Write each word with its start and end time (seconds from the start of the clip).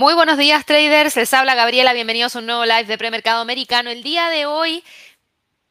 Muy 0.00 0.14
buenos 0.14 0.38
días 0.38 0.64
traders, 0.64 1.14
les 1.14 1.34
habla 1.34 1.54
Gabriela, 1.54 1.92
bienvenidos 1.92 2.34
a 2.34 2.38
un 2.38 2.46
nuevo 2.46 2.64
live 2.64 2.84
de 2.84 2.96
premercado 2.96 3.42
americano. 3.42 3.90
El 3.90 4.02
día 4.02 4.30
de 4.30 4.46
hoy, 4.46 4.82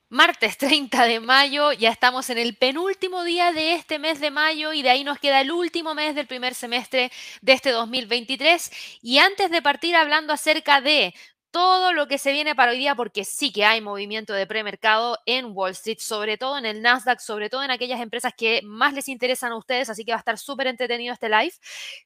martes 0.08 0.56
30 0.60 1.06
de 1.06 1.20
mayo, 1.20 1.72
ya 1.72 1.90
estamos 1.90 2.30
en 2.30 2.38
el 2.38 2.56
penúltimo 2.56 3.24
día 3.24 3.52
de 3.54 3.74
este 3.74 3.98
mes 3.98 4.20
de 4.20 4.30
mayo 4.30 4.72
y 4.72 4.84
de 4.84 4.92
ahí 4.92 5.04
nos 5.04 5.18
queda 5.18 5.42
el 5.42 5.52
último 5.52 5.96
mes 5.96 6.14
del 6.14 6.28
primer 6.28 6.54
semestre 6.54 7.12
de 7.42 7.54
este 7.54 7.72
2023. 7.72 9.00
Y 9.02 9.18
antes 9.18 9.50
de 9.50 9.64
partir 9.64 9.96
hablando 9.96 10.32
acerca 10.32 10.80
de 10.80 11.16
todo 11.50 11.92
lo 11.92 12.08
que 12.08 12.20
se 12.20 12.32
viene 12.32 12.54
para 12.54 12.74
hoy 12.74 12.78
día, 12.78 12.94
porque 12.94 13.26
sí 13.26 13.52
que 13.52 13.66
hay 13.66 13.82
movimiento 13.82 14.34
de 14.34 14.46
premercado 14.46 15.18
en 15.26 15.58
Wall 15.58 15.72
Street, 15.72 15.98
sobre 15.98 16.38
todo 16.38 16.60
en 16.60 16.68
el 16.68 16.84
Nasdaq, 16.84 17.20
sobre 17.20 17.50
todo 17.50 17.64
en 17.64 17.72
aquellas 17.72 18.00
empresas 18.00 18.34
que 18.38 18.62
más 18.64 18.94
les 18.94 19.08
interesan 19.08 19.54
a 19.54 19.58
ustedes, 19.58 19.90
así 19.90 20.06
que 20.06 20.12
va 20.12 20.18
a 20.18 20.20
estar 20.20 20.38
súper 20.38 20.68
entretenido 20.68 21.16
este 21.16 21.30
live. 21.30 21.54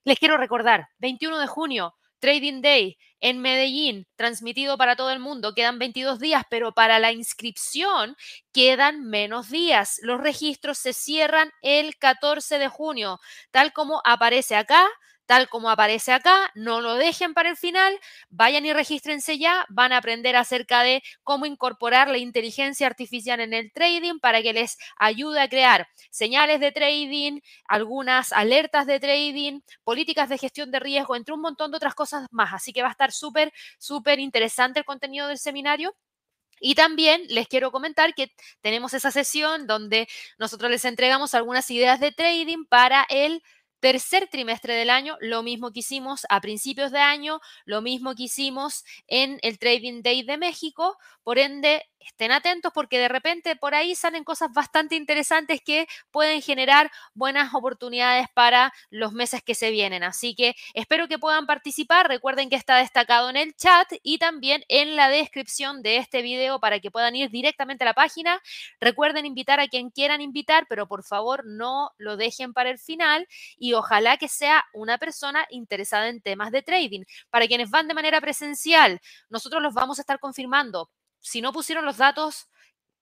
Les 0.05 0.17
quiero 0.17 0.37
recordar, 0.37 0.87
21 0.99 1.37
de 1.37 1.47
junio, 1.47 1.93
Trading 2.23 2.61
Day 2.61 2.97
en 3.19 3.39
Medellín, 3.39 4.07
transmitido 4.15 4.77
para 4.77 4.95
todo 4.95 5.11
el 5.11 5.19
mundo. 5.19 5.53
Quedan 5.53 5.77
22 5.77 6.19
días, 6.19 6.43
pero 6.49 6.71
para 6.73 6.97
la 6.97 7.11
inscripción 7.11 8.15
quedan 8.53 9.03
menos 9.09 9.49
días. 9.49 9.99
Los 10.03 10.21
registros 10.21 10.77
se 10.77 10.93
cierran 10.93 11.51
el 11.61 11.97
14 11.97 12.59
de 12.59 12.69
junio, 12.69 13.19
tal 13.51 13.73
como 13.73 14.01
aparece 14.05 14.55
acá 14.55 14.87
tal 15.33 15.49
como 15.49 15.71
aparece 15.71 16.11
acá, 16.13 16.51
no 16.53 16.79
lo 16.79 16.93
dejen 16.93 17.33
para 17.33 17.49
el 17.49 17.57
final, 17.57 17.99
vayan 18.29 18.67
y 18.67 18.71
regístrense 18.71 19.39
ya, 19.39 19.65
van 19.67 19.91
a 19.91 19.97
aprender 19.97 20.35
acerca 20.35 20.83
de 20.83 21.01
cómo 21.23 21.47
incorporar 21.47 22.07
la 22.07 22.19
inteligencia 22.19 22.85
artificial 22.85 23.39
en 23.39 23.51
el 23.51 23.71
trading 23.71 24.19
para 24.19 24.43
que 24.43 24.53
les 24.53 24.77
ayude 24.95 25.41
a 25.41 25.49
crear 25.49 25.87
señales 26.11 26.59
de 26.59 26.71
trading, 26.71 27.39
algunas 27.67 28.31
alertas 28.31 28.85
de 28.85 28.99
trading, 28.99 29.61
políticas 29.83 30.29
de 30.29 30.37
gestión 30.37 30.69
de 30.69 30.79
riesgo, 30.79 31.15
entre 31.15 31.33
un 31.33 31.41
montón 31.41 31.71
de 31.71 31.77
otras 31.77 31.95
cosas 31.95 32.27
más. 32.29 32.53
Así 32.53 32.71
que 32.71 32.83
va 32.83 32.89
a 32.89 32.91
estar 32.91 33.11
súper, 33.11 33.51
súper 33.79 34.19
interesante 34.19 34.77
el 34.77 34.85
contenido 34.85 35.27
del 35.27 35.39
seminario. 35.39 35.95
Y 36.59 36.75
también 36.75 37.23
les 37.29 37.47
quiero 37.47 37.71
comentar 37.71 38.13
que 38.13 38.31
tenemos 38.61 38.93
esa 38.93 39.09
sesión 39.09 39.65
donde 39.65 40.07
nosotros 40.37 40.69
les 40.69 40.85
entregamos 40.85 41.33
algunas 41.33 41.69
ideas 41.71 41.99
de 41.99 42.11
trading 42.11 42.65
para 42.69 43.05
el 43.09 43.41
tercer 43.83 44.29
trimestre 44.29 44.75
del 44.75 44.89
año, 44.89 45.17
lo 45.19 45.43
mismo 45.43 45.73
que 45.73 45.81
hicimos 45.81 46.25
a 46.29 46.39
principios 46.39 46.89
de 46.93 46.99
año, 46.99 47.41
lo 47.65 47.81
mismo 47.81 48.15
que 48.15 48.23
hicimos 48.23 48.85
en 49.07 49.39
el 49.41 49.59
Trading 49.59 50.01
Day 50.01 50.23
de 50.23 50.37
México. 50.37 50.97
Por 51.21 51.37
ende, 51.37 51.83
estén 51.99 52.31
atentos 52.31 52.71
porque 52.73 52.99
de 52.99 53.07
repente 53.07 53.55
por 53.55 53.75
ahí 53.75 53.95
salen 53.95 54.23
cosas 54.23 54.51
bastante 54.53 54.95
interesantes 54.95 55.61
que 55.61 55.87
pueden 56.11 56.41
generar 56.41 56.91
buenas 57.13 57.53
oportunidades 57.53 58.27
para 58.33 58.73
los 58.89 59.11
meses 59.11 59.41
que 59.43 59.55
se 59.55 59.69
vienen. 59.69 60.03
Así 60.03 60.33
que 60.33 60.55
espero 60.73 61.09
que 61.09 61.19
puedan 61.19 61.45
participar. 61.45 62.07
Recuerden 62.07 62.49
que 62.49 62.55
está 62.55 62.77
destacado 62.77 63.29
en 63.29 63.35
el 63.37 63.53
chat 63.55 63.91
y 64.01 64.17
también 64.17 64.63
en 64.69 64.95
la 64.95 65.09
descripción 65.09 65.81
de 65.81 65.97
este 65.97 66.21
video 66.21 66.59
para 66.61 66.79
que 66.79 66.91
puedan 66.91 67.15
ir 67.15 67.29
directamente 67.29 67.83
a 67.83 67.87
la 67.87 67.93
página. 67.93 68.41
Recuerden 68.79 69.25
invitar 69.25 69.59
a 69.59 69.67
quien 69.67 69.89
quieran 69.89 70.21
invitar, 70.21 70.67
pero 70.69 70.87
por 70.87 71.03
favor 71.03 71.45
no 71.45 71.91
lo 71.97 72.15
dejen 72.15 72.53
para 72.53 72.69
el 72.69 72.79
final 72.79 73.27
y 73.57 73.72
ojalá 73.73 74.17
que 74.17 74.27
sea 74.27 74.63
una 74.73 74.97
persona 74.97 75.45
interesada 75.49 76.07
en 76.09 76.21
temas 76.21 76.51
de 76.51 76.61
trading. 76.61 77.03
Para 77.29 77.47
quienes 77.47 77.69
van 77.69 77.87
de 77.87 77.93
manera 77.93 78.21
presencial, 78.21 78.99
nosotros 79.29 79.61
los 79.61 79.73
vamos 79.73 79.99
a 79.99 80.01
estar 80.01 80.19
confirmando 80.19 80.89
si 81.19 81.41
no 81.41 81.53
pusieron 81.53 81.85
los 81.85 81.97
datos 81.97 82.47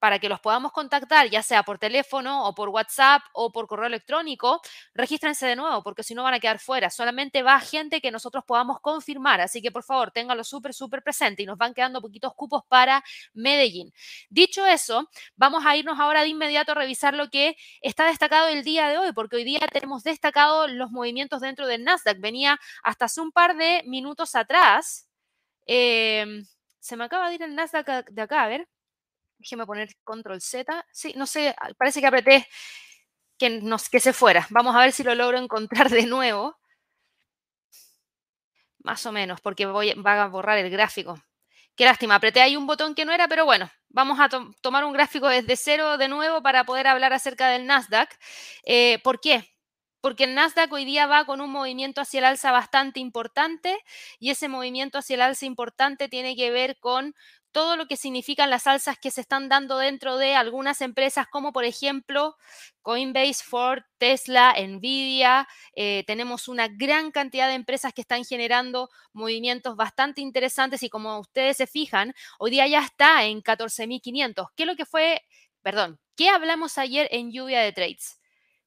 para 0.02 0.18
que 0.18 0.28
los 0.28 0.40
podamos 0.40 0.72
contactar, 0.72 1.30
ya 1.30 1.44
sea 1.44 1.62
por 1.62 1.78
teléfono 1.78 2.48
o 2.48 2.56
por 2.56 2.70
WhatsApp 2.70 3.22
o 3.34 3.52
por 3.52 3.68
correo 3.68 3.86
electrónico, 3.86 4.60
regístrense 4.94 5.46
de 5.46 5.54
nuevo, 5.54 5.80
porque 5.84 6.02
si 6.02 6.12
no 6.12 6.24
van 6.24 6.34
a 6.34 6.40
quedar 6.40 6.58
fuera. 6.58 6.90
Solamente 6.90 7.44
va 7.44 7.60
gente 7.60 8.00
que 8.00 8.10
nosotros 8.10 8.42
podamos 8.44 8.80
confirmar. 8.80 9.40
Así 9.40 9.62
que 9.62 9.70
por 9.70 9.84
favor, 9.84 10.10
ténganlo 10.10 10.42
súper, 10.42 10.74
súper 10.74 11.04
presente 11.04 11.44
y 11.44 11.46
nos 11.46 11.56
van 11.56 11.72
quedando 11.72 12.02
poquitos 12.02 12.34
cupos 12.34 12.64
para 12.66 13.04
Medellín. 13.32 13.92
Dicho 14.28 14.66
eso, 14.66 15.08
vamos 15.36 15.64
a 15.64 15.76
irnos 15.76 16.00
ahora 16.00 16.22
de 16.22 16.30
inmediato 16.30 16.72
a 16.72 16.74
revisar 16.74 17.14
lo 17.14 17.30
que 17.30 17.56
está 17.80 18.04
destacado 18.06 18.48
el 18.48 18.64
día 18.64 18.88
de 18.88 18.98
hoy, 18.98 19.12
porque 19.12 19.36
hoy 19.36 19.44
día 19.44 19.60
tenemos 19.72 20.02
destacado 20.02 20.66
los 20.66 20.90
movimientos 20.90 21.40
dentro 21.40 21.68
del 21.68 21.84
Nasdaq. 21.84 22.18
Venía 22.18 22.58
hasta 22.82 23.04
hace 23.04 23.20
un 23.20 23.30
par 23.30 23.56
de 23.56 23.84
minutos 23.86 24.34
atrás. 24.34 25.08
Eh, 25.66 26.26
se 26.80 26.96
me 26.96 27.04
acaba 27.04 27.28
de 27.28 27.36
ir 27.36 27.42
el 27.44 27.54
Nasdaq 27.54 28.10
de 28.10 28.22
acá, 28.22 28.42
a 28.42 28.48
ver. 28.48 28.66
Déjeme 29.42 29.66
poner 29.66 29.88
control 30.04 30.40
Z. 30.40 30.86
Sí, 30.92 31.14
no 31.16 31.26
sé, 31.26 31.52
parece 31.76 32.00
que 32.00 32.06
apreté 32.06 32.46
que, 33.36 33.50
nos, 33.60 33.88
que 33.88 33.98
se 33.98 34.12
fuera. 34.12 34.46
Vamos 34.50 34.76
a 34.76 34.78
ver 34.78 34.92
si 34.92 35.02
lo 35.02 35.16
logro 35.16 35.36
encontrar 35.36 35.90
de 35.90 36.06
nuevo. 36.06 36.56
Más 38.84 39.04
o 39.04 39.10
menos, 39.10 39.40
porque 39.40 39.66
voy, 39.66 39.94
va 39.94 40.22
a 40.22 40.28
borrar 40.28 40.58
el 40.58 40.70
gráfico. 40.70 41.20
Qué 41.74 41.84
lástima, 41.84 42.14
apreté 42.14 42.40
ahí 42.40 42.56
un 42.56 42.68
botón 42.68 42.94
que 42.94 43.04
no 43.04 43.12
era, 43.12 43.26
pero 43.26 43.44
bueno, 43.44 43.68
vamos 43.88 44.20
a 44.20 44.28
tomar 44.60 44.84
un 44.84 44.92
gráfico 44.92 45.26
desde 45.26 45.56
cero 45.56 45.98
de 45.98 46.06
nuevo 46.06 46.40
para 46.40 46.62
poder 46.62 46.86
hablar 46.86 47.12
acerca 47.12 47.48
del 47.48 47.66
Nasdaq. 47.66 48.16
Eh, 48.64 49.00
¿Por 49.02 49.20
qué? 49.20 49.52
porque 50.02 50.24
el 50.24 50.34
Nasdaq 50.34 50.70
hoy 50.72 50.84
día 50.84 51.06
va 51.06 51.24
con 51.24 51.40
un 51.40 51.50
movimiento 51.50 52.00
hacia 52.00 52.18
el 52.18 52.24
alza 52.24 52.50
bastante 52.50 52.98
importante 52.98 53.78
y 54.18 54.30
ese 54.30 54.48
movimiento 54.48 54.98
hacia 54.98 55.14
el 55.14 55.22
alza 55.22 55.46
importante 55.46 56.08
tiene 56.08 56.34
que 56.34 56.50
ver 56.50 56.78
con 56.80 57.14
todo 57.52 57.76
lo 57.76 57.86
que 57.86 57.96
significan 57.96 58.50
las 58.50 58.66
alzas 58.66 58.98
que 58.98 59.10
se 59.10 59.20
están 59.20 59.48
dando 59.48 59.78
dentro 59.78 60.16
de 60.16 60.34
algunas 60.34 60.80
empresas 60.80 61.26
como 61.28 61.52
por 61.52 61.64
ejemplo 61.64 62.36
Coinbase, 62.82 63.44
Ford, 63.44 63.82
Tesla, 63.98 64.54
Nvidia. 64.58 65.48
Eh, 65.76 66.04
tenemos 66.06 66.48
una 66.48 66.68
gran 66.68 67.10
cantidad 67.12 67.48
de 67.48 67.54
empresas 67.54 67.92
que 67.92 68.00
están 68.02 68.24
generando 68.24 68.90
movimientos 69.12 69.76
bastante 69.76 70.20
interesantes 70.20 70.82
y 70.82 70.88
como 70.90 71.18
ustedes 71.20 71.56
se 71.58 71.66
fijan, 71.66 72.14
hoy 72.38 72.50
día 72.50 72.66
ya 72.66 72.80
está 72.84 73.24
en 73.24 73.42
14.500. 73.42 74.48
¿Qué 74.56 74.64
es 74.64 74.66
lo 74.66 74.76
que 74.76 74.86
fue, 74.86 75.22
perdón, 75.62 76.00
qué 76.16 76.28
hablamos 76.28 76.78
ayer 76.78 77.08
en 77.12 77.32
lluvia 77.32 77.60
de 77.60 77.72
trades? 77.72 78.21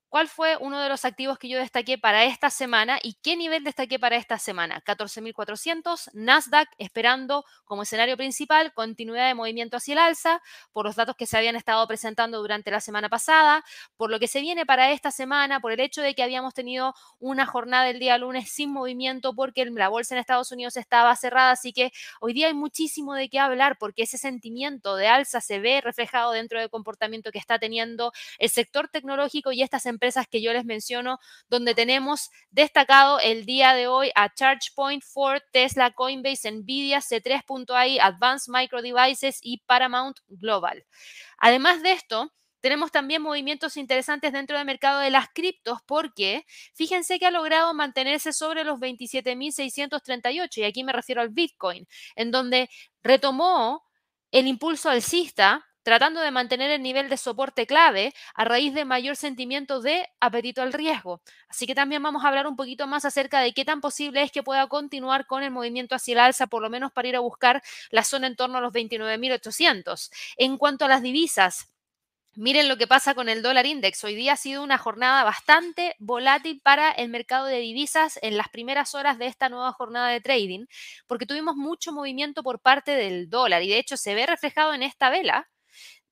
¿Cuál 0.09 0.29
fue 0.29 0.55
uno 0.57 0.79
de 0.79 0.87
los 0.87 1.03
activos 1.03 1.37
que 1.37 1.49
yo 1.49 1.59
destaqué 1.59 1.97
para 1.97 2.23
esta 2.23 2.49
semana 2.49 2.99
y 3.03 3.15
qué 3.21 3.35
nivel 3.35 3.65
destaqué 3.65 3.99
para 3.99 4.15
esta 4.15 4.39
semana? 4.39 4.81
14.400, 4.81 6.09
Nasdaq 6.13 6.69
esperando 6.77 7.43
como 7.65 7.81
escenario 7.81 8.15
principal 8.15 8.71
continuidad 8.73 9.27
de 9.27 9.33
movimiento 9.33 9.75
hacia 9.75 9.93
el 9.93 9.97
alza 9.99 10.41
por 10.71 10.85
los 10.85 10.95
datos 10.95 11.17
que 11.17 11.25
se 11.25 11.37
habían 11.37 11.57
estado 11.57 11.85
presentando 11.85 12.39
durante 12.39 12.71
la 12.71 12.79
semana 12.79 13.09
pasada, 13.09 13.65
por 13.97 14.09
lo 14.09 14.17
que 14.19 14.29
se 14.29 14.39
viene 14.39 14.65
para 14.65 14.91
esta 14.91 15.11
semana, 15.11 15.59
por 15.59 15.73
el 15.73 15.81
hecho 15.81 16.01
de 16.01 16.15
que 16.15 16.23
habíamos 16.23 16.53
tenido 16.53 16.93
una 17.19 17.45
jornada 17.45 17.89
el 17.89 17.99
día 17.99 18.17
lunes 18.17 18.49
sin 18.49 18.71
movimiento 18.71 19.33
porque 19.33 19.65
la 19.65 19.89
bolsa 19.89 20.15
en 20.15 20.19
Estados 20.19 20.51
Unidos 20.51 20.77
estaba 20.77 21.13
cerrada, 21.17 21.51
así 21.51 21.73
que 21.73 21.91
hoy 22.21 22.31
día 22.31 22.47
hay 22.47 22.53
muchísimo 22.53 23.15
de 23.15 23.27
qué 23.27 23.39
hablar 23.39 23.77
porque 23.77 24.03
ese 24.03 24.17
sentimiento 24.17 24.95
de 24.95 25.07
alza 25.07 25.41
se 25.41 25.59
ve 25.59 25.81
reflejado 25.81 26.31
dentro 26.31 26.57
del 26.59 26.69
comportamiento 26.69 27.33
que 27.33 27.39
está 27.39 27.59
teniendo 27.59 28.13
el 28.37 28.49
sector 28.49 28.87
tecnológico 28.87 29.51
y 29.51 29.61
estas 29.61 29.85
empresas 29.85 30.04
que 30.29 30.41
yo 30.41 30.53
les 30.53 30.65
menciono, 30.65 31.19
donde 31.49 31.73
tenemos 31.73 32.29
destacado 32.51 33.19
el 33.19 33.45
día 33.45 33.73
de 33.73 33.87
hoy 33.87 34.11
a 34.15 34.33
ChargePoint, 34.33 35.03
Ford, 35.03 35.41
Tesla, 35.51 35.91
Coinbase, 35.91 36.51
Nvidia, 36.51 36.99
C3.ai, 36.99 37.99
Advanced 37.99 38.51
Micro 38.53 38.81
Devices 38.81 39.39
y 39.41 39.59
Paramount 39.65 40.19
Global. 40.27 40.85
Además 41.37 41.81
de 41.83 41.91
esto, 41.93 42.31
tenemos 42.65 42.91
también 42.91 43.21
movimientos 43.21 43.77
interesantes 43.77 44.33
dentro 44.33 44.57
del 44.57 44.65
mercado 44.65 44.99
de 44.99 45.11
las 45.11 45.27
criptos 45.29 45.79
porque 45.85 46.45
fíjense 46.73 47.19
que 47.19 47.27
ha 47.27 47.31
logrado 47.31 47.73
mantenerse 47.75 48.33
sobre 48.33 48.63
los 48.63 48.79
27.638 48.79 50.57
y 50.57 50.63
aquí 50.63 50.83
me 50.83 50.91
refiero 50.91 51.21
al 51.21 51.29
Bitcoin, 51.29 51.87
en 52.15 52.31
donde 52.31 52.69
retomó 53.03 53.83
el 54.31 54.47
impulso 54.47 54.89
alcista 54.89 55.63
tratando 55.85 56.19
de 56.19 56.31
mantener 56.31 56.71
el 56.71 56.81
nivel 56.81 57.09
de 57.09 57.15
soporte 57.17 57.67
clave 57.67 58.11
a 58.33 58.43
raíz 58.43 58.73
de 58.73 58.85
mayor 58.85 59.15
sentimiento 59.15 59.81
de 59.81 60.09
apetito 60.19 60.63
al 60.63 60.73
riesgo. 60.73 61.21
Así 61.47 61.67
que 61.67 61.75
también 61.75 62.01
vamos 62.01 62.25
a 62.25 62.29
hablar 62.29 62.47
un 62.47 62.55
poquito 62.55 62.87
más 62.87 63.05
acerca 63.05 63.39
de 63.39 63.53
qué 63.53 63.65
tan 63.65 63.81
posible 63.81 64.23
es 64.23 64.31
que 64.31 64.41
pueda 64.41 64.65
continuar 64.65 65.27
con 65.27 65.43
el 65.43 65.51
movimiento 65.51 65.93
hacia 65.93 66.13
el 66.13 66.19
alza, 66.19 66.47
por 66.47 66.63
lo 66.63 66.71
menos 66.71 66.91
para 66.91 67.07
ir 67.07 67.15
a 67.15 67.19
buscar 67.19 67.61
la 67.91 68.03
zona 68.03 68.25
en 68.25 68.35
torno 68.35 68.57
a 68.57 68.61
los 68.61 68.73
29.800. 68.73 70.09
En 70.37 70.57
cuanto 70.57 70.85
a 70.85 70.87
las 70.87 71.03
divisas, 71.03 71.71
Miren 72.37 72.67
lo 72.67 72.75
que 72.75 72.85
pasa 72.85 73.15
con 73.15 73.29
el 73.29 73.41
dólar 73.41 73.65
index. 73.65 74.03
Hoy 74.03 74.13
día 74.13 74.33
ha 74.33 74.37
sido 74.37 74.61
una 74.61 74.77
jornada 74.77 75.23
bastante 75.23 75.95
volátil 75.99 76.59
para 76.61 76.91
el 76.91 77.07
mercado 77.07 77.45
de 77.45 77.59
divisas 77.59 78.19
en 78.21 78.35
las 78.35 78.49
primeras 78.49 78.93
horas 78.93 79.17
de 79.17 79.27
esta 79.27 79.47
nueva 79.47 79.71
jornada 79.71 80.09
de 80.09 80.19
trading, 80.19 80.65
porque 81.07 81.25
tuvimos 81.25 81.55
mucho 81.55 81.93
movimiento 81.93 82.43
por 82.43 82.59
parte 82.59 82.91
del 82.91 83.29
dólar 83.29 83.63
y 83.63 83.69
de 83.69 83.77
hecho 83.79 83.95
se 83.95 84.15
ve 84.15 84.25
reflejado 84.25 84.73
en 84.73 84.83
esta 84.83 85.09
vela 85.09 85.47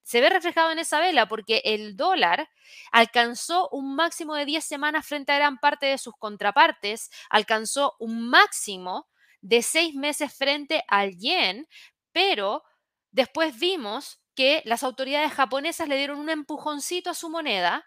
se 0.04 0.22
ve 0.22 0.30
reflejado 0.30 0.72
en 0.72 0.80
esa 0.80 1.00
vela 1.00 1.28
porque 1.28 1.62
el 1.66 1.96
dólar 1.96 2.50
alcanzó 2.92 3.70
un 3.70 3.96
máximo 3.96 4.36
de 4.36 4.46
10 4.46 4.64
semanas 4.64 5.06
frente 5.08 5.32
a 5.32 5.38
gran 5.38 5.58
parte 5.58 5.86
de 5.88 5.98
sus 5.98 6.14
contrapartes, 6.18 7.10
alcanzó 7.30 7.96
un 8.00 8.30
máximo 8.30 9.08
de 9.42 9.62
6 9.62 9.96
meses 9.96 10.34
frente 10.34 10.84
al 10.88 11.18
yen, 11.18 11.68
pero 12.12 12.64
después 13.12 13.58
vimos 13.58 14.22
que 14.36 14.62
las 14.66 14.84
autoridades 14.84 15.32
japonesas 15.34 15.88
le 15.88 15.98
dieron 15.98 16.20
un 16.20 16.30
empujoncito 16.30 17.10
a 17.10 17.14
su 17.14 17.30
moneda 17.30 17.86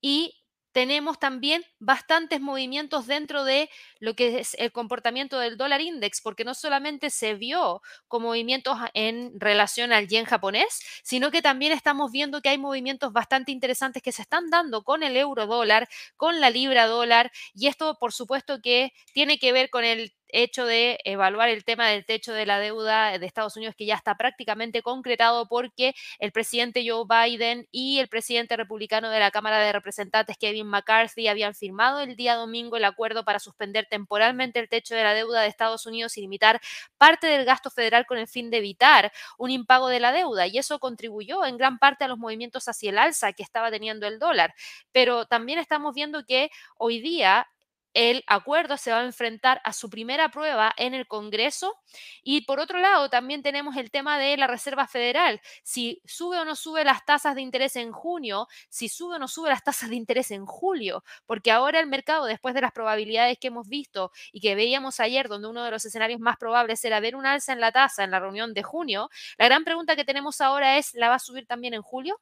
y 0.00 0.34
tenemos 0.76 1.18
también 1.18 1.64
bastantes 1.78 2.38
movimientos 2.38 3.06
dentro 3.06 3.44
de 3.44 3.70
lo 3.98 4.12
que 4.12 4.40
es 4.40 4.52
el 4.58 4.72
comportamiento 4.72 5.38
del 5.38 5.56
dólar 5.56 5.80
index, 5.80 6.20
porque 6.20 6.44
no 6.44 6.52
solamente 6.52 7.08
se 7.08 7.32
vio 7.32 7.80
con 8.08 8.20
movimientos 8.20 8.76
en 8.92 9.40
relación 9.40 9.90
al 9.94 10.06
yen 10.06 10.26
japonés, 10.26 10.80
sino 11.02 11.30
que 11.30 11.40
también 11.40 11.72
estamos 11.72 12.12
viendo 12.12 12.42
que 12.42 12.50
hay 12.50 12.58
movimientos 12.58 13.14
bastante 13.14 13.52
interesantes 13.52 14.02
que 14.02 14.12
se 14.12 14.20
están 14.20 14.50
dando 14.50 14.84
con 14.84 15.02
el 15.02 15.16
euro 15.16 15.46
dólar, 15.46 15.88
con 16.14 16.42
la 16.42 16.50
libra 16.50 16.86
dólar, 16.86 17.32
y 17.54 17.68
esto 17.68 17.96
por 17.98 18.12
supuesto 18.12 18.60
que 18.60 18.92
tiene 19.14 19.38
que 19.38 19.52
ver 19.52 19.70
con 19.70 19.82
el 19.82 20.12
hecho 20.42 20.66
de 20.66 20.98
evaluar 21.04 21.48
el 21.48 21.64
tema 21.64 21.88
del 21.88 22.04
techo 22.04 22.32
de 22.32 22.46
la 22.46 22.58
deuda 22.58 23.18
de 23.18 23.26
Estados 23.26 23.56
Unidos, 23.56 23.74
que 23.76 23.86
ya 23.86 23.94
está 23.94 24.16
prácticamente 24.16 24.82
concretado 24.82 25.48
porque 25.48 25.94
el 26.18 26.32
presidente 26.32 26.84
Joe 26.86 27.04
Biden 27.08 27.66
y 27.70 27.98
el 27.98 28.08
presidente 28.08 28.56
republicano 28.56 29.10
de 29.10 29.18
la 29.18 29.30
Cámara 29.30 29.58
de 29.60 29.72
Representantes, 29.72 30.36
Kevin 30.38 30.66
McCarthy, 30.66 31.28
habían 31.28 31.54
firmado 31.54 32.00
el 32.00 32.16
día 32.16 32.34
domingo 32.34 32.76
el 32.76 32.84
acuerdo 32.84 33.24
para 33.24 33.38
suspender 33.38 33.86
temporalmente 33.90 34.60
el 34.60 34.68
techo 34.68 34.94
de 34.94 35.02
la 35.02 35.14
deuda 35.14 35.40
de 35.40 35.48
Estados 35.48 35.86
Unidos 35.86 36.16
y 36.16 36.20
limitar 36.20 36.60
parte 36.98 37.26
del 37.26 37.44
gasto 37.44 37.70
federal 37.70 38.06
con 38.06 38.18
el 38.18 38.28
fin 38.28 38.50
de 38.50 38.58
evitar 38.58 39.12
un 39.38 39.50
impago 39.50 39.88
de 39.88 40.00
la 40.00 40.12
deuda. 40.12 40.46
Y 40.46 40.58
eso 40.58 40.78
contribuyó 40.78 41.44
en 41.44 41.56
gran 41.56 41.78
parte 41.78 42.04
a 42.04 42.08
los 42.08 42.18
movimientos 42.18 42.68
hacia 42.68 42.90
el 42.90 42.98
alza 42.98 43.32
que 43.32 43.42
estaba 43.42 43.70
teniendo 43.70 44.06
el 44.06 44.18
dólar. 44.18 44.54
Pero 44.92 45.26
también 45.26 45.58
estamos 45.58 45.94
viendo 45.94 46.24
que 46.24 46.50
hoy 46.78 47.00
día 47.00 47.46
el 47.96 48.24
acuerdo 48.26 48.76
se 48.76 48.92
va 48.92 49.00
a 49.00 49.04
enfrentar 49.04 49.62
a 49.64 49.72
su 49.72 49.88
primera 49.88 50.28
prueba 50.28 50.70
en 50.76 50.92
el 50.92 51.06
Congreso. 51.08 51.74
Y 52.22 52.42
por 52.42 52.60
otro 52.60 52.78
lado, 52.78 53.08
también 53.08 53.42
tenemos 53.42 53.74
el 53.78 53.90
tema 53.90 54.18
de 54.18 54.36
la 54.36 54.46
Reserva 54.46 54.86
Federal. 54.86 55.40
Si 55.62 56.02
sube 56.04 56.38
o 56.38 56.44
no 56.44 56.56
sube 56.56 56.84
las 56.84 57.06
tasas 57.06 57.34
de 57.34 57.40
interés 57.40 57.74
en 57.74 57.92
junio, 57.92 58.48
si 58.68 58.90
sube 58.90 59.16
o 59.16 59.18
no 59.18 59.28
sube 59.28 59.48
las 59.48 59.64
tasas 59.64 59.88
de 59.88 59.96
interés 59.96 60.30
en 60.30 60.44
julio, 60.44 61.04
porque 61.24 61.50
ahora 61.50 61.80
el 61.80 61.86
mercado, 61.86 62.26
después 62.26 62.54
de 62.54 62.60
las 62.60 62.72
probabilidades 62.72 63.38
que 63.38 63.46
hemos 63.48 63.66
visto 63.66 64.12
y 64.30 64.40
que 64.40 64.54
veíamos 64.54 65.00
ayer, 65.00 65.28
donde 65.28 65.48
uno 65.48 65.64
de 65.64 65.70
los 65.70 65.82
escenarios 65.86 66.20
más 66.20 66.36
probables 66.36 66.84
era 66.84 67.00
ver 67.00 67.16
un 67.16 67.24
alza 67.24 67.54
en 67.54 67.60
la 67.60 67.72
tasa 67.72 68.04
en 68.04 68.10
la 68.10 68.20
reunión 68.20 68.52
de 68.52 68.62
junio, 68.62 69.08
la 69.38 69.46
gran 69.46 69.64
pregunta 69.64 69.96
que 69.96 70.04
tenemos 70.04 70.42
ahora 70.42 70.76
es, 70.76 70.92
¿la 70.92 71.08
va 71.08 71.14
a 71.14 71.18
subir 71.18 71.46
también 71.46 71.72
en 71.72 71.80
julio? 71.80 72.20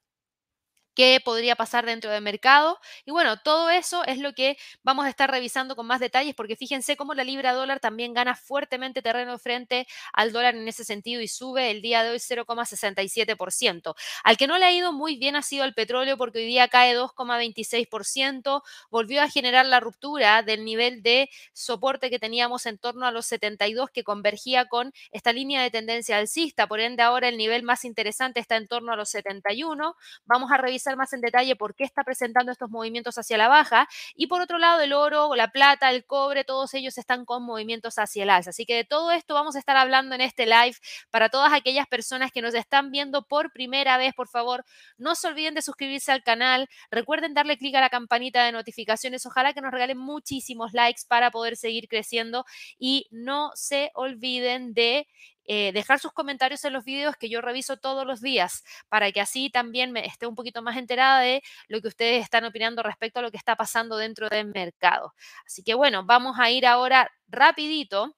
Qué 0.94 1.20
podría 1.24 1.56
pasar 1.56 1.86
dentro 1.86 2.10
del 2.10 2.22
mercado. 2.22 2.78
Y 3.04 3.10
bueno, 3.10 3.38
todo 3.38 3.70
eso 3.70 4.04
es 4.04 4.18
lo 4.18 4.32
que 4.34 4.56
vamos 4.82 5.06
a 5.06 5.08
estar 5.08 5.30
revisando 5.30 5.76
con 5.76 5.86
más 5.86 6.00
detalles, 6.00 6.34
porque 6.34 6.56
fíjense 6.56 6.96
cómo 6.96 7.14
la 7.14 7.24
libra 7.24 7.52
dólar 7.52 7.80
también 7.80 8.14
gana 8.14 8.34
fuertemente 8.36 9.02
terreno 9.02 9.38
frente 9.38 9.86
al 10.12 10.32
dólar 10.32 10.54
en 10.54 10.68
ese 10.68 10.84
sentido 10.84 11.20
y 11.20 11.28
sube 11.28 11.70
el 11.70 11.82
día 11.82 12.02
de 12.02 12.10
hoy 12.10 12.18
0,67%. 12.20 13.94
Al 14.22 14.36
que 14.36 14.46
no 14.46 14.58
le 14.58 14.64
ha 14.66 14.72
ido 14.72 14.92
muy 14.92 15.16
bien 15.16 15.36
ha 15.36 15.42
sido 15.42 15.64
el 15.64 15.74
petróleo, 15.74 16.16
porque 16.16 16.38
hoy 16.38 16.46
día 16.46 16.68
cae 16.68 16.94
2,26%, 16.94 18.62
volvió 18.90 19.22
a 19.22 19.28
generar 19.28 19.66
la 19.66 19.80
ruptura 19.80 20.42
del 20.42 20.64
nivel 20.64 21.02
de 21.02 21.30
soporte 21.52 22.10
que 22.10 22.18
teníamos 22.18 22.66
en 22.66 22.78
torno 22.78 23.06
a 23.06 23.10
los 23.12 23.26
72, 23.26 23.90
que 23.90 24.04
convergía 24.04 24.66
con 24.66 24.92
esta 25.10 25.32
línea 25.32 25.62
de 25.62 25.70
tendencia 25.70 26.18
alcista. 26.18 26.66
Por 26.66 26.80
ende, 26.80 27.02
ahora 27.02 27.28
el 27.28 27.36
nivel 27.36 27.62
más 27.62 27.84
interesante 27.84 28.40
está 28.40 28.56
en 28.56 28.68
torno 28.68 28.92
a 28.92 28.96
los 28.96 29.10
71. 29.10 29.96
Vamos 30.26 30.50
a 30.52 30.56
revisar 30.58 30.83
más 30.96 31.12
en 31.12 31.20
detalle 31.20 31.56
por 31.56 31.74
qué 31.74 31.84
está 31.84 32.04
presentando 32.04 32.52
estos 32.52 32.70
movimientos 32.70 33.18
hacia 33.18 33.38
la 33.38 33.48
baja. 33.48 33.88
Y 34.14 34.26
por 34.26 34.40
otro 34.40 34.58
lado, 34.58 34.80
el 34.80 34.92
oro, 34.92 35.34
la 35.34 35.48
plata, 35.48 35.90
el 35.90 36.04
cobre, 36.04 36.44
todos 36.44 36.74
ellos 36.74 36.98
están 36.98 37.24
con 37.24 37.42
movimientos 37.42 37.98
hacia 37.98 38.22
el 38.22 38.30
alza. 38.30 38.50
Así 38.50 38.66
que 38.66 38.76
de 38.76 38.84
todo 38.84 39.10
esto 39.10 39.34
vamos 39.34 39.56
a 39.56 39.58
estar 39.58 39.76
hablando 39.76 40.14
en 40.14 40.20
este 40.20 40.46
live 40.46 40.76
para 41.10 41.28
todas 41.28 41.52
aquellas 41.52 41.86
personas 41.86 42.30
que 42.32 42.42
nos 42.42 42.54
están 42.54 42.90
viendo 42.90 43.26
por 43.26 43.52
primera 43.52 43.96
vez. 43.98 44.14
Por 44.14 44.28
favor, 44.28 44.64
no 44.98 45.14
se 45.14 45.28
olviden 45.28 45.54
de 45.54 45.62
suscribirse 45.62 46.12
al 46.12 46.22
canal. 46.22 46.68
Recuerden 46.90 47.34
darle 47.34 47.56
clic 47.58 47.74
a 47.74 47.80
la 47.80 47.90
campanita 47.90 48.44
de 48.44 48.52
notificaciones. 48.52 49.26
Ojalá 49.26 49.52
que 49.52 49.60
nos 49.60 49.72
regalen 49.72 49.98
muchísimos 49.98 50.72
likes 50.72 51.02
para 51.08 51.30
poder 51.30 51.56
seguir 51.56 51.88
creciendo. 51.88 52.44
Y 52.78 53.06
no 53.10 53.50
se 53.54 53.90
olviden 53.94 54.74
de 54.74 55.06
eh, 55.46 55.72
dejar 55.72 55.98
sus 56.00 56.12
comentarios 56.12 56.64
en 56.64 56.72
los 56.72 56.84
vídeos 56.84 57.16
que 57.16 57.28
yo 57.28 57.40
reviso 57.40 57.76
todos 57.76 58.06
los 58.06 58.20
días 58.20 58.64
para 58.88 59.12
que 59.12 59.20
así 59.20 59.50
también 59.50 59.92
me 59.92 60.06
esté 60.06 60.26
un 60.26 60.34
poquito 60.34 60.62
más 60.62 60.76
enterada 60.76 61.20
de 61.20 61.42
lo 61.68 61.80
que 61.80 61.88
ustedes 61.88 62.22
están 62.22 62.44
opinando 62.44 62.82
respecto 62.82 63.18
a 63.20 63.22
lo 63.22 63.30
que 63.30 63.36
está 63.36 63.56
pasando 63.56 63.96
dentro 63.96 64.28
del 64.28 64.46
mercado. 64.46 65.14
Así 65.46 65.62
que 65.62 65.74
bueno, 65.74 66.04
vamos 66.04 66.36
a 66.38 66.50
ir 66.50 66.66
ahora 66.66 67.10
rapidito 67.28 68.16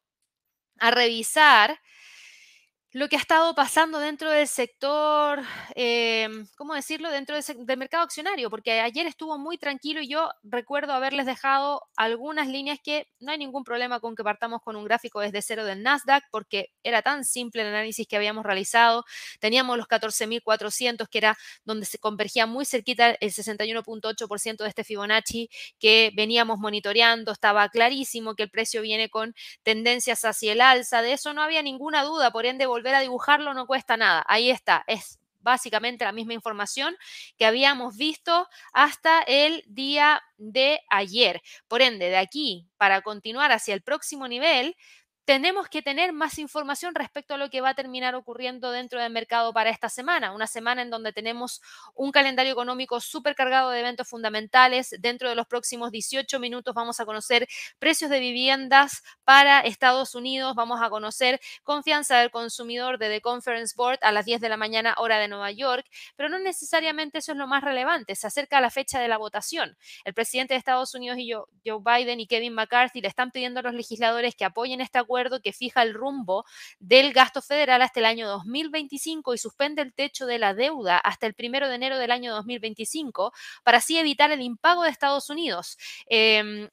a 0.78 0.90
revisar 0.90 1.78
lo 2.96 3.10
que 3.10 3.16
ha 3.16 3.18
estado 3.18 3.54
pasando 3.54 3.98
dentro 3.98 4.30
del 4.30 4.48
sector, 4.48 5.42
em, 5.74 6.46
¿cómo 6.56 6.72
decirlo?, 6.72 7.10
dentro 7.10 7.36
del, 7.36 7.76
mercado 7.76 8.04
accionario, 8.04 8.48
porque 8.48 8.80
ayer 8.80 9.06
estuvo 9.06 9.36
muy 9.36 9.58
tranquilo 9.58 10.00
y 10.00 10.08
yo 10.08 10.30
recuerdo 10.42 10.94
haberles 10.94 11.26
dejado 11.26 11.82
algunas 11.94 12.48
líneas 12.48 12.78
que 12.82 13.06
no 13.20 13.32
hay 13.32 13.36
ningún 13.36 13.64
problema 13.64 14.00
con 14.00 14.16
que 14.16 14.24
partamos 14.24 14.62
con 14.62 14.76
un 14.76 14.86
gráfico 14.86 15.20
desde 15.20 15.42
cero 15.42 15.66
del 15.66 15.82
Nasdaq, 15.82 16.24
porque 16.30 16.70
era 16.82 17.02
tan 17.02 17.26
simple 17.26 17.60
el 17.60 17.68
análisis 17.68 18.08
que 18.08 18.16
habíamos 18.16 18.46
realizado. 18.46 19.04
Teníamos 19.40 19.76
los 19.76 19.88
14.400, 19.88 21.06
que 21.10 21.18
era 21.18 21.36
donde 21.66 21.84
se 21.84 21.98
convergía 21.98 22.46
muy 22.46 22.64
cerquita 22.64 23.10
el 23.10 23.30
61.8% 23.30 24.56
de 24.56 24.68
este 24.70 24.84
Fibonacci 24.84 25.50
que 25.78 26.12
veníamos 26.16 26.58
monitoreando. 26.58 27.32
Estaba 27.32 27.68
clarísimo 27.68 28.34
que 28.34 28.44
el 28.44 28.50
precio 28.50 28.80
viene 28.80 29.10
con 29.10 29.34
tendencias 29.62 30.24
hacia 30.24 30.52
el 30.52 30.62
alza. 30.62 31.02
De 31.02 31.12
eso 31.12 31.34
no 31.34 31.42
había 31.42 31.60
ninguna 31.60 32.02
duda, 32.02 32.30
por 32.30 32.46
ende, 32.46 32.64
volver 32.64 32.85
a 32.94 33.00
dibujarlo 33.00 33.54
no 33.54 33.66
cuesta 33.66 33.96
nada. 33.96 34.24
Ahí 34.28 34.50
está, 34.50 34.84
es 34.86 35.18
básicamente 35.46 36.04
la 36.04 36.12
misma 36.12 36.34
información 36.34 36.96
que 37.38 37.46
habíamos 37.46 37.96
visto 37.96 38.48
hasta 38.72 39.22
el 39.22 39.62
día 39.68 40.20
de 40.38 40.80
ayer. 40.90 41.40
Por 41.68 41.82
ende, 41.82 42.08
de 42.08 42.16
aquí 42.16 42.66
para 42.76 43.00
continuar 43.00 43.52
hacia 43.52 43.74
el 43.74 43.82
próximo 43.82 44.26
nivel, 44.26 44.76
tenemos 45.26 45.68
que 45.68 45.82
tener 45.82 46.12
más 46.12 46.38
información 46.38 46.94
respecto 46.94 47.34
a 47.34 47.36
lo 47.36 47.50
que 47.50 47.60
va 47.60 47.70
a 47.70 47.74
terminar 47.74 48.14
ocurriendo 48.14 48.70
dentro 48.70 49.00
del 49.02 49.12
mercado 49.12 49.52
para 49.52 49.70
esta 49.70 49.88
semana, 49.88 50.32
una 50.32 50.46
semana 50.46 50.82
en 50.82 50.90
donde 50.90 51.12
tenemos 51.12 51.60
un 51.96 52.12
calendario 52.12 52.52
económico 52.52 53.00
súper 53.00 53.34
cargado 53.34 53.70
de 53.70 53.80
eventos 53.80 54.08
fundamentales. 54.08 54.94
Dentro 55.00 55.28
de 55.28 55.34
los 55.34 55.48
próximos 55.48 55.90
18 55.90 56.38
minutos 56.38 56.76
vamos 56.76 57.00
a 57.00 57.04
conocer 57.06 57.48
precios 57.80 58.08
de 58.08 58.20
viviendas 58.20 59.02
para 59.24 59.60
Estados 59.62 60.14
Unidos, 60.14 60.54
vamos 60.54 60.80
a 60.80 60.90
conocer 60.90 61.40
confianza 61.64 62.20
del 62.20 62.30
consumidor 62.30 62.96
de 62.98 63.08
The 63.08 63.20
Conference 63.20 63.74
Board 63.76 63.98
a 64.02 64.12
las 64.12 64.26
10 64.26 64.40
de 64.40 64.48
la 64.48 64.56
mañana 64.56 64.94
hora 64.96 65.18
de 65.18 65.26
Nueva 65.26 65.50
York, 65.50 65.84
pero 66.14 66.28
no 66.28 66.38
necesariamente 66.38 67.18
eso 67.18 67.32
es 67.32 67.38
lo 67.38 67.48
más 67.48 67.64
relevante, 67.64 68.14
se 68.14 68.28
acerca 68.28 68.60
la 68.60 68.70
fecha 68.70 69.00
de 69.00 69.08
la 69.08 69.16
votación. 69.16 69.76
El 70.04 70.14
presidente 70.14 70.54
de 70.54 70.58
Estados 70.58 70.94
Unidos 70.94 71.18
y 71.18 71.32
Joe 71.32 71.80
Biden 71.84 72.20
y 72.20 72.28
Kevin 72.28 72.54
McCarthy 72.54 73.00
le 73.00 73.08
están 73.08 73.32
pidiendo 73.32 73.58
a 73.58 73.64
los 73.64 73.74
legisladores 73.74 74.36
que 74.36 74.44
apoyen 74.44 74.80
este 74.80 74.98
acuerdo 75.00 75.15
que 75.42 75.52
fija 75.52 75.82
el 75.82 75.94
rumbo 75.94 76.44
del 76.78 77.12
gasto 77.12 77.42
federal 77.42 77.82
hasta 77.82 78.00
el 78.00 78.06
año 78.06 78.28
2025 78.28 79.34
y 79.34 79.38
suspende 79.38 79.82
el 79.82 79.94
techo 79.94 80.26
de 80.26 80.38
la 80.38 80.54
deuda 80.54 80.98
hasta 80.98 81.26
el 81.26 81.34
primero 81.34 81.68
de 81.68 81.74
enero 81.76 81.98
del 81.98 82.10
año 82.10 82.32
2025 82.34 83.32
para 83.64 83.78
así 83.78 83.98
evitar 83.98 84.30
el 84.30 84.42
impago 84.42 84.82
de 84.82 84.90
Estados 84.90 85.30
Unidos. 85.30 85.76
Em, 86.06 86.68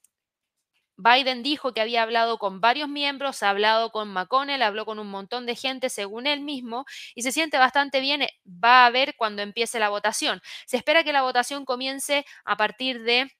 Biden 0.96 1.42
dijo 1.42 1.74
que 1.74 1.82
había 1.82 2.04
hablado 2.04 2.38
con 2.38 2.62
varios 2.62 2.88
miembros, 2.88 3.42
ha 3.42 3.50
hablado 3.50 3.92
con 3.92 4.10
McConnell, 4.10 4.62
habló 4.62 4.86
con 4.86 5.00
un 5.00 5.08
montón 5.08 5.46
de 5.46 5.56
gente, 5.56 5.90
según 5.90 6.28
él 6.28 6.42
mismo, 6.42 6.86
y 7.16 7.24
se 7.24 7.32
siente 7.32 7.58
bastante 7.58 8.00
bien. 8.00 8.22
Va 8.46 8.86
a 8.86 8.90
ver 8.92 9.16
cuando 9.18 9.42
empiece 9.42 9.80
la 9.80 9.90
votación. 9.90 10.42
Se 10.68 10.78
espera 10.78 11.04
que 11.04 11.14
la 11.14 11.24
votación 11.24 11.66
comience 11.66 12.26
a 12.46 12.58
partir 12.58 13.04
de 13.04 13.32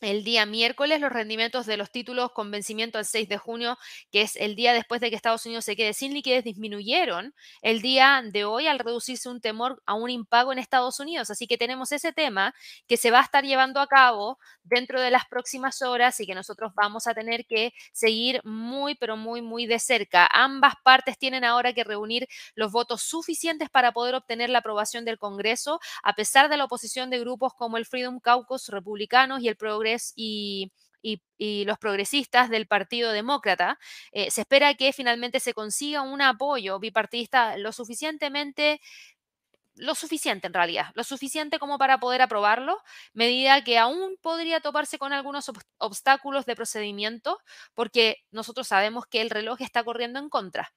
el 0.00 0.22
día 0.22 0.46
miércoles 0.46 1.00
los 1.00 1.12
rendimientos 1.12 1.66
de 1.66 1.76
los 1.76 1.90
títulos 1.90 2.32
con 2.32 2.50
vencimiento 2.50 2.98
al 2.98 3.04
6 3.04 3.28
de 3.28 3.38
junio, 3.38 3.78
que 4.12 4.22
es 4.22 4.36
el 4.36 4.54
día 4.54 4.72
después 4.72 5.00
de 5.00 5.10
que 5.10 5.16
Estados 5.16 5.44
Unidos 5.46 5.64
se 5.64 5.76
quede 5.76 5.92
sin 5.92 6.14
liquidez, 6.14 6.44
disminuyeron 6.44 7.34
el 7.62 7.82
día 7.82 8.22
de 8.24 8.44
hoy 8.44 8.66
al 8.66 8.78
reducirse 8.78 9.28
un 9.28 9.40
temor 9.40 9.82
a 9.86 9.94
un 9.94 10.10
impago 10.10 10.52
en 10.52 10.58
Estados 10.58 11.00
Unidos. 11.00 11.30
Así 11.30 11.46
que 11.46 11.58
tenemos 11.58 11.92
ese 11.92 12.12
tema 12.12 12.54
que 12.86 12.96
se 12.96 13.10
va 13.10 13.20
a 13.20 13.22
estar 13.22 13.44
llevando 13.44 13.80
a 13.80 13.86
cabo 13.86 14.38
dentro 14.62 15.00
de 15.00 15.10
las 15.10 15.26
próximas 15.26 15.82
horas 15.82 16.20
y 16.20 16.26
que 16.26 16.34
nosotros 16.34 16.72
vamos 16.74 17.06
a 17.06 17.14
tener 17.14 17.46
que 17.46 17.72
seguir 17.92 18.40
muy, 18.44 18.94
pero 18.94 19.16
muy, 19.16 19.42
muy 19.42 19.66
de 19.66 19.78
cerca. 19.78 20.28
Ambas 20.32 20.74
partes 20.84 21.18
tienen 21.18 21.44
ahora 21.44 21.72
que 21.72 21.84
reunir 21.84 22.28
los 22.54 22.70
votos 22.70 23.02
suficientes 23.02 23.70
para 23.70 23.92
poder 23.92 24.14
obtener 24.14 24.50
la 24.50 24.58
aprobación 24.58 25.04
del 25.04 25.18
Congreso, 25.18 25.80
a 26.02 26.14
pesar 26.14 26.48
de 26.48 26.56
la 26.56 26.64
oposición 26.64 27.10
de 27.10 27.18
grupos 27.18 27.54
como 27.54 27.76
el 27.76 27.86
Freedom 27.86 28.20
Caucus 28.20 28.68
republicanos 28.68 29.40
y 29.40 29.48
el 29.48 29.56
Progreso 29.56 29.87
y, 30.16 30.72
los 31.64 31.78
progresistas 31.78 32.50
del 32.50 32.66
Partido 32.66 33.12
Demócrata, 33.12 33.78
eh, 34.12 34.30
se 34.30 34.42
espera 34.42 34.74
que 34.74 34.92
finalmente 34.92 35.40
se 35.40 35.54
consiga 35.54 36.02
un 36.02 36.20
apoyo 36.20 36.78
bipartidista 36.78 37.56
lo 37.56 37.72
suficientemente 37.72 38.80
lo 39.78 39.94
suficiente 39.94 40.46
en 40.48 40.54
realidad, 40.54 40.86
lo 40.94 41.04
suficiente 41.04 41.58
como 41.58 41.78
para 41.78 41.98
poder 41.98 42.22
aprobarlo, 42.22 42.82
medida 43.12 43.62
que 43.64 43.78
aún 43.78 44.16
podría 44.20 44.60
toparse 44.60 44.98
con 44.98 45.12
algunos 45.12 45.50
obstáculos 45.78 46.46
de 46.46 46.56
procedimiento, 46.56 47.38
porque 47.74 48.16
nosotros 48.30 48.68
sabemos 48.68 49.06
que 49.06 49.20
el 49.20 49.30
reloj 49.30 49.60
está 49.60 49.84
corriendo 49.84 50.18
en 50.18 50.28
contra. 50.28 50.72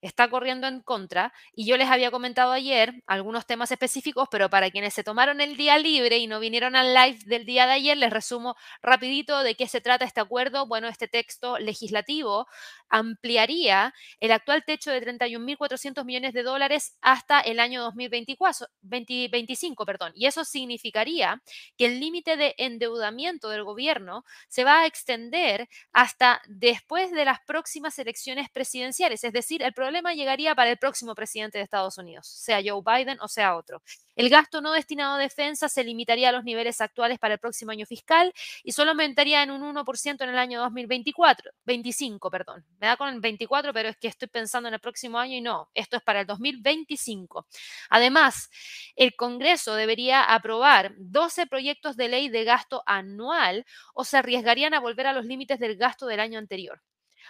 Está 0.00 0.28
corriendo 0.28 0.66
en 0.66 0.80
contra 0.80 1.32
y 1.54 1.66
yo 1.66 1.76
les 1.76 1.88
había 1.88 2.10
comentado 2.10 2.52
ayer 2.52 3.02
algunos 3.06 3.46
temas 3.46 3.70
específicos, 3.72 4.28
pero 4.30 4.48
para 4.50 4.70
quienes 4.70 4.94
se 4.94 5.04
tomaron 5.04 5.40
el 5.40 5.56
día 5.56 5.78
libre 5.78 6.18
y 6.18 6.26
no 6.26 6.40
vinieron 6.40 6.76
al 6.76 6.94
live 6.94 7.18
del 7.26 7.44
día 7.44 7.66
de 7.66 7.72
ayer, 7.72 7.96
les 7.96 8.12
resumo 8.12 8.56
rapidito 8.82 9.42
de 9.42 9.54
qué 9.54 9.66
se 9.66 9.80
trata 9.80 10.04
este 10.04 10.20
acuerdo. 10.20 10.66
Bueno, 10.66 10.88
este 10.88 11.08
texto 11.08 11.58
legislativo 11.58 12.46
ampliaría 12.88 13.94
el 14.20 14.32
actual 14.32 14.64
techo 14.64 14.90
de 14.90 15.00
31.400 15.02 16.04
millones 16.04 16.32
de 16.32 16.42
dólares 16.42 16.96
hasta 17.00 17.40
el 17.40 17.60
año 17.60 17.82
2024, 17.82 18.68
2025, 18.82 19.84
perdón. 19.84 20.12
Y 20.14 20.26
eso 20.26 20.44
significaría 20.44 21.42
que 21.76 21.86
el 21.86 22.00
límite 22.00 22.36
de 22.36 22.54
endeudamiento 22.58 23.48
del 23.50 23.64
gobierno 23.64 24.24
se 24.48 24.64
va 24.64 24.80
a 24.80 24.86
extender 24.86 25.68
hasta 25.92 26.40
después 26.46 27.10
de 27.12 27.24
las 27.24 27.40
próximas 27.40 27.98
elecciones 27.98 28.48
presidenciales, 28.50 29.24
es 29.24 29.32
decir, 29.32 29.62
el 29.62 29.72
problema 29.88 30.12
llegaría 30.12 30.54
para 30.54 30.68
el 30.70 30.76
próximo 30.76 31.14
presidente 31.14 31.56
de 31.56 31.64
Estados 31.64 31.96
Unidos, 31.96 32.28
sea 32.28 32.60
Joe 32.62 32.82
Biden 32.84 33.16
o 33.22 33.28
sea 33.28 33.56
otro. 33.56 33.80
El 34.16 34.28
gasto 34.28 34.60
no 34.60 34.72
destinado 34.72 35.14
a 35.14 35.18
defensa 35.18 35.66
se 35.70 35.82
limitaría 35.82 36.28
a 36.28 36.32
los 36.32 36.44
niveles 36.44 36.82
actuales 36.82 37.18
para 37.18 37.34
el 37.34 37.40
próximo 37.40 37.70
año 37.70 37.86
fiscal 37.86 38.34
y 38.62 38.72
solo 38.72 38.90
aumentaría 38.90 39.42
en 39.42 39.50
un 39.50 39.62
1% 39.62 40.24
en 40.24 40.28
el 40.28 40.36
año 40.36 40.60
2024, 40.60 41.52
25, 41.64 42.30
perdón. 42.30 42.66
Me 42.78 42.88
da 42.88 42.98
con 42.98 43.08
el 43.08 43.18
24, 43.20 43.72
pero 43.72 43.88
es 43.88 43.96
que 43.96 44.08
estoy 44.08 44.28
pensando 44.28 44.68
en 44.68 44.74
el 44.74 44.80
próximo 44.80 45.18
año 45.18 45.36
y 45.36 45.40
no, 45.40 45.70
esto 45.72 45.96
es 45.96 46.02
para 46.02 46.20
el 46.20 46.26
2025. 46.26 47.46
Además, 47.88 48.50
el 48.94 49.16
Congreso 49.16 49.74
debería 49.74 50.22
aprobar 50.22 50.92
12 50.98 51.46
proyectos 51.46 51.96
de 51.96 52.08
ley 52.08 52.28
de 52.28 52.44
gasto 52.44 52.82
anual 52.84 53.64
o 53.94 54.04
se 54.04 54.18
arriesgarían 54.18 54.74
a 54.74 54.80
volver 54.80 55.06
a 55.06 55.14
los 55.14 55.24
límites 55.24 55.58
del 55.58 55.78
gasto 55.78 56.04
del 56.06 56.20
año 56.20 56.38
anterior. 56.38 56.82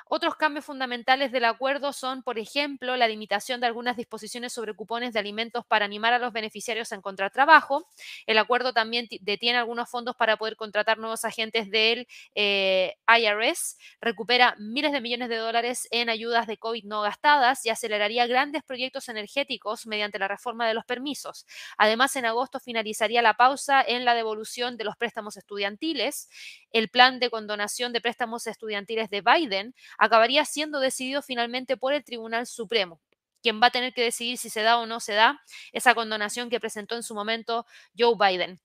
Otros 0.06 0.36
cambios 0.36 0.64
fundamentales 0.64 1.32
del 1.32 1.44
acuerdo 1.44 1.92
son, 1.92 2.22
por 2.22 2.38
ejemplo, 2.38 2.96
la 2.96 3.08
limitación 3.08 3.60
de 3.60 3.66
algunas 3.66 3.96
disposiciones 3.96 4.52
sobre 4.52 4.74
cupones 4.74 5.12
de 5.12 5.18
alimentos 5.18 5.64
para 5.66 5.84
animar 5.84 6.12
a 6.12 6.18
los 6.18 6.32
beneficiarios 6.32 6.92
a 6.92 6.96
encontrar 6.96 7.30
trabajo. 7.30 7.86
El 8.26 8.38
acuerdo 8.38 8.72
también 8.72 9.08
detiene 9.20 9.58
algunos 9.58 9.90
fondos 9.90 10.16
para 10.16 10.36
poder 10.36 10.56
contratar 10.56 10.98
nuevos 10.98 11.24
agentes 11.24 11.70
del 11.70 12.06
eh, 12.34 12.94
IRS, 13.08 13.76
recupera 14.00 14.54
miles 14.58 14.92
de 14.92 15.00
millones 15.00 15.28
de 15.28 15.36
dólares 15.36 15.88
en 15.90 16.08
ayudas 16.08 16.46
de 16.46 16.56
COVID 16.56 16.84
no 16.84 17.02
gastadas 17.02 17.64
y 17.66 17.70
aceleraría 17.70 18.26
grandes 18.26 18.62
proyectos 18.62 19.08
energéticos 19.08 19.86
mediante 19.86 20.18
la 20.18 20.28
reforma 20.28 20.66
de 20.66 20.74
los 20.74 20.84
permisos. 20.84 21.46
Además, 21.76 22.16
en 22.16 22.26
agosto 22.26 22.60
finalizaría 22.60 23.22
la 23.22 23.34
pausa 23.34 23.82
en 23.86 24.04
la 24.04 24.14
devolución 24.14 24.76
de 24.76 24.84
los 24.84 24.96
préstamos 24.96 25.36
estudiantiles. 25.36 26.28
El 26.72 26.88
plan 26.88 27.18
de 27.20 27.30
condonación 27.30 27.92
de 27.92 28.00
préstamos 28.00 28.46
estudiantiles 28.46 29.10
de 29.10 29.22
Biden 29.22 29.74
acabaría 29.98 30.44
siendo 30.44 30.80
decidido 30.80 31.22
finalmente 31.22 31.76
por 31.76 31.92
el 31.94 32.04
Tribunal 32.04 32.46
Supremo 32.46 33.00
quien 33.42 33.60
va 33.62 33.68
a 33.68 33.70
tener 33.70 33.94
que 33.94 34.02
decidir 34.02 34.38
si 34.38 34.50
se 34.50 34.62
da 34.62 34.78
o 34.78 34.86
no 34.86 35.00
se 35.00 35.12
da 35.14 35.40
esa 35.72 35.94
condonación 35.94 36.50
que 36.50 36.60
presentó 36.60 36.96
en 36.96 37.02
su 37.02 37.14
momento 37.14 37.66
Joe 37.96 38.14
Biden. 38.18 38.60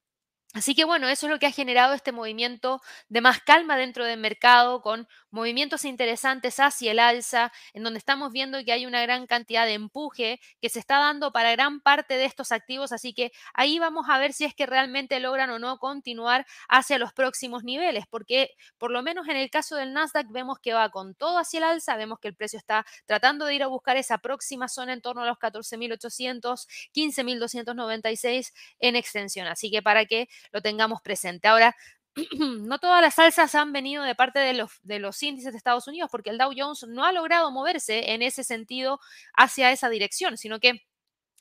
Así 0.54 0.76
que 0.76 0.86
bueno, 0.86 1.10
eso 1.10 1.26
es 1.26 1.32
lo 1.32 1.40
que 1.40 1.48
ha 1.48 1.52
generado 1.52 1.96
este 1.96 2.12
movimiento 2.12 2.80
de 3.10 3.22
más 3.22 3.42
calma 3.42 3.76
dentro 3.76 4.06
del 4.06 4.20
mercado, 4.20 4.82
con 4.82 5.08
movimientos 5.34 5.84
interesantes 5.84 6.60
hacia 6.60 6.92
el 6.92 7.00
alza, 7.00 7.52
en 7.74 7.84
donde 7.84 7.98
estamos 7.98 8.32
viendo 8.32 8.64
que 8.64 8.72
hay 8.72 8.86
una 8.86 9.02
gran 9.02 9.28
cantidad 9.28 9.66
de 9.66 9.74
empuje 9.74 10.40
que 10.62 10.70
se 10.70 10.80
está 10.80 11.00
dando 11.00 11.32
para 11.32 11.52
gran 11.52 11.82
parte 11.82 12.16
de 12.18 12.26
estos 12.26 12.52
activos. 12.52 12.92
Así 12.92 13.14
que 13.14 13.32
ahí 13.54 13.80
vamos 13.80 14.06
a 14.10 14.20
ver 14.20 14.34
si 14.34 14.46
es 14.46 14.54
que 14.54 14.66
realmente 14.66 15.20
logran 15.20 15.50
o 15.50 15.60
no 15.60 15.80
continuar 15.80 16.46
hacia 16.70 17.00
los 17.00 17.14
próximos 17.14 17.64
niveles, 17.64 18.06
porque 18.10 18.52
por 18.78 18.92
lo 18.92 19.02
menos 19.02 19.28
en 19.28 19.38
el 19.38 19.50
caso 19.50 19.76
del 19.76 19.94
Nasdaq 19.94 20.28
vemos 20.32 20.60
que 20.60 20.74
va 20.74 20.90
con 20.90 21.16
todo 21.16 21.38
hacia 21.40 21.58
el 21.58 21.64
alza, 21.64 21.96
vemos 21.98 22.20
que 22.20 22.28
el 22.28 22.36
precio 22.36 22.60
está 22.60 22.86
tratando 23.06 23.46
de 23.46 23.56
ir 23.56 23.64
a 23.64 23.68
buscar 23.68 23.98
esa 23.98 24.20
próxima 24.20 24.68
zona 24.68 24.94
en 24.94 25.02
torno 25.02 25.24
a 25.24 25.26
los 25.26 25.38
14.800, 25.38 26.68
15.296 26.94 28.54
en 28.80 28.96
extensión. 28.96 29.48
Así 29.48 29.72
que 29.72 29.82
para 29.82 30.06
que 30.06 30.30
lo 30.52 30.62
tengamos 30.62 31.02
presente. 31.02 31.48
Ahora, 31.48 31.76
no 32.38 32.80
todas 32.80 33.02
las 33.02 33.18
alzas 33.20 33.56
han 33.56 33.74
venido 33.74 34.04
de 34.04 34.16
parte 34.16 34.40
de 34.40 34.54
los, 34.54 34.72
de 34.84 35.00
los 35.00 35.22
índices 35.24 35.52
de 35.54 35.58
Estados 35.58 35.88
Unidos, 35.88 36.10
porque 36.12 36.30
el 36.30 36.38
Dow 36.38 36.52
Jones 36.56 36.86
no 36.88 37.04
ha 37.04 37.12
logrado 37.12 37.52
moverse 37.52 38.12
en 38.14 38.22
ese 38.22 38.44
sentido 38.44 39.00
hacia 39.36 39.72
esa 39.72 39.90
dirección, 39.90 40.38
sino 40.38 40.60
que 40.60 40.82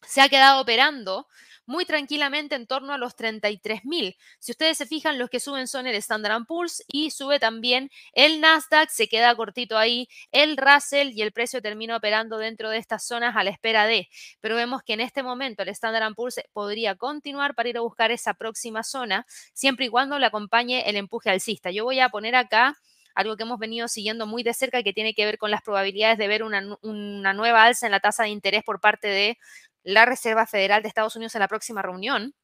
se 0.07 0.21
ha 0.21 0.29
quedado 0.29 0.61
operando 0.61 1.27
muy 1.67 1.85
tranquilamente 1.85 2.55
en 2.55 2.67
torno 2.67 2.93
a 2.93 2.99
los 2.99 3.17
33.000. 3.17 4.17
Si 4.39 4.53
ustedes 4.53 4.79
se 4.79 4.87
fijan, 4.87 5.19
los 5.19 5.31
que 5.31 5.41
suben 5.41 5.69
son 5.69 5.87
el 5.87 5.95
Standard 5.97 6.45
Poor's 6.47 6.83
y 6.89 7.11
sube 7.11 7.39
también 7.39 7.91
el 8.13 8.41
Nasdaq, 8.41 8.91
se 8.91 9.09
queda 9.09 9.35
cortito 9.35 9.79
ahí 9.79 10.09
el 10.33 10.57
Russell 10.57 11.11
y 11.13 11.23
el 11.23 11.33
precio 11.33 11.63
termina 11.63 11.97
operando 11.97 12.39
dentro 12.39 12.71
de 12.71 12.79
estas 12.79 13.07
zonas 13.07 13.37
a 13.37 13.45
la 13.45 13.51
espera 13.51 13.87
de. 13.87 14.09
Pero 14.41 14.57
vemos 14.57 14.83
que 14.83 14.95
en 14.95 15.01
este 15.01 15.23
momento 15.23 15.63
el 15.63 15.69
Standard 15.69 16.15
Poor's 16.15 16.41
podría 16.53 16.97
continuar 16.97 17.55
para 17.55 17.69
ir 17.69 17.79
a 17.79 17.81
buscar 17.81 18.11
esa 18.11 18.35
próxima 18.35 18.83
zona, 18.83 19.27
siempre 19.55 19.87
y 19.87 19.89
cuando 19.89 20.19
le 20.19 20.27
acompañe 20.27 20.89
el 20.89 20.97
empuje 20.97 21.31
alcista. 21.31 21.71
Yo 21.71 21.85
voy 21.85 22.01
a 22.01 22.09
poner 22.09 22.35
acá 22.35 22.77
algo 23.15 23.37
que 23.37 23.43
hemos 23.43 23.59
venido 23.59 23.89
siguiendo 23.89 24.27
muy 24.27 24.43
de 24.43 24.55
cerca 24.55 24.83
que 24.83 24.93
tiene 24.93 25.15
que 25.15 25.25
ver 25.25 25.39
con 25.39 25.51
las 25.51 25.63
probabilidades 25.63 26.19
de 26.19 26.29
ver 26.29 26.43
una, 26.43 26.79
una 26.81 27.33
nueva 27.35 27.65
alza 27.65 27.87
en 27.87 27.93
la 27.93 28.01
tasa 28.01 28.25
de 28.25 28.31
interés 28.31 28.63
por 28.65 28.81
parte 28.81 29.09
de 29.09 29.39
la 29.83 30.05
Reserva 30.05 30.47
Federal 30.47 30.83
de 30.83 30.89
Estados 30.89 31.17
Unidos 31.17 31.35
en 31.35 31.41
la 31.41 31.49
próxima 31.49 31.83
reunión. 31.83 32.35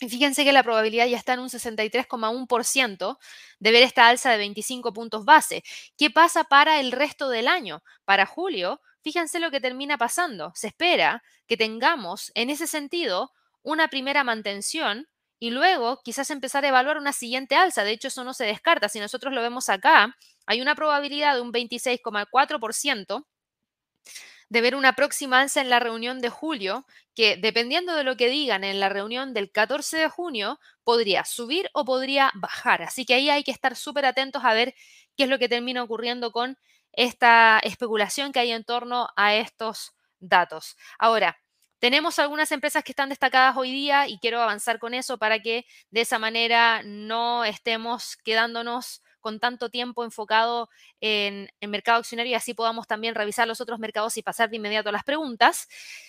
Y 0.00 0.08
fíjense 0.08 0.44
que 0.44 0.52
la 0.52 0.64
probabilidad 0.64 1.06
ya 1.06 1.16
está 1.16 1.34
en 1.34 1.40
un 1.40 1.48
63,1% 1.48 3.18
de 3.60 3.70
ver 3.70 3.82
esta 3.84 4.08
alza 4.08 4.32
de 4.32 4.38
25 4.38 4.92
puntos 4.92 5.24
base. 5.24 5.62
¿Qué 5.96 6.10
pasa 6.10 6.44
para 6.44 6.80
el 6.80 6.90
resto 6.90 7.28
del 7.28 7.46
año? 7.46 7.84
Para 8.04 8.26
julio, 8.26 8.80
fíjense 9.02 9.38
lo 9.38 9.52
que 9.52 9.60
termina 9.60 9.98
pasando. 9.98 10.50
Se 10.56 10.66
espera 10.68 11.22
que 11.46 11.56
tengamos 11.56 12.32
en 12.34 12.50
ese 12.50 12.66
sentido 12.66 13.30
una 13.62 13.88
primera 13.88 14.24
mantención 14.24 15.06
y 15.38 15.50
luego 15.50 16.00
quizás 16.02 16.30
empezar 16.30 16.64
a 16.64 16.68
evaluar 16.68 16.98
una 16.98 17.12
siguiente 17.12 17.54
alza. 17.54 17.84
De 17.84 17.92
hecho, 17.92 18.08
eso 18.08 18.24
no 18.24 18.34
se 18.34 18.44
descarta. 18.44 18.88
Si 18.88 18.98
nosotros 18.98 19.32
lo 19.32 19.40
vemos 19.40 19.68
acá, 19.68 20.16
hay 20.46 20.60
una 20.60 20.74
probabilidad 20.74 21.34
de 21.36 21.42
un 21.42 21.52
26,4% 21.52 23.24
de 24.52 24.60
ver 24.60 24.76
una 24.76 24.92
próxima 24.92 25.40
alza 25.40 25.62
en 25.62 25.70
la 25.70 25.80
reunión 25.80 26.20
de 26.20 26.28
julio, 26.28 26.84
que 27.14 27.38
dependiendo 27.38 27.96
de 27.96 28.04
lo 28.04 28.18
que 28.18 28.28
digan 28.28 28.64
en 28.64 28.80
la 28.80 28.90
reunión 28.90 29.32
del 29.32 29.50
14 29.50 29.96
de 29.96 30.08
junio, 30.10 30.60
podría 30.84 31.24
subir 31.24 31.70
o 31.72 31.86
podría 31.86 32.30
bajar. 32.34 32.82
Así 32.82 33.06
que 33.06 33.14
ahí 33.14 33.30
hay 33.30 33.44
que 33.44 33.50
estar 33.50 33.76
súper 33.76 34.04
atentos 34.04 34.44
a 34.44 34.52
ver 34.52 34.74
qué 35.16 35.22
es 35.22 35.30
lo 35.30 35.38
que 35.38 35.48
termina 35.48 35.82
ocurriendo 35.82 36.32
con 36.32 36.58
esta 36.92 37.60
especulación 37.60 38.30
que 38.30 38.40
hay 38.40 38.52
en 38.52 38.62
torno 38.62 39.08
a 39.16 39.34
estos 39.36 39.94
datos. 40.20 40.76
Ahora, 40.98 41.38
tenemos 41.78 42.18
algunas 42.18 42.52
empresas 42.52 42.84
que 42.84 42.92
están 42.92 43.08
destacadas 43.08 43.56
hoy 43.56 43.72
día 43.72 44.06
y 44.06 44.18
quiero 44.18 44.42
avanzar 44.42 44.78
con 44.78 44.92
eso 44.92 45.16
para 45.16 45.38
que 45.40 45.64
de 45.90 46.02
esa 46.02 46.18
manera 46.18 46.82
no 46.84 47.46
estemos 47.46 48.18
quedándonos 48.18 49.02
con 49.22 49.40
tanto 49.40 49.70
tiempo 49.70 50.04
enfocado 50.04 50.68
en 51.00 51.48
el 51.60 51.70
mercado 51.70 52.00
accionario 52.00 52.32
y 52.32 52.34
así 52.34 52.52
podamos 52.52 52.86
también 52.86 53.14
revisar 53.14 53.48
los 53.48 53.62
otros 53.62 53.78
mercados 53.78 54.18
y 54.18 54.22
pasar 54.22 54.50
de 54.50 54.56
inmediato 54.56 54.90
a 54.90 54.92
las 54.92 55.04
preguntas. 55.04 55.68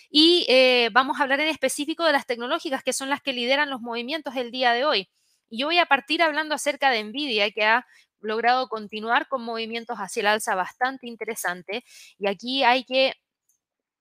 Y 0.09 0.45
eh, 0.49 0.89
vamos 0.91 1.19
a 1.19 1.23
hablar 1.23 1.39
en 1.39 1.47
específico 1.47 2.03
de 2.03 2.11
las 2.11 2.25
tecnológicas, 2.25 2.83
que 2.83 2.91
son 2.91 3.09
las 3.09 3.21
que 3.21 3.31
lideran 3.31 3.69
los 3.69 3.79
movimientos 3.79 4.33
del 4.33 4.51
día 4.51 4.73
de 4.73 4.83
hoy. 4.83 5.09
Yo 5.49 5.67
voy 5.67 5.77
a 5.77 5.85
partir 5.85 6.21
hablando 6.21 6.55
acerca 6.55 6.89
de 6.89 7.03
Nvidia, 7.03 7.51
que 7.51 7.63
ha 7.63 7.85
logrado 8.19 8.67
continuar 8.67 9.27
con 9.27 9.43
movimientos 9.43 9.97
hacia 9.97 10.21
el 10.21 10.27
alza 10.27 10.55
bastante 10.55 11.07
interesante. 11.07 11.83
Y 12.17 12.27
aquí 12.27 12.63
hay 12.63 12.83
que 12.85 13.13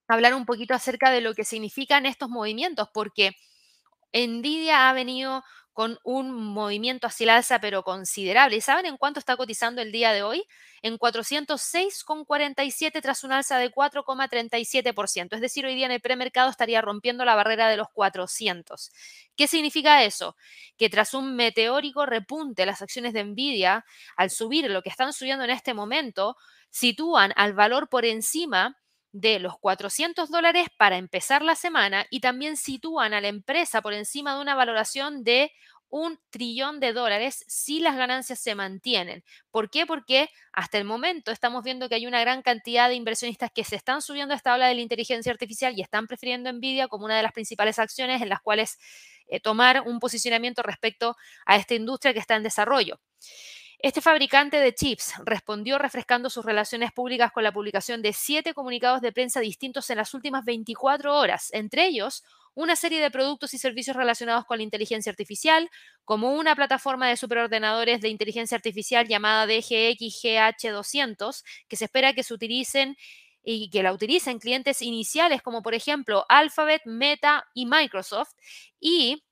hablar 0.08 0.34
un 0.34 0.46
poquito 0.46 0.74
acerca 0.74 1.10
de 1.10 1.20
lo 1.20 1.34
que 1.34 1.44
significan 1.44 2.06
estos 2.06 2.28
movimientos, 2.28 2.88
porque 2.92 3.32
Nvidia 4.12 4.88
ha 4.88 4.92
venido 4.92 5.42
con 5.72 5.98
un 6.04 6.32
movimiento 6.32 7.06
hacia 7.06 7.24
el 7.24 7.30
alza, 7.30 7.60
pero 7.60 7.82
considerable. 7.82 8.56
¿Y 8.56 8.60
saben 8.60 8.86
en 8.86 8.96
cuánto 8.96 9.18
está 9.18 9.36
cotizando 9.36 9.80
el 9.80 9.92
día 9.92 10.12
de 10.12 10.22
hoy? 10.22 10.44
En 10.82 10.98
406,47 10.98 13.00
tras 13.00 13.24
un 13.24 13.32
alza 13.32 13.58
de 13.58 13.72
4,37%. 13.72 15.34
Es 15.34 15.40
decir, 15.40 15.64
hoy 15.64 15.74
día 15.74 15.86
en 15.86 15.92
el 15.92 16.00
premercado 16.00 16.50
estaría 16.50 16.82
rompiendo 16.82 17.24
la 17.24 17.34
barrera 17.34 17.68
de 17.68 17.76
los 17.76 17.88
400. 17.92 18.90
¿Qué 19.36 19.46
significa 19.46 20.02
eso? 20.04 20.36
Que 20.76 20.90
tras 20.90 21.14
un 21.14 21.36
meteórico 21.36 22.06
repunte, 22.06 22.66
las 22.66 22.82
acciones 22.82 23.12
de 23.14 23.24
Nvidia, 23.24 23.84
al 24.16 24.30
subir 24.30 24.70
lo 24.70 24.82
que 24.82 24.90
están 24.90 25.12
subiendo 25.12 25.44
en 25.44 25.50
este 25.50 25.74
momento, 25.74 26.36
sitúan 26.70 27.32
al 27.36 27.54
valor 27.54 27.88
por 27.88 28.04
encima 28.04 28.76
de 29.12 29.38
los 29.38 29.58
400 29.58 30.30
dólares 30.30 30.68
para 30.76 30.96
empezar 30.96 31.42
la 31.42 31.54
semana 31.54 32.06
y 32.10 32.20
también 32.20 32.56
sitúan 32.56 33.14
a 33.14 33.20
la 33.20 33.28
empresa 33.28 33.82
por 33.82 33.92
encima 33.92 34.34
de 34.34 34.40
una 34.40 34.54
valoración 34.54 35.22
de 35.22 35.52
un 35.92 36.18
trillón 36.30 36.80
de 36.80 36.94
dólares 36.94 37.44
si 37.48 37.80
las 37.80 37.96
ganancias 37.96 38.38
se 38.38 38.54
mantienen. 38.54 39.22
¿Por 39.50 39.68
qué? 39.68 39.84
Porque 39.84 40.30
hasta 40.50 40.78
el 40.78 40.84
momento 40.84 41.30
estamos 41.30 41.62
viendo 41.62 41.86
que 41.90 41.96
hay 41.96 42.06
una 42.06 42.22
gran 42.22 42.40
cantidad 42.40 42.88
de 42.88 42.94
inversionistas 42.94 43.50
que 43.54 43.62
se 43.62 43.76
están 43.76 44.00
subiendo 44.00 44.32
a 44.32 44.38
esta 44.38 44.54
ola 44.54 44.68
de 44.68 44.74
la 44.74 44.80
inteligencia 44.80 45.30
artificial 45.30 45.74
y 45.76 45.82
están 45.82 46.06
prefiriendo 46.06 46.50
Nvidia 46.50 46.88
como 46.88 47.04
una 47.04 47.18
de 47.18 47.22
las 47.22 47.32
principales 47.32 47.78
acciones 47.78 48.22
en 48.22 48.30
las 48.30 48.40
cuales 48.40 48.78
eh, 49.28 49.38
tomar 49.38 49.82
un 49.86 50.00
posicionamiento 50.00 50.62
respecto 50.62 51.14
a 51.44 51.56
esta 51.56 51.74
industria 51.74 52.14
que 52.14 52.20
está 52.20 52.36
en 52.36 52.42
desarrollo. 52.42 52.98
Este 53.82 54.00
fabricante 54.00 54.58
de 54.58 54.72
chips 54.72 55.14
respondió 55.24 55.76
refrescando 55.76 56.30
sus 56.30 56.44
relaciones 56.44 56.92
públicas 56.92 57.32
con 57.32 57.42
la 57.42 57.50
publicación 57.50 58.00
de 58.00 58.12
siete 58.12 58.54
comunicados 58.54 59.00
de 59.00 59.10
prensa 59.10 59.40
distintos 59.40 59.90
en 59.90 59.96
las 59.96 60.14
últimas 60.14 60.44
24 60.44 61.18
horas, 61.18 61.48
entre 61.52 61.86
ellos 61.86 62.22
una 62.54 62.76
serie 62.76 63.00
de 63.00 63.10
productos 63.10 63.54
y 63.54 63.58
servicios 63.58 63.96
relacionados 63.96 64.44
con 64.44 64.58
la 64.58 64.62
inteligencia 64.62 65.10
artificial, 65.10 65.68
como 66.04 66.32
una 66.32 66.54
plataforma 66.54 67.08
de 67.08 67.16
superordenadores 67.16 68.00
de 68.00 68.08
inteligencia 68.08 68.54
artificial 68.54 69.08
llamada 69.08 69.46
DGX 69.46 70.22
GH200, 70.22 71.42
que 71.66 71.74
se 71.76 71.86
espera 71.86 72.12
que 72.12 72.22
se 72.22 72.34
utilicen 72.34 72.96
y 73.42 73.68
que 73.70 73.82
la 73.82 73.92
utilicen 73.92 74.38
clientes 74.38 74.80
iniciales 74.80 75.42
como 75.42 75.60
por 75.60 75.74
ejemplo 75.74 76.24
Alphabet, 76.28 76.82
Meta 76.84 77.48
y 77.52 77.66
Microsoft, 77.66 78.30
y 78.78 79.24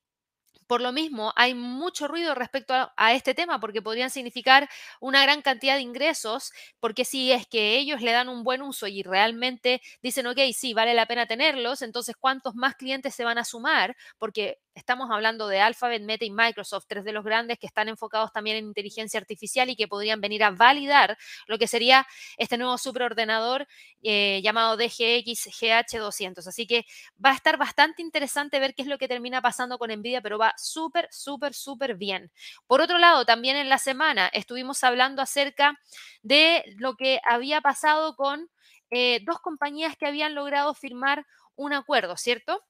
por 0.71 0.83
lo 0.83 0.93
mismo, 0.93 1.33
hay 1.35 1.53
mucho 1.53 2.07
ruido 2.07 2.33
respecto 2.33 2.73
a, 2.97 3.12
este 3.12 3.35
tema 3.35 3.59
porque 3.59 3.83
podrían 3.83 4.09
significar 4.09 4.69
una 5.00 5.21
gran 5.21 5.43
cantidad 5.43 5.75
de 5.75 5.81
ingresos, 5.81 6.53
porque 6.79 7.05
si 7.05 7.33
es 7.33 7.45
que 7.49 7.77
ellos 7.77 8.03
le 8.03 8.12
dan 8.12 8.29
un 8.29 8.45
buen 8.45 8.62
uso 8.62 8.87
y 8.87 9.03
realmente 9.03 9.83
dicen, 10.00 10.29
ok, 10.29 10.39
sí, 10.55 10.73
vale 10.73 10.95
la 10.95 11.07
pena 11.07 11.27
tenerlos, 11.27 11.83
entonces 11.83 12.15
¿cuántos 12.17 12.55
más 12.55 12.77
clientes 12.77 13.17
se 13.17 13.25
van 13.25 13.39
a 13.39 13.45
sumar? 13.45 13.97
Porque 14.17 14.61
estamos 14.75 15.11
hablando 15.11 15.49
de 15.49 15.61
Alphabet, 15.61 16.03
Meta 16.03 16.25
y 16.25 16.31
Microsoft, 16.31 16.85
tres 16.89 17.05
de 17.05 17.12
los 17.12 17.25
grandes 17.25 17.59
que 17.59 17.67
están 17.67 17.89
enfocados 17.89 18.33
también 18.33 18.57
en 18.57 18.67
inteligencia 18.67 19.19
artificial 19.19 19.69
y 19.71 19.77
que 19.77 19.89
podrían 19.89 20.21
venir 20.21 20.45
a 20.45 20.50
validar 20.50 21.17
lo 21.47 21.59
que 21.59 21.67
sería 21.67 22.07
este 22.37 22.57
nuevo 22.59 22.79
superordenador 22.79 23.67
eh, 24.03 24.41
llamado 24.43 24.77
DGX 24.77 25.49
GH200. 25.49 26.47
Así 26.47 26.67
que 26.67 26.87
va 27.25 27.31
a 27.31 27.35
estar 27.35 27.57
bastante 27.57 28.03
interesante 28.03 28.59
ver 28.61 28.75
qué 28.75 28.83
es 28.83 28.89
lo 28.89 28.99
que 28.99 29.09
termina 29.09 29.43
pasando 29.43 29.79
con 29.79 29.91
Nvidia, 29.91 30.21
pero 30.21 30.39
va 30.39 30.55
súper, 30.57 31.09
súper, 31.11 31.55
súper 31.55 31.97
bien. 31.97 32.31
Por 32.67 32.81
otro 32.81 32.99
lado, 32.99 33.25
también 33.25 33.57
en 33.57 33.69
la 33.69 33.79
semana 33.79 34.29
estuvimos 34.33 34.83
hablando 34.85 35.23
acerca 35.23 35.79
de 36.23 36.65
lo 36.79 36.95
que 36.97 37.21
había 37.25 37.61
pasado 37.61 38.17
con 38.17 38.49
eh, 38.91 39.21
dos 39.25 39.41
compañías 39.41 39.97
que 39.97 40.07
habían 40.07 40.35
logrado 40.35 40.75
firmar 40.75 41.27
un 41.55 41.73
acuerdo, 41.73 42.17
¿cierto? 42.17 42.65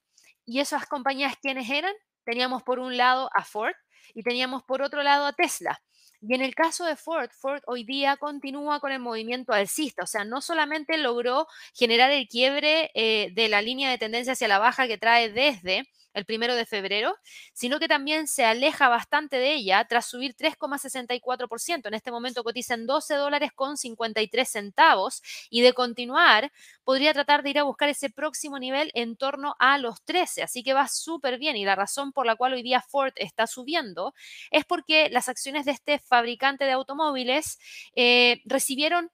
Y 0.51 0.59
esas 0.59 0.85
compañías, 0.85 1.37
¿quiénes 1.41 1.69
eran? 1.69 1.93
Teníamos 2.25 2.61
por 2.61 2.79
un 2.79 2.97
lado 2.97 3.29
a 3.33 3.45
Ford 3.45 3.73
y 4.13 4.21
teníamos 4.21 4.63
por 4.63 4.81
otro 4.81 5.01
lado 5.01 5.25
a 5.25 5.31
Tesla. 5.31 5.81
Y 6.19 6.35
en 6.35 6.41
el 6.41 6.55
caso 6.55 6.83
de 6.83 6.97
Ford, 6.97 7.29
Ford 7.31 7.61
hoy 7.67 7.85
día 7.85 8.17
continúa 8.17 8.81
con 8.81 8.91
el 8.91 8.99
movimiento 8.99 9.53
alcista, 9.53 10.03
o 10.03 10.07
sea, 10.07 10.25
no 10.25 10.41
solamente 10.41 10.97
logró 10.97 11.47
generar 11.73 12.11
el 12.11 12.27
quiebre 12.27 12.91
eh, 12.95 13.29
de 13.33 13.47
la 13.47 13.61
línea 13.61 13.89
de 13.89 13.97
tendencia 13.97 14.33
hacia 14.33 14.49
la 14.49 14.59
baja 14.59 14.87
que 14.87 14.97
trae 14.97 15.31
desde 15.31 15.87
el 16.13 16.25
primero 16.25 16.55
de 16.55 16.65
febrero, 16.65 17.15
sino 17.53 17.79
que 17.79 17.87
también 17.87 18.27
se 18.27 18.45
aleja 18.45 18.89
bastante 18.89 19.37
de 19.37 19.53
ella 19.53 19.85
tras 19.87 20.05
subir 20.05 20.35
3,64%. 20.35 21.87
En 21.87 21.93
este 21.93 22.11
momento 22.11 22.43
cotiza 22.43 22.73
en 22.73 22.85
12 22.85 23.15
dólares 23.15 23.51
con 23.53 23.77
53 23.77 24.47
centavos 24.47 25.21
y 25.49 25.61
de 25.61 25.73
continuar 25.73 26.51
podría 26.83 27.13
tratar 27.13 27.43
de 27.43 27.51
ir 27.51 27.59
a 27.59 27.63
buscar 27.63 27.89
ese 27.89 28.09
próximo 28.09 28.59
nivel 28.59 28.91
en 28.93 29.15
torno 29.15 29.55
a 29.59 29.77
los 29.77 30.03
13. 30.03 30.43
Así 30.43 30.63
que 30.63 30.73
va 30.73 30.87
súper 30.87 31.37
bien 31.37 31.55
y 31.55 31.65
la 31.65 31.75
razón 31.75 32.11
por 32.11 32.25
la 32.25 32.35
cual 32.35 32.53
hoy 32.53 32.63
día 32.63 32.81
Ford 32.81 33.13
está 33.15 33.47
subiendo 33.47 34.13
es 34.49 34.65
porque 34.65 35.09
las 35.09 35.29
acciones 35.29 35.65
de 35.65 35.71
este 35.71 35.99
fabricante 35.99 36.65
de 36.65 36.71
automóviles 36.71 37.59
eh, 37.95 38.41
recibieron 38.45 39.11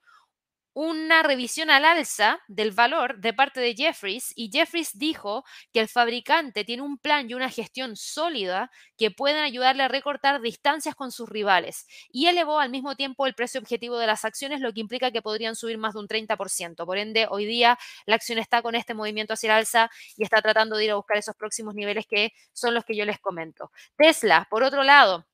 una 0.79 1.23
revisión 1.23 1.71
al 1.71 1.85
alza 1.85 2.39
del 2.47 2.69
valor 2.69 3.17
de 3.17 3.33
parte 3.33 3.59
de 3.59 3.73
Jeffries 3.73 4.31
y 4.35 4.51
Jeffries 4.53 4.95
dijo 4.95 5.43
que 5.73 5.79
el 5.79 5.87
fabricante 5.87 6.63
tiene 6.63 6.83
un 6.83 6.99
plan 6.99 7.27
y 7.27 7.33
una 7.33 7.49
gestión 7.49 7.95
sólida 7.95 8.69
que 8.95 9.09
pueden 9.09 9.41
ayudarle 9.41 9.81
a 9.81 9.87
recortar 9.87 10.39
distancias 10.39 10.93
con 10.93 11.11
sus 11.11 11.27
rivales 11.29 11.87
y 12.11 12.27
elevó 12.27 12.59
al 12.59 12.69
mismo 12.69 12.95
tiempo 12.95 13.25
el 13.25 13.33
precio 13.33 13.59
objetivo 13.59 13.97
de 13.97 14.05
las 14.05 14.23
acciones, 14.23 14.61
lo 14.61 14.71
que 14.71 14.81
implica 14.81 15.09
que 15.09 15.23
podrían 15.23 15.55
subir 15.55 15.79
más 15.79 15.95
de 15.95 16.01
un 16.01 16.07
30%. 16.07 16.85
Por 16.85 16.99
ende, 16.99 17.25
hoy 17.27 17.47
día 17.47 17.79
la 18.05 18.13
acción 18.13 18.37
está 18.37 18.61
con 18.61 18.75
este 18.75 18.93
movimiento 18.93 19.33
hacia 19.33 19.47
el 19.47 19.57
alza 19.57 19.89
y 20.15 20.23
está 20.25 20.43
tratando 20.43 20.77
de 20.77 20.85
ir 20.85 20.91
a 20.91 20.95
buscar 20.95 21.17
esos 21.17 21.35
próximos 21.35 21.73
niveles 21.73 22.05
que 22.05 22.33
son 22.53 22.75
los 22.75 22.85
que 22.85 22.95
yo 22.95 23.03
les 23.03 23.17
comento. 23.17 23.71
Tesla, 23.97 24.45
por 24.51 24.61
otro 24.61 24.83
lado, 24.83 25.25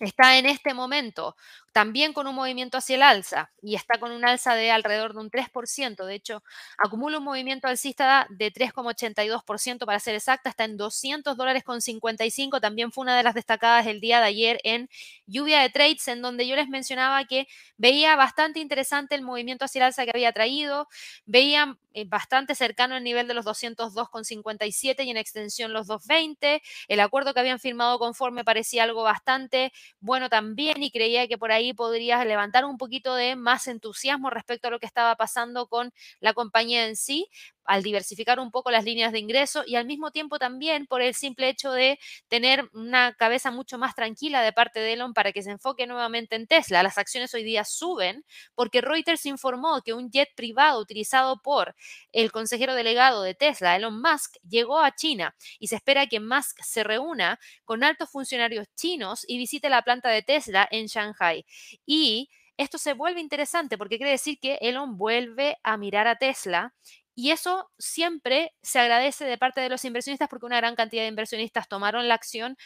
está 0.00 0.38
en 0.38 0.46
este 0.46 0.74
momento 0.74 1.36
también 1.72 2.12
con 2.12 2.26
un 2.26 2.34
movimiento 2.34 2.78
hacia 2.78 2.96
el 2.96 3.02
alza 3.02 3.50
y 3.62 3.74
está 3.76 3.98
con 3.98 4.12
un 4.12 4.24
alza 4.24 4.54
de 4.54 4.70
alrededor 4.70 5.14
de 5.14 5.20
un 5.20 5.30
3%. 5.30 6.04
De 6.04 6.14
hecho, 6.14 6.42
acumula 6.78 7.18
un 7.18 7.24
movimiento 7.24 7.66
alcista 7.68 8.26
de 8.30 8.50
3,82% 8.52 9.86
para 9.86 9.98
ser 9.98 10.14
exacta, 10.14 10.50
está 10.50 10.64
en 10.64 10.76
200 10.76 11.36
dólares 11.36 11.64
con 11.64 11.80
55. 11.80 12.60
También 12.60 12.92
fue 12.92 13.02
una 13.02 13.16
de 13.16 13.22
las 13.22 13.34
destacadas 13.34 13.86
el 13.86 14.00
día 14.00 14.20
de 14.20 14.26
ayer 14.26 14.60
en 14.64 14.88
lluvia 15.26 15.60
de 15.60 15.70
trades, 15.70 16.06
en 16.08 16.20
donde 16.22 16.46
yo 16.46 16.56
les 16.56 16.68
mencionaba 16.68 17.24
que 17.24 17.46
veía 17.78 18.16
bastante 18.16 18.60
interesante 18.60 19.14
el 19.14 19.22
movimiento 19.22 19.64
hacia 19.64 19.80
el 19.80 19.84
alza 19.86 20.04
que 20.04 20.10
había 20.14 20.32
traído, 20.32 20.88
veía 21.24 21.78
bastante 22.06 22.54
cercano 22.54 22.96
el 22.96 23.04
nivel 23.04 23.28
de 23.28 23.34
los 23.34 23.44
202,57 23.44 25.04
y 25.04 25.10
en 25.10 25.16
extensión 25.16 25.72
los 25.72 25.86
220. 25.86 26.62
El 26.88 27.00
acuerdo 27.00 27.34
que 27.34 27.40
habían 27.40 27.58
firmado 27.60 27.98
conforme 27.98 28.44
parecía 28.44 28.84
algo 28.84 29.02
bastante 29.02 29.72
bueno 30.00 30.28
también 30.28 30.82
y 30.82 30.90
creía 30.90 31.28
que 31.28 31.38
por 31.38 31.52
ahí 31.52 31.72
podrías 31.72 32.24
levantar 32.26 32.64
un 32.64 32.78
poquito 32.78 33.14
de 33.14 33.36
más 33.36 33.66
entusiasmo 33.68 34.30
respecto 34.30 34.68
a 34.68 34.70
lo 34.70 34.78
que 34.78 34.86
estaba 34.86 35.14
pasando 35.16 35.66
con 35.66 35.92
la 36.20 36.34
compañía 36.34 36.86
en 36.86 36.96
sí, 36.96 37.28
al 37.64 37.82
diversificar 37.82 38.40
un 38.40 38.50
poco 38.50 38.70
las 38.70 38.84
líneas 38.84 39.12
de 39.12 39.18
ingreso 39.18 39.62
y 39.66 39.76
al 39.76 39.86
mismo 39.86 40.10
tiempo 40.10 40.38
también 40.38 40.86
por 40.86 41.02
el 41.02 41.14
simple 41.14 41.48
hecho 41.48 41.72
de 41.72 41.98
tener 42.28 42.68
una 42.72 43.14
cabeza 43.14 43.50
mucho 43.50 43.78
más 43.78 43.94
tranquila 43.94 44.42
de 44.42 44.52
parte 44.52 44.80
de 44.80 44.94
Elon 44.94 45.14
para 45.14 45.32
que 45.32 45.42
se 45.42 45.50
enfoque 45.50 45.86
nuevamente 45.86 46.36
en 46.36 46.46
Tesla. 46.46 46.82
Las 46.82 46.98
acciones 46.98 47.32
hoy 47.34 47.44
día 47.44 47.64
suben 47.64 48.24
porque 48.54 48.80
Reuters 48.80 49.26
informó 49.26 49.80
que 49.82 49.92
un 49.92 50.10
jet 50.10 50.28
privado 50.34 50.80
utilizado 50.80 51.40
por 51.42 51.74
el 52.12 52.32
consejero 52.32 52.74
delegado 52.74 53.22
de 53.22 53.34
Tesla, 53.34 53.76
Elon 53.76 54.00
Musk, 54.00 54.36
llegó 54.48 54.78
a 54.80 54.94
China 54.94 55.34
y 55.58 55.68
se 55.68 55.76
espera 55.76 56.06
que 56.06 56.20
Musk 56.20 56.60
se 56.62 56.84
reúna 56.84 57.38
con 57.64 57.84
altos 57.84 58.10
funcionarios 58.10 58.66
chinos 58.74 59.24
y 59.26 59.38
visite 59.38 59.68
la 59.68 59.82
planta 59.82 60.10
de 60.10 60.22
Tesla 60.22 60.68
en 60.70 60.86
Shanghai. 60.86 61.44
Y 61.86 62.28
esto 62.56 62.78
se 62.78 62.92
vuelve 62.92 63.20
interesante 63.20 63.78
porque 63.78 63.96
quiere 63.96 64.12
decir 64.12 64.38
que 64.38 64.58
Elon 64.60 64.96
vuelve 64.96 65.56
a 65.62 65.76
mirar 65.76 66.06
a 66.06 66.16
Tesla 66.16 66.74
y 67.14 67.30
eso 67.30 67.70
siempre 67.78 68.52
se 68.62 68.78
agradece 68.78 69.24
de 69.24 69.38
parte 69.38 69.60
de 69.60 69.68
los 69.68 69.84
inversionistas 69.84 70.28
porque 70.28 70.46
una 70.46 70.56
gran 70.58 70.74
cantidad 70.76 71.02
de 71.02 71.08
inversionistas 71.08 71.68
tomaron 71.68 72.08
la 72.08 72.14
acción 72.14 72.56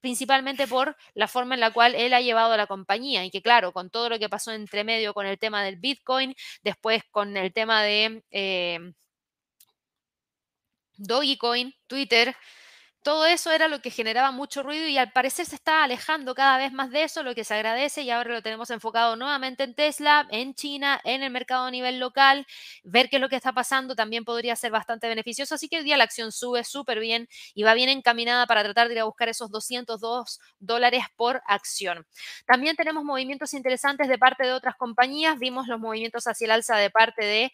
principalmente 0.00 0.68
por 0.68 0.96
la 1.14 1.28
forma 1.28 1.54
en 1.54 1.60
la 1.60 1.72
cual 1.72 1.94
él 1.94 2.14
ha 2.14 2.20
llevado 2.20 2.52
a 2.52 2.56
la 2.56 2.66
compañía 2.66 3.24
y 3.24 3.30
que 3.30 3.42
claro, 3.42 3.72
con 3.72 3.90
todo 3.90 4.08
lo 4.08 4.18
que 4.18 4.28
pasó 4.28 4.52
entre 4.52 4.84
medio 4.84 5.14
con 5.14 5.26
el 5.26 5.38
tema 5.38 5.64
del 5.64 5.76
Bitcoin, 5.78 6.34
después 6.62 7.02
con 7.10 7.36
el 7.36 7.52
tema 7.52 7.82
de 7.82 8.22
eh, 8.30 8.78
Dogecoin, 10.98 11.74
Twitter, 11.86 12.34
todo 13.06 13.24
eso 13.24 13.52
era 13.52 13.68
lo 13.68 13.80
que 13.80 13.92
generaba 13.92 14.32
mucho 14.32 14.64
ruido 14.64 14.88
y 14.88 14.98
al 14.98 15.12
parecer 15.12 15.46
se 15.46 15.54
está 15.54 15.84
alejando 15.84 16.34
cada 16.34 16.58
vez 16.58 16.72
más 16.72 16.90
de 16.90 17.04
eso, 17.04 17.22
lo 17.22 17.36
que 17.36 17.44
se 17.44 17.54
agradece 17.54 18.02
y 18.02 18.10
ahora 18.10 18.32
lo 18.32 18.42
tenemos 18.42 18.68
enfocado 18.72 19.14
nuevamente 19.14 19.62
en 19.62 19.76
Tesla, 19.76 20.26
en 20.28 20.56
China, 20.56 21.00
en 21.04 21.22
el 21.22 21.30
mercado 21.30 21.66
a 21.66 21.70
nivel 21.70 22.00
local. 22.00 22.44
Ver 22.82 23.08
qué 23.08 23.18
es 23.18 23.22
lo 23.22 23.28
que 23.28 23.36
está 23.36 23.52
pasando 23.52 23.94
también 23.94 24.24
podría 24.24 24.56
ser 24.56 24.72
bastante 24.72 25.06
beneficioso, 25.06 25.54
así 25.54 25.68
que 25.68 25.76
el 25.76 25.84
día 25.84 25.96
la 25.96 26.02
acción 26.02 26.32
sube 26.32 26.64
súper 26.64 26.98
bien 26.98 27.28
y 27.54 27.62
va 27.62 27.74
bien 27.74 27.90
encaminada 27.90 28.44
para 28.48 28.64
tratar 28.64 28.88
de 28.88 28.94
ir 28.94 29.00
a 29.00 29.04
buscar 29.04 29.28
esos 29.28 29.52
202 29.52 30.40
dólares 30.58 31.04
por 31.14 31.42
acción. 31.46 32.08
También 32.44 32.74
tenemos 32.74 33.04
movimientos 33.04 33.54
interesantes 33.54 34.08
de 34.08 34.18
parte 34.18 34.42
de 34.42 34.52
otras 34.52 34.74
compañías, 34.74 35.38
vimos 35.38 35.68
los 35.68 35.78
movimientos 35.78 36.26
hacia 36.26 36.46
el 36.46 36.50
alza 36.50 36.76
de 36.76 36.90
parte 36.90 37.24
de 37.24 37.52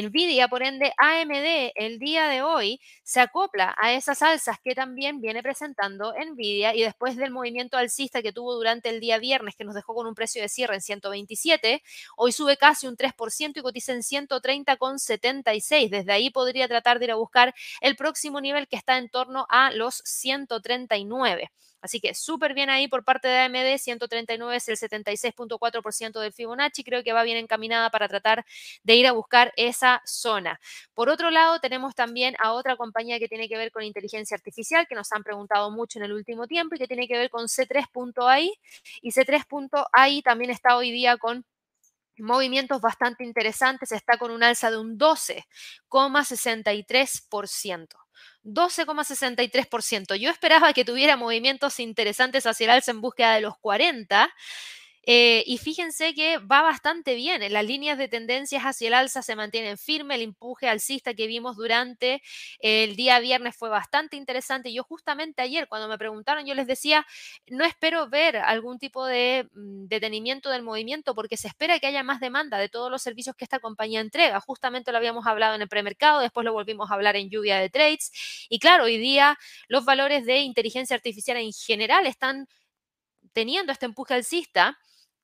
Nvidia, 0.00 0.46
por 0.46 0.62
ende 0.62 0.92
AMD 0.96 1.72
el 1.74 1.98
día 1.98 2.28
de 2.28 2.42
hoy 2.42 2.80
se 3.02 3.20
acopla 3.20 3.74
a 3.82 3.92
esas 3.94 4.22
alzas 4.22 4.58
que 4.62 4.76
también 4.76 4.91
también 4.92 5.22
viene 5.22 5.42
presentando 5.42 6.12
Nvidia 6.12 6.74
y 6.74 6.82
después 6.82 7.16
del 7.16 7.30
movimiento 7.30 7.78
alcista 7.78 8.20
que 8.20 8.30
tuvo 8.30 8.52
durante 8.54 8.90
el 8.90 9.00
día 9.00 9.16
viernes, 9.16 9.56
que 9.56 9.64
nos 9.64 9.74
dejó 9.74 9.94
con 9.94 10.06
un 10.06 10.14
precio 10.14 10.42
de 10.42 10.50
cierre 10.50 10.74
en 10.74 10.82
127, 10.82 11.82
hoy 12.14 12.30
sube 12.30 12.58
casi 12.58 12.86
un 12.86 12.94
3% 12.94 13.52
y 13.56 13.62
cotiza 13.62 13.92
en 13.94 14.02
130,76. 14.02 15.88
Desde 15.88 16.12
ahí 16.12 16.28
podría 16.28 16.68
tratar 16.68 16.98
de 16.98 17.06
ir 17.06 17.10
a 17.12 17.14
buscar 17.14 17.54
el 17.80 17.96
próximo 17.96 18.42
nivel 18.42 18.68
que 18.68 18.76
está 18.76 18.98
en 18.98 19.08
torno 19.08 19.46
a 19.48 19.70
los 19.70 20.02
139. 20.04 21.50
Así 21.82 22.00
que 22.00 22.14
súper 22.14 22.54
bien 22.54 22.70
ahí 22.70 22.88
por 22.88 23.04
parte 23.04 23.28
de 23.28 23.40
AMD, 23.40 23.78
139 23.78 24.56
es 24.56 24.68
el 24.68 24.76
76.4% 24.76 26.20
del 26.20 26.32
Fibonacci, 26.32 26.84
creo 26.84 27.02
que 27.02 27.12
va 27.12 27.24
bien 27.24 27.36
encaminada 27.36 27.90
para 27.90 28.08
tratar 28.08 28.46
de 28.84 28.94
ir 28.94 29.06
a 29.06 29.12
buscar 29.12 29.52
esa 29.56 30.00
zona. 30.06 30.60
Por 30.94 31.08
otro 31.08 31.30
lado, 31.30 31.58
tenemos 31.60 31.94
también 31.94 32.36
a 32.38 32.52
otra 32.52 32.76
compañía 32.76 33.18
que 33.18 33.28
tiene 33.28 33.48
que 33.48 33.58
ver 33.58 33.72
con 33.72 33.82
inteligencia 33.82 34.36
artificial, 34.36 34.86
que 34.88 34.94
nos 34.94 35.12
han 35.12 35.24
preguntado 35.24 35.70
mucho 35.70 35.98
en 35.98 36.04
el 36.04 36.12
último 36.12 36.46
tiempo 36.46 36.76
y 36.76 36.78
que 36.78 36.86
tiene 36.86 37.08
que 37.08 37.18
ver 37.18 37.30
con 37.30 37.48
C3.ai. 37.48 38.52
Y 39.02 39.10
C3.ai 39.10 40.22
también 40.22 40.50
está 40.50 40.76
hoy 40.76 40.92
día 40.92 41.16
con 41.16 41.44
movimientos 42.18 42.80
bastante 42.80 43.24
interesantes, 43.24 43.92
está 43.92 44.18
con 44.18 44.30
un 44.30 44.42
alza 44.42 44.70
de 44.70 44.78
un 44.78 44.98
12,63%. 44.98 47.88
12,63%. 48.44 50.14
Yo 50.16 50.30
esperaba 50.30 50.72
que 50.72 50.84
tuviera 50.84 51.16
movimientos 51.16 51.78
interesantes 51.80 52.46
hacia 52.46 52.64
el 52.64 52.70
alza 52.70 52.90
en 52.90 53.00
búsqueda 53.00 53.34
de 53.34 53.40
los 53.42 53.56
40 53.58 54.32
Eh, 55.04 55.42
y 55.46 55.58
fíjense 55.58 56.14
que 56.14 56.38
va 56.38 56.62
bastante 56.62 57.14
bien. 57.14 57.42
En 57.42 57.52
las 57.52 57.64
líneas 57.64 57.98
de 57.98 58.08
tendencias 58.08 58.62
hacia 58.62 58.88
el 58.88 58.94
alza 58.94 59.22
se 59.22 59.34
mantienen 59.34 59.76
firme. 59.76 60.14
El 60.14 60.22
empuje 60.22 60.68
alcista 60.68 61.14
que 61.14 61.26
vimos 61.26 61.56
durante 61.56 62.22
el 62.60 62.94
día 62.94 63.18
viernes 63.18 63.56
fue 63.56 63.68
bastante 63.68 64.16
interesante. 64.16 64.72
Yo 64.72 64.84
justamente 64.84 65.42
ayer, 65.42 65.66
cuando 65.68 65.88
me 65.88 65.98
preguntaron, 65.98 66.46
yo 66.46 66.54
les 66.54 66.66
decía, 66.66 67.04
no 67.48 67.64
espero 67.64 68.08
ver 68.08 68.36
algún 68.36 68.78
tipo 68.78 69.04
de 69.06 69.48
mm, 69.52 69.86
detenimiento 69.88 70.50
del 70.50 70.62
movimiento 70.62 71.14
porque 71.14 71.36
se 71.36 71.48
espera 71.48 71.78
que 71.80 71.86
haya 71.88 72.02
más 72.04 72.20
demanda 72.20 72.58
de 72.58 72.68
todos 72.68 72.90
los 72.90 73.02
servicios 73.02 73.34
que 73.36 73.44
esta 73.44 73.58
compañía 73.58 74.00
entrega. 74.00 74.40
Justamente 74.40 74.92
lo 74.92 74.98
habíamos 74.98 75.26
hablado 75.26 75.54
en 75.56 75.62
el 75.62 75.68
premercado, 75.68 76.20
después 76.20 76.44
lo 76.44 76.52
volvimos 76.52 76.90
a 76.90 76.94
hablar 76.94 77.16
en 77.16 77.28
lluvia 77.28 77.58
de 77.58 77.70
trades. 77.70 78.12
Y 78.48 78.58
claro, 78.60 78.84
hoy 78.84 78.98
día 78.98 79.38
los 79.68 79.84
valores 79.84 80.24
de 80.26 80.38
inteligencia 80.40 80.94
artificial 80.94 81.36
en 81.38 81.52
general 81.52 82.06
están 82.06 82.46
teniendo 83.32 83.72
este 83.72 83.86
empuje 83.86 84.14
alcista 84.14 84.78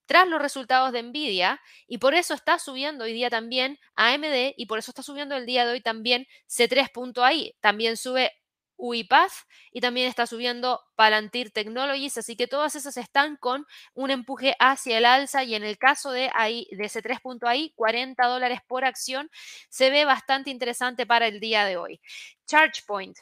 tras 0.09 0.27
los 0.27 0.41
resultados 0.41 0.91
de 0.91 1.03
Nvidia 1.03 1.61
y 1.87 1.99
por 1.99 2.15
eso 2.15 2.33
está 2.33 2.59
subiendo 2.59 3.05
hoy 3.05 3.13
día 3.13 3.29
también 3.29 3.79
AMD 3.95 4.55
y 4.57 4.67
por 4.67 4.79
eso 4.79 4.91
está 4.91 5.03
subiendo 5.03 5.37
el 5.37 5.45
día 5.45 5.67
de 5.67 5.73
hoy 5.73 5.83
también 5.83 6.27
C3.ai. 6.49 7.55
También 7.61 7.99
sube 7.99 8.33
UiPath 8.79 9.33
y 9.71 9.81
también 9.83 10.09
está 10.09 10.27
subiendo 10.27 10.81
Palantir 10.97 11.51
Technologies, 11.51 12.17
así 12.17 12.37
que 12.37 12.47
todas 12.47 12.75
esas 12.75 12.97
están 12.97 13.37
con 13.37 13.67
un 13.93 14.11
empuje 14.11 14.57
hacia 14.59 14.97
el 14.97 15.05
alza 15.05 15.45
y 15.45 15.55
en 15.55 15.65
el 15.65 15.77
caso 15.77 16.11
de, 16.11 16.31
ahí, 16.35 16.67
de 16.71 16.85
C3.ai, 16.85 17.73
40 17.75 18.27
dólares 18.27 18.61
por 18.67 18.87
acción, 18.87 19.31
se 19.69 19.91
ve 19.91 20.07
bastante 20.07 20.51
interesante 20.51 21.05
para 21.07 21.27
el 21.27 21.39
día 21.39 21.67
de 21.67 21.77
hoy. 21.77 22.01
ChargePoint 22.47 23.19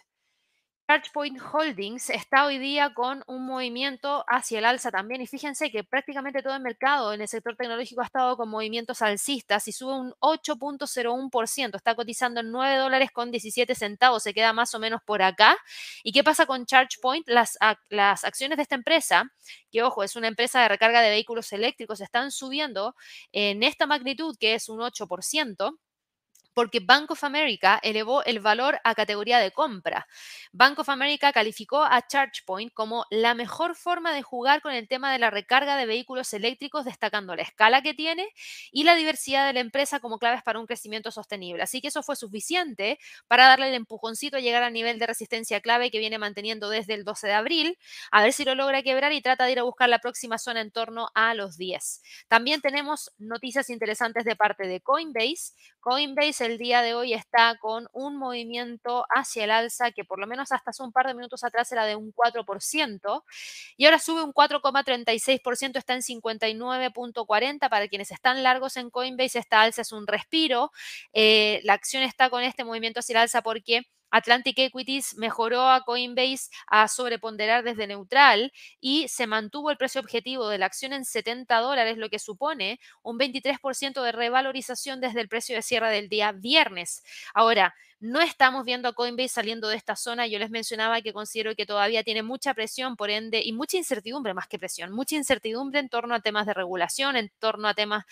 ChargePoint 0.88 1.40
Holdings 1.52 2.10
está 2.10 2.46
hoy 2.46 2.58
día 2.58 2.94
con 2.94 3.24
un 3.26 3.44
movimiento 3.44 4.24
hacia 4.28 4.60
el 4.60 4.64
alza 4.64 4.92
también. 4.92 5.20
Y 5.20 5.26
fíjense 5.26 5.72
que 5.72 5.82
prácticamente 5.82 6.42
todo 6.42 6.54
el 6.54 6.62
mercado 6.62 7.12
en 7.12 7.20
el 7.20 7.26
sector 7.26 7.56
tecnológico 7.56 8.02
ha 8.02 8.04
estado 8.04 8.36
con 8.36 8.48
movimientos 8.48 9.02
alcistas 9.02 9.66
y 9.66 9.72
sube 9.72 9.94
un 9.98 10.14
8.01%. 10.20 11.74
Está 11.74 11.96
cotizando 11.96 12.40
en 12.40 12.52
9 12.52 12.76
dólares 12.76 13.10
con 13.10 13.32
17 13.32 13.74
centavos. 13.74 14.22
Se 14.22 14.32
queda 14.32 14.52
más 14.52 14.76
o 14.76 14.78
menos 14.78 15.00
por 15.04 15.22
acá. 15.22 15.56
¿Y 16.04 16.12
qué 16.12 16.22
pasa 16.22 16.46
con 16.46 16.66
ChargePoint? 16.66 17.26
Las, 17.28 17.58
las 17.90 18.22
acciones 18.22 18.56
de 18.56 18.62
esta 18.62 18.76
empresa, 18.76 19.24
que 19.72 19.82
ojo, 19.82 20.04
es 20.04 20.14
una 20.14 20.28
empresa 20.28 20.62
de 20.62 20.68
recarga 20.68 21.00
de 21.00 21.10
vehículos 21.10 21.52
eléctricos, 21.52 22.00
están 22.00 22.30
subiendo 22.30 22.94
en 23.32 23.64
esta 23.64 23.86
magnitud 23.86 24.36
que 24.38 24.54
es 24.54 24.68
un 24.68 24.78
8% 24.78 25.76
porque 26.56 26.80
Bank 26.80 27.10
of 27.10 27.22
America 27.22 27.78
elevó 27.82 28.24
el 28.24 28.40
valor 28.40 28.80
a 28.82 28.94
categoría 28.94 29.38
de 29.40 29.50
compra. 29.50 30.08
Bank 30.52 30.78
of 30.78 30.88
America 30.88 31.30
calificó 31.30 31.82
a 31.84 32.00
ChargePoint 32.00 32.72
como 32.72 33.04
la 33.10 33.34
mejor 33.34 33.76
forma 33.76 34.14
de 34.14 34.22
jugar 34.22 34.62
con 34.62 34.72
el 34.72 34.88
tema 34.88 35.12
de 35.12 35.18
la 35.18 35.28
recarga 35.28 35.76
de 35.76 35.84
vehículos 35.84 36.32
eléctricos, 36.32 36.86
destacando 36.86 37.36
la 37.36 37.42
escala 37.42 37.82
que 37.82 37.92
tiene 37.92 38.26
y 38.72 38.84
la 38.84 38.94
diversidad 38.94 39.46
de 39.46 39.52
la 39.52 39.60
empresa 39.60 40.00
como 40.00 40.18
claves 40.18 40.42
para 40.42 40.58
un 40.58 40.64
crecimiento 40.64 41.10
sostenible. 41.10 41.62
Así 41.62 41.82
que 41.82 41.88
eso 41.88 42.02
fue 42.02 42.16
suficiente 42.16 42.98
para 43.28 43.48
darle 43.48 43.68
el 43.68 43.74
empujoncito 43.74 44.38
a 44.38 44.40
llegar 44.40 44.62
al 44.62 44.72
nivel 44.72 44.98
de 44.98 45.06
resistencia 45.06 45.60
clave 45.60 45.90
que 45.90 45.98
viene 45.98 46.16
manteniendo 46.16 46.70
desde 46.70 46.94
el 46.94 47.04
12 47.04 47.26
de 47.26 47.34
abril, 47.34 47.78
a 48.10 48.22
ver 48.22 48.32
si 48.32 48.46
lo 48.46 48.54
logra 48.54 48.82
quebrar 48.82 49.12
y 49.12 49.20
trata 49.20 49.44
de 49.44 49.52
ir 49.52 49.58
a 49.58 49.64
buscar 49.64 49.90
la 49.90 49.98
próxima 49.98 50.38
zona 50.38 50.62
en 50.62 50.70
torno 50.70 51.10
a 51.14 51.34
los 51.34 51.58
10. 51.58 52.00
También 52.28 52.62
tenemos 52.62 53.12
noticias 53.18 53.68
interesantes 53.68 54.24
de 54.24 54.36
parte 54.36 54.66
de 54.66 54.80
Coinbase. 54.80 55.52
Coinbase 55.80 56.45
el 56.46 56.58
día 56.58 56.82
de 56.82 56.94
hoy 56.94 57.12
está 57.12 57.56
con 57.58 57.88
un 57.92 58.16
movimiento 58.16 59.04
hacia 59.14 59.44
el 59.44 59.50
alza 59.50 59.90
que 59.90 60.04
por 60.04 60.18
lo 60.18 60.26
menos 60.26 60.52
hasta 60.52 60.70
hace 60.70 60.82
un 60.82 60.92
par 60.92 61.06
de 61.06 61.14
minutos 61.14 61.44
atrás 61.44 61.70
era 61.72 61.84
de 61.84 61.96
un 61.96 62.12
4% 62.12 63.22
y 63.76 63.84
ahora 63.84 63.98
sube 63.98 64.22
un 64.22 64.32
4,36%, 64.32 65.76
está 65.76 65.94
en 65.94 66.02
59.40. 66.02 67.68
Para 67.68 67.88
quienes 67.88 68.10
están 68.10 68.42
largos 68.42 68.76
en 68.76 68.90
Coinbase, 68.90 69.38
esta 69.38 69.60
alza 69.62 69.82
es 69.82 69.92
un 69.92 70.06
respiro. 70.06 70.70
Eh, 71.12 71.60
la 71.64 71.74
acción 71.74 72.02
está 72.02 72.30
con 72.30 72.42
este 72.42 72.64
movimiento 72.64 73.00
hacia 73.00 73.14
el 73.14 73.18
alza 73.22 73.42
porque 73.42 73.82
Atlantic 74.16 74.58
Equities 74.58 75.16
mejoró 75.16 75.68
a 75.68 75.82
Coinbase 75.82 76.48
a 76.66 76.88
sobreponderar 76.88 77.64
desde 77.64 77.86
neutral 77.86 78.52
y 78.80 79.08
se 79.08 79.26
mantuvo 79.26 79.70
el 79.70 79.76
precio 79.76 80.00
objetivo 80.00 80.48
de 80.48 80.58
la 80.58 80.66
acción 80.66 80.92
en 80.92 81.04
70 81.04 81.58
dólares, 81.58 81.98
lo 81.98 82.08
que 82.08 82.18
supone 82.18 82.80
un 83.02 83.18
23% 83.18 84.02
de 84.02 84.12
revalorización 84.12 85.00
desde 85.00 85.20
el 85.20 85.28
precio 85.28 85.56
de 85.56 85.62
cierre 85.62 85.90
del 85.90 86.08
día 86.08 86.32
viernes. 86.32 87.02
Ahora, 87.34 87.74
no 87.98 88.20
estamos 88.20 88.64
viendo 88.64 88.88
a 88.88 88.92
Coinbase 88.92 89.28
saliendo 89.28 89.68
de 89.68 89.76
esta 89.76 89.96
zona. 89.96 90.26
Yo 90.26 90.38
les 90.38 90.50
mencionaba 90.50 91.00
que 91.00 91.12
considero 91.12 91.54
que 91.54 91.64
todavía 91.64 92.04
tiene 92.04 92.22
mucha 92.22 92.52
presión, 92.54 92.96
por 92.96 93.10
ende, 93.10 93.42
y 93.42 93.52
mucha 93.52 93.76
incertidumbre 93.78 94.34
más 94.34 94.48
que 94.48 94.58
presión, 94.58 94.92
mucha 94.92 95.16
incertidumbre 95.16 95.80
en 95.80 95.88
torno 95.88 96.14
a 96.14 96.20
temas 96.20 96.46
de 96.46 96.54
regulación, 96.54 97.16
en 97.16 97.32
torno 97.38 97.68
a 97.68 97.74
temas 97.74 98.04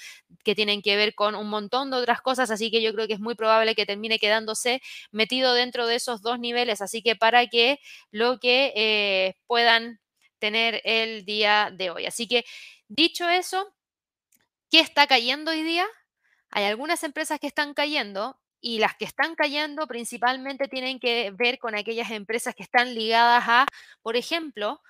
que 0.43 0.55
tienen 0.55 0.81
que 0.83 0.97
ver 0.97 1.15
con 1.15 1.35
un 1.35 1.49
montón 1.49 1.91
de 1.91 1.99
otras 1.99 2.23
cosas. 2.23 2.51
Así 2.51 2.71
que 2.71 2.83
yo 2.83 2.95
creo 2.95 3.07
que 3.07 3.15
es 3.15 3.21
muy 3.21 3.35
probable 3.35 3.75
que 3.75 3.87
termine 3.87 4.19
quedándose 4.19 4.81
metido 5.13 5.55
dentro 5.55 5.87
de 5.87 5.97
esos 5.97 6.23
dos 6.23 6.39
niveles. 6.39 6.81
Así 6.81 7.03
que 7.03 7.17
para 7.17 7.47
que 7.47 7.79
lo 8.11 8.39
que 8.39 8.73
eh, 8.75 9.37
puedan 9.47 10.01
tener 10.39 10.81
el 10.85 11.25
día 11.25 11.71
de 11.73 11.91
hoy. 11.91 12.07
Así 12.07 12.27
que 12.29 12.45
dicho 12.89 13.29
eso, 13.29 13.75
¿qué 14.71 14.81
está 14.81 15.07
cayendo 15.07 15.51
hoy 15.51 15.63
día? 15.63 15.87
Hay 16.51 16.65
algunas 16.65 17.03
empresas 17.03 17.41
que 17.41 17.47
están 17.47 17.75
cayendo 17.75 18.39
y 18.67 18.79
las 18.79 18.97
que 18.97 19.05
están 19.05 19.35
cayendo 19.35 19.87
principalmente 19.87 20.69
tienen 20.69 20.99
que 20.99 21.31
ver 21.33 21.59
con 21.59 21.75
aquellas 21.75 22.11
empresas 22.11 22.55
que 22.55 22.63
están 22.63 22.95
ligadas 22.95 23.45
a, 23.47 23.67
por 24.01 24.17
ejemplo, 24.17 24.81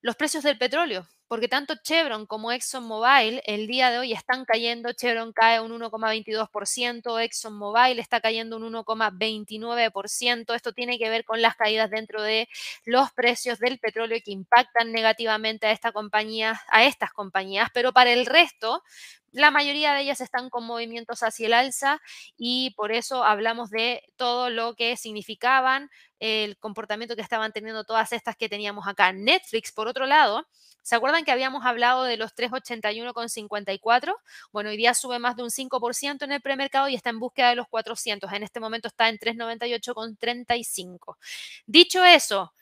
los 0.00 0.14
precios 0.14 0.44
del 0.44 0.58
petróleo, 0.58 1.08
porque 1.30 1.46
tanto 1.46 1.76
Chevron 1.76 2.26
como 2.26 2.50
ExxonMobil 2.50 3.40
el 3.44 3.68
día 3.68 3.92
de 3.92 4.00
hoy 4.00 4.12
están 4.12 4.44
cayendo, 4.44 4.92
Chevron 4.92 5.32
cae 5.32 5.60
un 5.60 5.70
1,22%, 5.70 7.22
ExxonMobil 7.22 8.00
está 8.00 8.20
cayendo 8.20 8.56
un 8.56 8.64
1,29%, 8.74 10.56
esto 10.56 10.72
tiene 10.72 10.98
que 10.98 11.08
ver 11.08 11.24
con 11.24 11.40
las 11.40 11.54
caídas 11.54 11.88
dentro 11.88 12.20
de 12.20 12.48
los 12.84 13.12
precios 13.12 13.60
del 13.60 13.78
petróleo 13.78 14.18
que 14.24 14.32
impactan 14.32 14.90
negativamente 14.90 15.68
a 15.68 15.70
esta 15.70 15.92
compañía, 15.92 16.60
a 16.68 16.82
estas 16.84 17.12
compañías, 17.12 17.68
pero 17.72 17.92
para 17.92 18.12
el 18.12 18.26
resto 18.26 18.82
la 19.32 19.50
mayoría 19.50 19.94
de 19.94 20.00
ellas 20.02 20.20
están 20.20 20.50
con 20.50 20.64
movimientos 20.64 21.22
hacia 21.22 21.46
el 21.46 21.52
alza 21.52 22.00
y 22.36 22.70
por 22.76 22.90
eso 22.92 23.22
hablamos 23.22 23.70
de 23.70 24.02
todo 24.16 24.50
lo 24.50 24.74
que 24.74 24.96
significaban 24.96 25.90
el 26.18 26.58
comportamiento 26.58 27.16
que 27.16 27.22
estaban 27.22 27.52
teniendo 27.52 27.84
todas 27.84 28.12
estas 28.12 28.36
que 28.36 28.48
teníamos 28.48 28.86
acá. 28.88 29.12
Netflix, 29.12 29.72
por 29.72 29.88
otro 29.88 30.06
lado, 30.06 30.46
¿se 30.82 30.96
acuerdan 30.96 31.19
que 31.24 31.32
habíamos 31.32 31.64
hablado 31.64 32.04
de 32.04 32.16
los 32.16 32.34
381,54? 32.34 34.14
Bueno, 34.52 34.70
hoy 34.70 34.76
día 34.76 34.94
sube 34.94 35.18
más 35.18 35.36
de 35.36 35.42
un 35.42 35.50
5% 35.50 36.24
en 36.24 36.32
el 36.32 36.40
premercado 36.40 36.88
y 36.88 36.94
está 36.94 37.10
en 37.10 37.20
búsqueda 37.20 37.50
de 37.50 37.56
los 37.56 37.68
400. 37.68 38.32
En 38.32 38.42
este 38.42 38.60
momento 38.60 38.88
está 38.88 39.08
en 39.08 39.18
398,35. 39.18 41.16
Dicho 41.66 42.04
eso, 42.04 42.54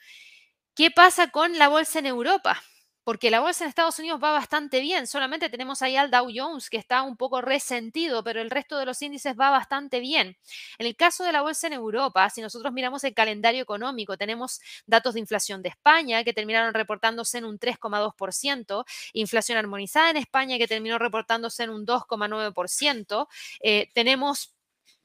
¿qué 0.75 0.91
pasa 0.91 1.31
con 1.31 1.59
la 1.59 1.69
bolsa 1.69 1.99
en 2.01 2.07
Europa? 2.07 2.63
Porque 3.09 3.31
la 3.31 3.41
bolsa 3.41 3.65
en 3.65 3.71
Estados 3.71 3.99
Unidos 3.99 4.21
va 4.23 4.33
bastante 4.33 4.81
bien. 4.81 5.07
Solamente 5.07 5.49
tenemos 5.49 5.81
ahí 5.81 5.97
al 5.97 6.11
Dow 6.11 6.29
Jones 6.31 6.69
que 6.69 6.77
está 6.77 7.01
un 7.01 7.17
poco 7.17 7.41
resentido, 7.41 8.23
pero 8.23 8.43
el 8.43 8.51
resto 8.51 8.77
de 8.77 8.85
los 8.85 9.01
índices 9.01 9.35
va 9.35 9.49
bastante 9.49 9.99
bien. 9.99 10.37
En 10.77 10.87
el 10.87 10.95
caso 10.95 11.25
de 11.25 11.33
la 11.33 11.41
bolsa 11.41 11.69
en 11.69 11.73
Europa, 11.73 12.29
si 12.29 12.43
nosotros 12.43 12.71
miramos 12.71 13.05
el 13.05 13.15
calendario 13.15 13.63
económico, 13.63 14.19
tenemos 14.19 14.61
datos 14.85 15.15
de 15.15 15.21
inflación 15.21 15.63
de 15.63 15.71
España 15.71 16.23
que 16.23 16.35
terminaron 16.35 16.75
reportándose 16.75 17.39
en 17.39 17.47
un 17.47 17.59
3,2%, 17.59 18.85
inflación 19.15 19.57
armonizada 19.57 20.11
en 20.11 20.19
España 20.19 20.59
que 20.59 20.69
terminó 20.69 20.99
reportándose 20.99 21.63
en 21.63 21.71
un 21.71 21.87
2,9%. 21.87 23.27
Eh, 23.63 23.89
tenemos 23.95 24.58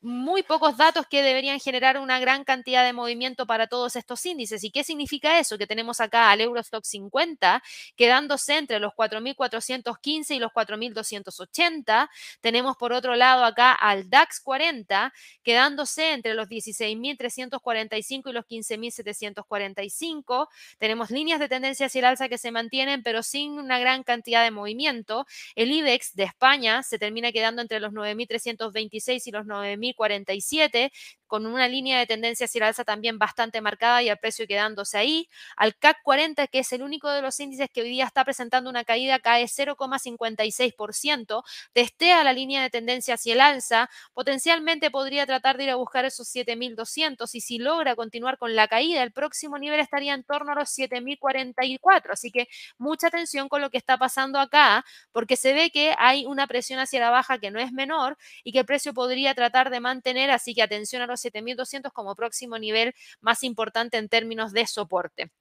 muy 0.03 0.43
pocos 0.43 0.75
datos 0.75 1.07
que 1.07 1.21
deberían 1.21 1.61
generar 1.61 1.97
una 1.97 2.19
gran 2.19 2.43
cantidad 2.43 2.83
de 2.83 2.91
movimiento 2.91 3.47
para 3.47 3.67
todos 3.67 3.95
estos 3.95 4.25
índices. 4.25 4.61
¿Y 4.65 4.69
qué 4.69 4.83
significa 4.83 5.39
eso? 5.39 5.57
Que 5.57 5.65
tenemos 5.65 6.01
acá 6.01 6.29
al 6.29 6.41
Eurostock 6.41 6.83
50 6.83 7.63
quedándose 7.95 8.57
entre 8.57 8.79
los 8.79 8.91
4.415 8.93 10.35
y 10.35 10.39
los 10.39 10.51
4.280. 10.51 12.09
Tenemos 12.41 12.75
por 12.75 12.91
otro 12.91 13.15
lado 13.15 13.45
acá 13.45 13.71
al 13.71 14.09
DAX 14.09 14.41
40 14.41 15.13
quedándose 15.41 16.11
entre 16.11 16.33
los 16.33 16.49
16.345 16.49 18.29
y 18.29 18.33
los 18.33 18.45
15.745. 18.45 20.49
Tenemos 20.79 21.11
líneas 21.11 21.39
de 21.39 21.47
tendencia 21.47 21.85
hacia 21.85 21.99
el 21.99 22.05
alza 22.05 22.27
que 22.27 22.37
se 22.37 22.51
mantienen, 22.51 23.03
pero 23.03 23.23
sin 23.23 23.53
una 23.53 23.79
gran 23.79 24.03
cantidad 24.03 24.43
de 24.43 24.51
movimiento. 24.51 25.25
El 25.55 25.71
IBEX 25.71 26.13
de 26.15 26.23
España 26.23 26.83
se 26.83 26.99
termina 26.99 27.31
quedando 27.31 27.61
entre 27.61 27.79
los 27.79 27.93
9.326 27.93 29.27
y 29.27 29.31
los 29.31 29.45
9.000 29.45 29.92
47 29.95 30.89
con 31.33 31.47
una 31.47 31.67
línea 31.67 31.97
de 31.97 32.05
tendencia 32.05 32.45
hacia 32.45 32.59
la 32.61 32.67
alza 32.67 32.83
también 32.83 33.17
bastante 33.17 33.59
marcada 33.59 34.03
y 34.03 34.09
el 34.09 34.17
precio 34.19 34.45
quedándose 34.45 34.99
ahí. 34.99 35.27
Al 35.57 35.75
CAC 35.75 36.03
40, 36.03 36.45
que 36.45 36.59
es 36.59 36.71
el 36.73 36.83
único 36.83 37.09
de 37.09 37.23
los 37.23 37.39
índices 37.39 37.71
que 37.73 37.81
hoy 37.81 37.89
día 37.89 38.05
está 38.05 38.23
presentando 38.23 38.69
una 38.69 38.83
caída, 38.83 39.17
cae 39.17 39.45
0,56%, 39.45 41.43
testea 41.73 42.23
la 42.23 42.33
línea 42.33 42.61
de 42.61 42.69
tendencia 42.69 43.15
hacia 43.15 43.33
el 43.33 43.41
alza, 43.41 43.89
potencialmente 44.13 44.91
podría 44.91 45.25
tratar 45.25 45.57
de 45.57 45.63
ir 45.63 45.71
a 45.71 45.75
buscar 45.75 46.05
esos 46.05 46.27
7.200 46.27 47.27
y 47.33 47.41
si 47.41 47.57
logra 47.57 47.95
continuar 47.95 48.37
con 48.37 48.55
la 48.55 48.67
caída, 48.67 49.01
el 49.01 49.11
próximo 49.11 49.57
nivel 49.57 49.79
estaría 49.79 50.13
en 50.13 50.23
torno 50.23 50.51
a 50.51 50.55
los 50.55 50.69
7.044. 50.69 52.11
Así 52.11 52.29
que 52.29 52.47
mucha 52.77 53.07
atención 53.07 53.49
con 53.49 53.59
lo 53.61 53.71
que 53.71 53.79
está 53.79 53.97
pasando 53.97 54.37
acá, 54.37 54.85
porque 55.11 55.35
se 55.35 55.53
ve 55.53 55.71
que 55.71 55.95
hay 55.97 56.27
una 56.27 56.45
presión 56.45 56.79
hacia 56.79 56.99
la 56.99 57.09
baja 57.09 57.39
que 57.39 57.49
no 57.49 57.59
es 57.59 57.71
menor 57.71 58.19
y 58.43 58.51
que 58.51 58.59
el 58.59 58.65
precio 58.67 58.93
podría 58.93 59.33
tratar 59.33 59.71
de 59.71 59.79
mantener, 59.79 60.29
así 60.29 60.53
que 60.53 60.61
atención 60.61 61.01
a 61.01 61.07
los 61.07 61.22
7.200 61.23 61.91
como 61.93 62.15
próximo 62.15 62.57
nivel 62.59 62.93
más 63.21 63.43
importante 63.43 63.97
en 63.97 64.09
términos 64.09 64.51
de 64.53 64.67
soporte. 64.67 65.31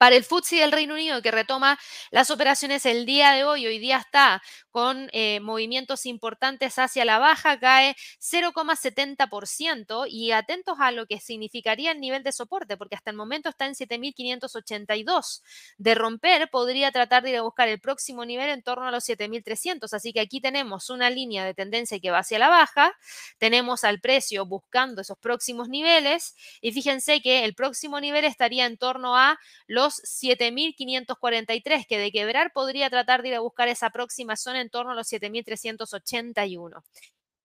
Para 0.00 0.16
el 0.16 0.24
FTSE 0.24 0.56
del 0.56 0.72
Reino 0.72 0.94
Unido, 0.94 1.20
que 1.20 1.30
retoma 1.30 1.78
las 2.10 2.30
operaciones 2.30 2.86
el 2.86 3.04
día 3.04 3.32
de 3.32 3.44
hoy, 3.44 3.66
hoy 3.66 3.78
día 3.78 3.98
está 3.98 4.40
con 4.70 5.10
eh, 5.12 5.40
movimientos 5.40 6.06
importantes 6.06 6.78
hacia 6.78 7.04
la 7.04 7.18
baja, 7.18 7.60
cae 7.60 7.94
0,70% 8.18 10.06
y 10.08 10.32
atentos 10.32 10.78
a 10.80 10.90
lo 10.90 11.04
que 11.04 11.20
significaría 11.20 11.92
el 11.92 12.00
nivel 12.00 12.22
de 12.22 12.32
soporte, 12.32 12.78
porque 12.78 12.94
hasta 12.94 13.10
el 13.10 13.16
momento 13.18 13.50
está 13.50 13.66
en 13.66 13.74
7.582. 13.74 15.42
De 15.76 15.94
romper, 15.94 16.48
podría 16.48 16.90
tratar 16.92 17.22
de 17.22 17.30
ir 17.30 17.36
a 17.36 17.42
buscar 17.42 17.68
el 17.68 17.78
próximo 17.78 18.24
nivel 18.24 18.48
en 18.48 18.62
torno 18.62 18.88
a 18.88 18.90
los 18.90 19.04
7.300. 19.04 19.92
Así 19.92 20.14
que 20.14 20.20
aquí 20.20 20.40
tenemos 20.40 20.88
una 20.88 21.10
línea 21.10 21.44
de 21.44 21.52
tendencia 21.52 22.00
que 22.00 22.10
va 22.10 22.20
hacia 22.20 22.38
la 22.38 22.48
baja, 22.48 22.94
tenemos 23.36 23.84
al 23.84 24.00
precio 24.00 24.46
buscando 24.46 25.02
esos 25.02 25.18
próximos 25.18 25.68
niveles 25.68 26.34
y 26.62 26.72
fíjense 26.72 27.20
que 27.20 27.44
el 27.44 27.54
próximo 27.54 28.00
nivel 28.00 28.24
estaría 28.24 28.64
en 28.64 28.78
torno 28.78 29.14
a 29.18 29.38
los 29.66 29.89
7.543, 29.96 31.86
que 31.86 31.98
de 31.98 32.12
quebrar 32.12 32.52
podría 32.52 32.90
tratar 32.90 33.22
de 33.22 33.28
ir 33.28 33.34
a 33.34 33.40
buscar 33.40 33.68
esa 33.68 33.90
próxima 33.90 34.36
zona 34.36 34.60
en 34.60 34.70
torno 34.70 34.92
a 34.92 34.94
los 34.94 35.10
7.381. 35.10 36.82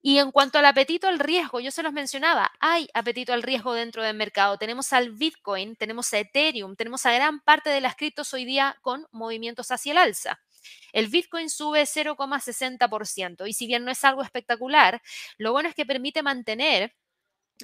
Y 0.07 0.19
en 0.19 0.31
cuanto 0.31 0.59
al 0.59 0.65
apetito 0.65 1.07
al 1.07 1.17
riesgo, 1.17 1.59
yo 1.59 1.71
se 1.71 1.81
los 1.81 1.91
mencionaba, 1.91 2.51
hay 2.59 2.87
apetito 2.93 3.33
al 3.33 3.41
riesgo 3.41 3.73
dentro 3.73 4.03
del 4.03 4.15
mercado. 4.15 4.55
Tenemos 4.59 4.93
al 4.93 5.09
Bitcoin, 5.09 5.75
tenemos 5.75 6.13
a 6.13 6.19
Ethereum, 6.19 6.75
tenemos 6.75 7.07
a 7.07 7.11
gran 7.11 7.39
parte 7.39 7.71
de 7.71 7.81
las 7.81 7.95
criptos 7.95 8.31
hoy 8.35 8.45
día 8.45 8.77
con 8.81 9.07
movimientos 9.11 9.71
hacia 9.71 9.93
el 9.93 9.97
alza. 9.97 10.39
El 10.93 11.07
Bitcoin 11.07 11.49
sube 11.49 11.81
0,60% 11.83 13.47
y 13.47 13.53
si 13.53 13.65
bien 13.65 13.83
no 13.83 13.89
es 13.89 14.03
algo 14.03 14.21
espectacular, 14.21 15.01
lo 15.39 15.51
bueno 15.53 15.69
es 15.69 15.75
que 15.75 15.87
permite 15.87 16.21
mantener 16.21 16.93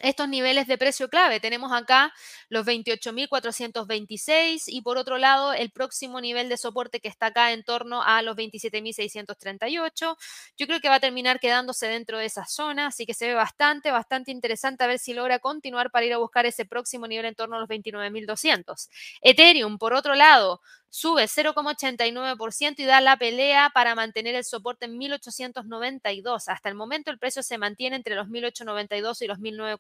estos 0.02 0.30
niveles 0.30 0.68
de 0.68 0.78
precio 0.78 1.10
clave. 1.10 1.40
Tenemos 1.40 1.72
acá 1.74 2.14
los 2.50 2.66
28.426 2.66 4.64
y 4.68 4.82
por 4.82 4.98
otro 4.98 5.18
lado 5.18 5.54
el 5.54 5.72
próximo 5.72 6.22
nivel 6.22 6.50
de 6.50 6.58
soporte 6.58 7.00
que 7.00 7.08
está 7.08 7.28
acá 7.28 7.52
en 7.52 7.64
torno 7.64 8.02
a 8.04 8.22
los 8.22 8.36
27.638. 8.38 10.18
Yo 10.58 10.68
creo 10.68 10.80
que 10.80 10.90
va 10.90 10.96
a 10.96 11.00
terminar 11.00 11.40
quedándose 11.40 11.88
dentro 11.88 12.18
de 12.18 12.26
esa 12.26 12.46
zona, 12.46 12.88
así 12.88 13.06
que 13.06 13.14
se 13.14 13.28
ve 13.28 13.34
bastante, 13.34 13.92
bastante 13.92 14.32
interesante 14.32 14.84
a 14.84 14.88
ver 14.88 15.00
si 15.00 15.14
logra 15.14 15.40
continuar 15.40 15.92
para 15.92 16.06
ir 16.06 16.14
a 16.14 16.18
buscar 16.18 16.46
ese 16.46 16.66
próximo 16.66 17.08
nivel 17.08 17.26
en 17.26 17.36
torno 17.36 17.58
a 17.58 17.60
los 17.60 17.70
29.200. 17.70 18.90
Ethereum, 19.22 19.78
por 19.78 19.94
otro 19.94 20.16
lado, 20.16 20.62
sube 20.92 21.24
0,89% 21.24 22.80
y 22.80 22.86
da 22.86 23.02
la 23.02 23.18
pelea 23.18 23.72
para 23.74 23.96
mantener 23.96 24.36
el 24.36 24.44
soporte 24.44 24.86
en 24.86 24.98
1892. 24.98 26.50
Hasta 26.50 26.70
el 26.70 26.76
momento 26.76 27.12
el 27.12 27.18
precio 27.18 27.42
se 27.42 27.58
mantiene 27.58 27.96
entre 27.96 28.16
los 28.16 28.28
1892 28.28 29.22
y 29.22 29.28
los 29.28 29.40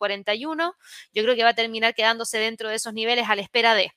1941. 0.09 0.73
Yo 1.13 1.23
creo 1.23 1.35
que 1.35 1.43
va 1.43 1.49
a 1.49 1.53
terminar 1.55 1.93
quedándose 1.93 2.39
dentro 2.39 2.69
de 2.69 2.75
esos 2.75 2.93
niveles 2.93 3.29
a 3.29 3.35
la 3.35 3.41
espera 3.41 3.75
de. 3.75 3.91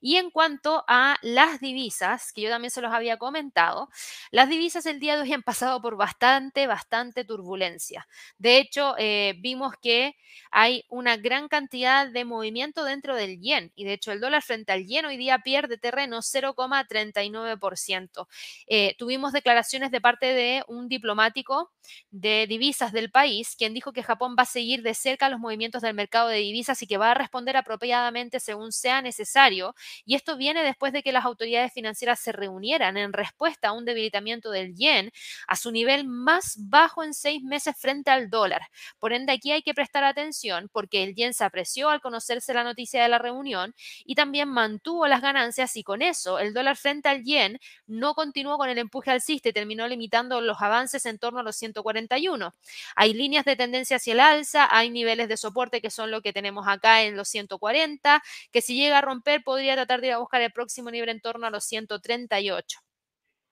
Y 0.00 0.16
en 0.16 0.30
cuanto 0.30 0.84
a 0.88 1.16
las 1.22 1.60
divisas, 1.60 2.32
que 2.32 2.42
yo 2.42 2.50
también 2.50 2.70
se 2.70 2.80
los 2.80 2.92
había 2.92 3.18
comentado, 3.18 3.88
las 4.30 4.48
divisas 4.48 4.86
el 4.86 5.00
día 5.00 5.16
de 5.16 5.22
hoy 5.22 5.32
han 5.32 5.42
pasado 5.42 5.80
por 5.80 5.96
bastante, 5.96 6.66
bastante 6.66 7.24
turbulencia. 7.24 8.06
De 8.38 8.58
hecho, 8.58 8.94
eh, 8.98 9.34
vimos 9.38 9.74
que 9.80 10.16
hay 10.50 10.84
una 10.88 11.16
gran 11.16 11.48
cantidad 11.48 12.08
de 12.08 12.24
movimiento 12.24 12.84
dentro 12.84 13.14
del 13.16 13.40
yen 13.40 13.72
y 13.74 13.84
de 13.84 13.94
hecho 13.94 14.12
el 14.12 14.20
dólar 14.20 14.42
frente 14.42 14.72
al 14.72 14.86
yen 14.86 15.04
hoy 15.06 15.16
día 15.16 15.38
pierde 15.40 15.78
terreno 15.78 16.22
0,39%. 16.22 18.28
Eh, 18.66 18.94
tuvimos 18.98 19.32
declaraciones 19.32 19.90
de 19.90 20.00
parte 20.00 20.26
de 20.26 20.62
un 20.68 20.88
diplomático 20.88 21.70
de 22.10 22.46
divisas 22.48 22.92
del 22.92 23.10
país, 23.10 23.54
quien 23.56 23.74
dijo 23.74 23.92
que 23.92 24.02
Japón 24.02 24.36
va 24.38 24.42
a 24.44 24.46
seguir 24.46 24.82
de 24.82 24.94
cerca 24.94 25.28
los 25.28 25.40
movimientos 25.40 25.82
del 25.82 25.94
mercado 25.94 26.28
de 26.28 26.38
divisas 26.38 26.80
y 26.82 26.86
que 26.86 26.98
va 26.98 27.12
a 27.12 27.14
responder 27.14 27.56
apropiadamente 27.56 28.40
según 28.40 28.72
sea 28.72 29.02
necesario 29.02 29.69
y 30.04 30.14
esto 30.14 30.36
viene 30.36 30.62
después 30.62 30.92
de 30.92 31.02
que 31.02 31.12
las 31.12 31.24
autoridades 31.24 31.72
financieras 31.72 32.20
se 32.20 32.32
reunieran 32.32 32.96
en 32.96 33.12
respuesta 33.12 33.68
a 33.68 33.72
un 33.72 33.84
debilitamiento 33.84 34.50
del 34.50 34.74
yen 34.74 35.10
a 35.46 35.56
su 35.56 35.70
nivel 35.70 36.06
más 36.06 36.56
bajo 36.58 37.02
en 37.02 37.14
seis 37.14 37.42
meses 37.42 37.74
frente 37.78 38.10
al 38.10 38.30
dólar. 38.30 38.62
Por 38.98 39.12
ende, 39.12 39.32
aquí 39.32 39.52
hay 39.52 39.62
que 39.62 39.74
prestar 39.74 40.04
atención 40.04 40.68
porque 40.72 41.02
el 41.02 41.14
yen 41.14 41.34
se 41.34 41.44
apreció 41.44 41.90
al 41.90 42.00
conocerse 42.00 42.54
la 42.54 42.64
noticia 42.64 43.02
de 43.02 43.08
la 43.08 43.18
reunión 43.18 43.74
y 44.04 44.14
también 44.14 44.48
mantuvo 44.48 45.06
las 45.06 45.22
ganancias 45.22 45.76
y 45.76 45.82
con 45.82 46.02
eso 46.02 46.38
el 46.38 46.54
dólar 46.54 46.76
frente 46.76 47.08
al 47.08 47.24
yen 47.24 47.58
no 47.86 48.14
continuó 48.14 48.58
con 48.58 48.68
el 48.68 48.78
empuje 48.78 49.10
alcista 49.10 49.48
y 49.48 49.52
terminó 49.52 49.86
limitando 49.88 50.40
los 50.40 50.60
avances 50.60 51.06
en 51.06 51.18
torno 51.18 51.40
a 51.40 51.42
los 51.42 51.56
141. 51.56 52.54
Hay 52.96 53.14
líneas 53.14 53.44
de 53.44 53.56
tendencia 53.56 53.96
hacia 53.96 54.12
el 54.12 54.20
alza, 54.20 54.68
hay 54.70 54.90
niveles 54.90 55.28
de 55.28 55.36
soporte 55.36 55.80
que 55.80 55.90
son 55.90 56.10
lo 56.10 56.22
que 56.22 56.32
tenemos 56.32 56.66
acá 56.68 57.02
en 57.02 57.16
los 57.16 57.28
140, 57.28 58.22
que 58.52 58.62
si 58.62 58.74
llega 58.74 58.98
a 58.98 59.00
romper 59.00 59.42
podría 59.42 59.59
podría 59.60 59.74
tratar 59.74 60.00
de 60.00 60.06
ir 60.06 60.12
a 60.14 60.18
buscar 60.18 60.40
el 60.40 60.52
próximo 60.52 60.90
nivel 60.90 61.10
en 61.10 61.20
torno 61.20 61.46
a 61.46 61.50
los 61.50 61.64
138. 61.64 62.78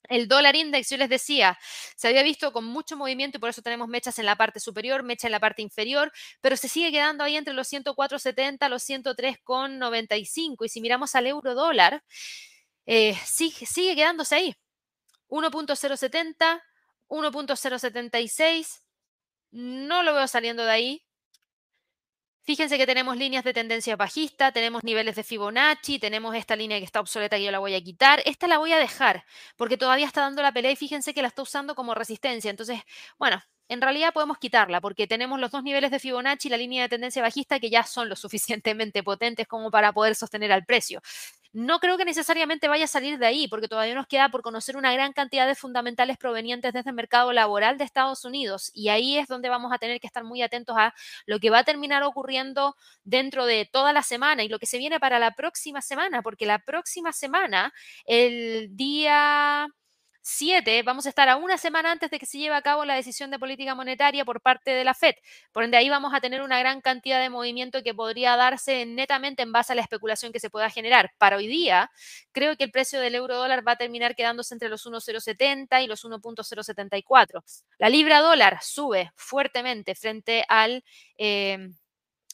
El 0.09 0.27
dólar 0.27 0.57
index, 0.57 0.89
yo 0.89 0.97
les 0.97 1.11
decía, 1.11 1.59
se 1.95 2.09
había 2.09 2.23
visto 2.23 2.51
con 2.51 2.65
mucho 2.65 2.97
movimiento 2.97 3.37
y 3.37 3.41
por 3.41 3.51
eso 3.51 3.61
tenemos 3.61 3.89
mechas 3.89 4.19
en 4.19 4.25
la 4.25 4.37
parte 4.37 4.59
superior, 4.59 5.03
mecha 5.03 5.29
en 5.29 5.33
la 5.33 5.41
parte 5.41 5.61
inferior, 5.61 6.11
pero 6.41 6.57
se 6.57 6.67
sigue 6.67 6.91
quedando 6.93 7.25
ahí 7.25 7.37
entre 7.37 7.53
los 7.53 7.71
104.70, 7.71 8.71
los 8.71 8.89
103,95. 8.89 10.65
Y 10.65 10.69
si 10.71 10.81
miramos 10.81 11.15
al 11.15 11.27
euro 11.27 11.55
dólar, 11.55 12.03
eh, 12.87 13.15
sigue, 13.27 13.67
sigue 13.67 13.95
quedándose 13.95 14.35
ahí. 14.35 14.55
1.070, 15.29 16.63
1.076. 17.09 18.83
No 19.51 20.03
lo 20.03 20.15
veo 20.15 20.27
saliendo 20.27 20.65
de 20.65 20.71
ahí. 20.71 21.08
Fíjense 22.49 22.79
que 22.79 22.87
tenemos 22.87 23.19
líneas 23.19 23.45
de 23.45 23.53
tendencia 23.53 23.95
bajista, 23.95 24.53
tenemos 24.53 24.83
niveles 24.83 25.15
de 25.17 25.23
Fibonacci, 25.23 25.99
tenemos 25.99 26.35
esta 26.35 26.57
línea 26.57 26.79
que 26.79 26.87
está 26.87 26.99
obsoleta 26.99 27.37
que 27.37 27.45
yo 27.45 27.51
la 27.51 27.59
voy 27.59 27.75
a 27.75 27.81
quitar. 27.83 28.23
Esta 28.25 28.47
la 28.47 28.57
voy 28.57 28.73
a 28.73 28.79
dejar 28.79 29.27
porque 29.59 29.77
todavía 29.77 30.07
está 30.07 30.23
dando 30.23 30.41
la 30.41 30.51
pelea 30.51 30.71
y 30.71 30.77
fíjense 30.77 31.13
que 31.13 31.21
la 31.21 31.29
está 31.29 31.43
usando 31.43 31.75
como 31.75 31.95
resistencia. 31.95 32.51
Entonces, 32.51 32.81
bueno, 33.19 33.43
en 33.69 33.81
realidad 33.81 34.13
podemos 34.13 34.39
quitarla 34.39 34.81
porque 34.81 35.07
tenemos 35.07 35.39
los 35.39 35.51
dos 35.51 35.63
niveles 35.63 35.91
de 35.91 35.99
Fibonacci 35.99 36.49
y 36.49 36.51
la 36.51 36.57
línea 36.57 36.83
de 36.83 36.89
tendencia 36.89 37.23
bajista 37.23 37.61
que 37.61 37.71
ya 37.71 37.83
son 37.85 38.09
lo 38.09 38.17
suficientemente 38.17 39.03
potentes 39.05 39.47
como 39.47 39.71
para 39.71 39.93
poder 39.93 40.15
sostener 40.15 40.53
al 40.53 40.65
precio. 40.65 41.01
No 41.53 41.81
creo 41.81 41.97
que 41.97 42.05
necesariamente 42.05 42.69
vaya 42.69 42.85
a 42.85 42.89
salir 42.89 43.19
de 43.19 43.27
ahí, 43.27 43.49
porque 43.49 43.69
todavía 43.69 43.95
nos 43.95 44.07
queda 44.07 44.29
por 44.29 44.43
conocer 44.43 44.77
una 44.77 44.93
gran 44.93 45.15
cantidad 45.15 45.47
de 45.47 45.55
fundamentales 45.55 46.19
provenientes 46.19 46.73
desde 46.75 46.91
el 46.91 46.97
mercado 46.97 47.33
laboral 47.33 47.79
de 47.79 47.85
Estados 47.85 48.25
Unidos. 48.27 48.71
Y 48.75 48.91
ahí 48.91 49.17
es 49.17 49.29
donde 49.29 49.49
vamos 49.49 49.73
a 49.73 49.79
tener 49.79 49.99
que 49.99 50.07
estar 50.07 50.25
muy 50.25 50.43
atentos 50.43 50.77
a 50.79 50.95
lo 51.27 51.41
que 51.41 51.49
va 51.51 51.61
a 51.61 51.65
terminar 51.65 52.03
ocurriendo 52.03 52.77
dentro 53.03 53.47
de 53.47 53.65
toda 53.65 53.93
la 53.95 54.03
semana 54.03 54.45
y 54.45 54.49
lo 54.49 54.59
que 54.59 54.67
se 54.67 54.79
viene 54.79 55.01
para 55.01 55.19
la 55.19 55.33
próxima 55.33 55.81
semana, 55.81 56.23
porque 56.23 56.45
la 56.45 56.59
próxima 56.59 57.13
semana, 57.13 57.73
el 58.05 58.77
día 58.77 59.69
7, 60.29 60.83
vamos 60.83 61.07
a 61.07 61.09
estar 61.09 61.27
a 61.31 61.37
una 61.37 61.57
semana 61.57 61.91
antes 61.91 62.11
de 62.11 62.19
que 62.19 62.27
se 62.27 62.37
lleve 62.37 62.55
a 62.55 62.61
cabo 62.61 62.85
la 62.85 62.95
decisión 62.95 63.31
de 63.31 63.39
política 63.39 63.75
monetaria 63.75 64.27
por 64.27 64.43
parte 64.43 64.73
de 64.73 64.85
la 64.85 64.93
Fed. 64.93 65.15
Por 65.53 65.65
ende, 65.65 65.79
ahí 65.79 65.89
vamos 65.89 66.13
a 66.13 66.21
tener 66.21 66.43
una 66.43 66.59
gran 66.59 66.83
cantidad 66.83 67.19
de 67.19 67.31
movimiento 67.31 67.83
que 67.83 67.95
podría 67.95 68.37
darse 68.37 68.85
netamente 68.85 69.43
en 69.43 69.53
base 69.53 69.73
a 69.73 69.77
la 69.77 69.83
especulación 69.83 70.31
que 70.31 70.39
se 70.39 70.51
pueda 70.51 70.69
generar. 70.69 71.13
Para 71.17 71.39
hoy 71.39 71.47
día, 71.47 71.91
creo 72.33 72.57
que 72.57 72.65
el 72.65 72.71
precio 72.71 73.01
del 73.01 73.15
euro 73.15 73.37
dólar 73.37 73.67
va 73.67 73.73
a 73.73 73.77
terminar 73.77 74.15
quedándose 74.15 74.55
entre 74.55 74.69
los 74.69 74.85
1,070 74.85 75.81
y 75.81 75.87
los 75.87 76.05
1,074. 76.05 77.43
La 77.79 77.89
libra 77.89 78.21
dólar 78.21 78.59
sube 78.63 79.11
fuertemente 79.17 79.95
frente 79.95 80.45
al... 80.47 80.85
Eh, 81.17 81.71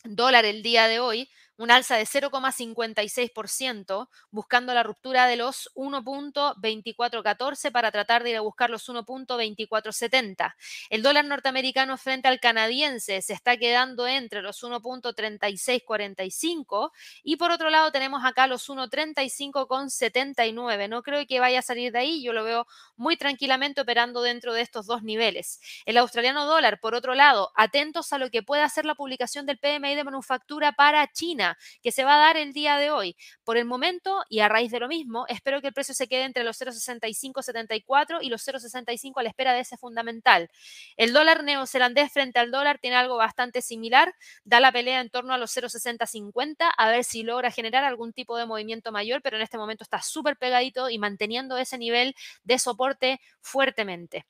dólar 0.04 0.44
el 0.44 0.62
día 0.62 0.86
de 0.86 1.00
hoy, 1.00 1.28
un 1.56 1.70
alza 1.70 1.96
de 1.96 2.04
0,56%, 2.04 4.08
buscando 4.30 4.74
la 4.74 4.82
ruptura 4.82 5.28
de 5.28 5.36
los 5.36 5.70
1.2414 5.74 7.70
para 7.70 7.92
tratar 7.92 8.24
de 8.24 8.30
ir 8.30 8.36
a 8.36 8.40
buscar 8.40 8.70
los 8.70 8.88
1.2470. 8.88 10.54
El 10.90 11.02
dólar 11.02 11.26
norteamericano 11.26 11.96
frente 11.96 12.26
al 12.28 12.40
canadiense 12.40 13.22
se 13.22 13.32
está 13.32 13.56
quedando 13.56 14.08
entre 14.08 14.42
los 14.42 14.64
1.3645 14.64 16.90
y 17.22 17.36
por 17.36 17.52
otro 17.52 17.70
lado 17.70 17.92
tenemos 17.92 18.24
acá 18.24 18.48
los 18.48 18.68
1.35,79. 18.68 20.88
No 20.88 21.04
creo 21.04 21.24
que 21.26 21.40
vaya 21.40 21.60
a 21.60 21.62
salir 21.62 21.92
de 21.92 22.00
ahí, 22.00 22.20
yo 22.22 22.32
lo 22.32 22.42
veo 22.42 22.66
muy 22.96 23.16
tranquilamente 23.16 23.80
operando 23.80 24.22
dentro 24.22 24.52
de 24.54 24.62
estos 24.62 24.86
dos 24.86 25.04
niveles. 25.04 25.60
El 25.86 25.98
australiano 25.98 26.46
dólar, 26.46 26.80
por 26.80 26.96
otro 26.96 27.14
lado, 27.14 27.52
atentos 27.54 28.12
a 28.12 28.18
lo 28.18 28.30
que 28.30 28.42
pueda 28.42 28.64
hacer 28.64 28.84
la 28.84 28.96
publicación 28.96 29.46
del 29.46 29.58
PMI 29.58 29.94
de 29.94 30.02
manufactura 30.04 30.72
para 30.72 31.06
China 31.12 31.43
que 31.82 31.92
se 31.92 32.04
va 32.04 32.16
a 32.16 32.18
dar 32.18 32.36
el 32.36 32.52
día 32.52 32.76
de 32.76 32.90
hoy. 32.90 33.16
Por 33.44 33.56
el 33.56 33.64
momento, 33.64 34.22
y 34.28 34.40
a 34.40 34.48
raíz 34.48 34.70
de 34.72 34.80
lo 34.80 34.88
mismo, 34.88 35.26
espero 35.28 35.60
que 35.60 35.68
el 35.68 35.74
precio 35.74 35.94
se 35.94 36.08
quede 36.08 36.24
entre 36.24 36.44
los 36.44 36.60
0,6574 36.60 38.18
y 38.22 38.28
los 38.28 38.46
0,65 38.46 39.20
a 39.20 39.22
la 39.22 39.28
espera 39.28 39.52
de 39.52 39.60
ese 39.60 39.76
fundamental. 39.76 40.50
El 40.96 41.12
dólar 41.12 41.44
neozelandés 41.44 42.12
frente 42.12 42.38
al 42.38 42.50
dólar 42.50 42.78
tiene 42.78 42.96
algo 42.96 43.16
bastante 43.16 43.62
similar, 43.62 44.14
da 44.44 44.60
la 44.60 44.72
pelea 44.72 45.00
en 45.00 45.10
torno 45.10 45.34
a 45.34 45.38
los 45.38 45.54
0,6050, 45.56 46.70
a 46.76 46.90
ver 46.90 47.04
si 47.04 47.22
logra 47.22 47.50
generar 47.50 47.84
algún 47.84 48.12
tipo 48.12 48.36
de 48.36 48.46
movimiento 48.46 48.92
mayor, 48.92 49.22
pero 49.22 49.36
en 49.36 49.42
este 49.42 49.58
momento 49.58 49.84
está 49.84 50.02
súper 50.02 50.36
pegadito 50.36 50.90
y 50.90 50.98
manteniendo 50.98 51.56
ese 51.56 51.78
nivel 51.78 52.14
de 52.44 52.58
soporte 52.58 53.20
fuertemente. 53.40 54.26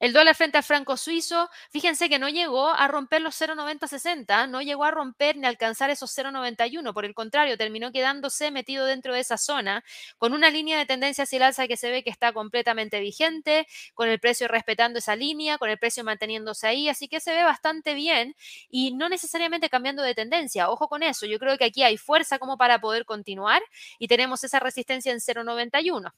El 0.00 0.12
dólar 0.12 0.36
frente 0.36 0.58
al 0.58 0.62
franco 0.62 0.96
suizo, 0.96 1.50
fíjense 1.70 2.08
que 2.08 2.20
no 2.20 2.28
llegó 2.28 2.68
a 2.68 2.86
romper 2.86 3.20
los 3.20 3.34
0,9060, 3.34 4.48
no 4.48 4.62
llegó 4.62 4.84
a 4.84 4.92
romper 4.92 5.36
ni 5.36 5.46
alcanzar 5.46 5.90
esos 5.90 6.16
0,91, 6.16 6.92
por 6.94 7.04
el 7.04 7.14
contrario, 7.14 7.56
terminó 7.58 7.90
quedándose 7.90 8.52
metido 8.52 8.86
dentro 8.86 9.12
de 9.12 9.20
esa 9.20 9.36
zona, 9.38 9.82
con 10.16 10.34
una 10.34 10.50
línea 10.50 10.78
de 10.78 10.86
tendencia 10.86 11.24
hacia 11.24 11.38
el 11.38 11.42
alza 11.42 11.66
que 11.66 11.76
se 11.76 11.90
ve 11.90 12.04
que 12.04 12.10
está 12.10 12.32
completamente 12.32 13.00
vigente, 13.00 13.66
con 13.94 14.08
el 14.08 14.20
precio 14.20 14.46
respetando 14.46 15.00
esa 15.00 15.16
línea, 15.16 15.58
con 15.58 15.68
el 15.68 15.78
precio 15.78 16.04
manteniéndose 16.04 16.68
ahí, 16.68 16.88
así 16.88 17.08
que 17.08 17.18
se 17.18 17.34
ve 17.34 17.42
bastante 17.42 17.94
bien 17.94 18.36
y 18.70 18.92
no 18.94 19.08
necesariamente 19.08 19.68
cambiando 19.68 20.02
de 20.04 20.14
tendencia. 20.14 20.70
Ojo 20.70 20.88
con 20.88 21.02
eso, 21.02 21.26
yo 21.26 21.40
creo 21.40 21.58
que 21.58 21.64
aquí 21.64 21.82
hay 21.82 21.96
fuerza 21.96 22.38
como 22.38 22.56
para 22.56 22.80
poder 22.80 23.04
continuar 23.04 23.62
y 23.98 24.06
tenemos 24.06 24.44
esa 24.44 24.60
resistencia 24.60 25.10
en 25.10 25.18
0,91. 25.18 26.12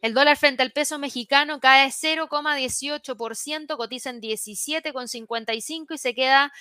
El 0.00 0.14
dólar 0.14 0.36
frente 0.36 0.62
al 0.62 0.72
peso 0.72 0.98
mexicano 0.98 1.60
cae 1.60 1.88
0,18%, 1.88 3.76
cotiza 3.76 4.10
en 4.10 4.20
17,55 4.20 5.94
y 5.94 5.98
se 5.98 6.14
queda 6.14 6.52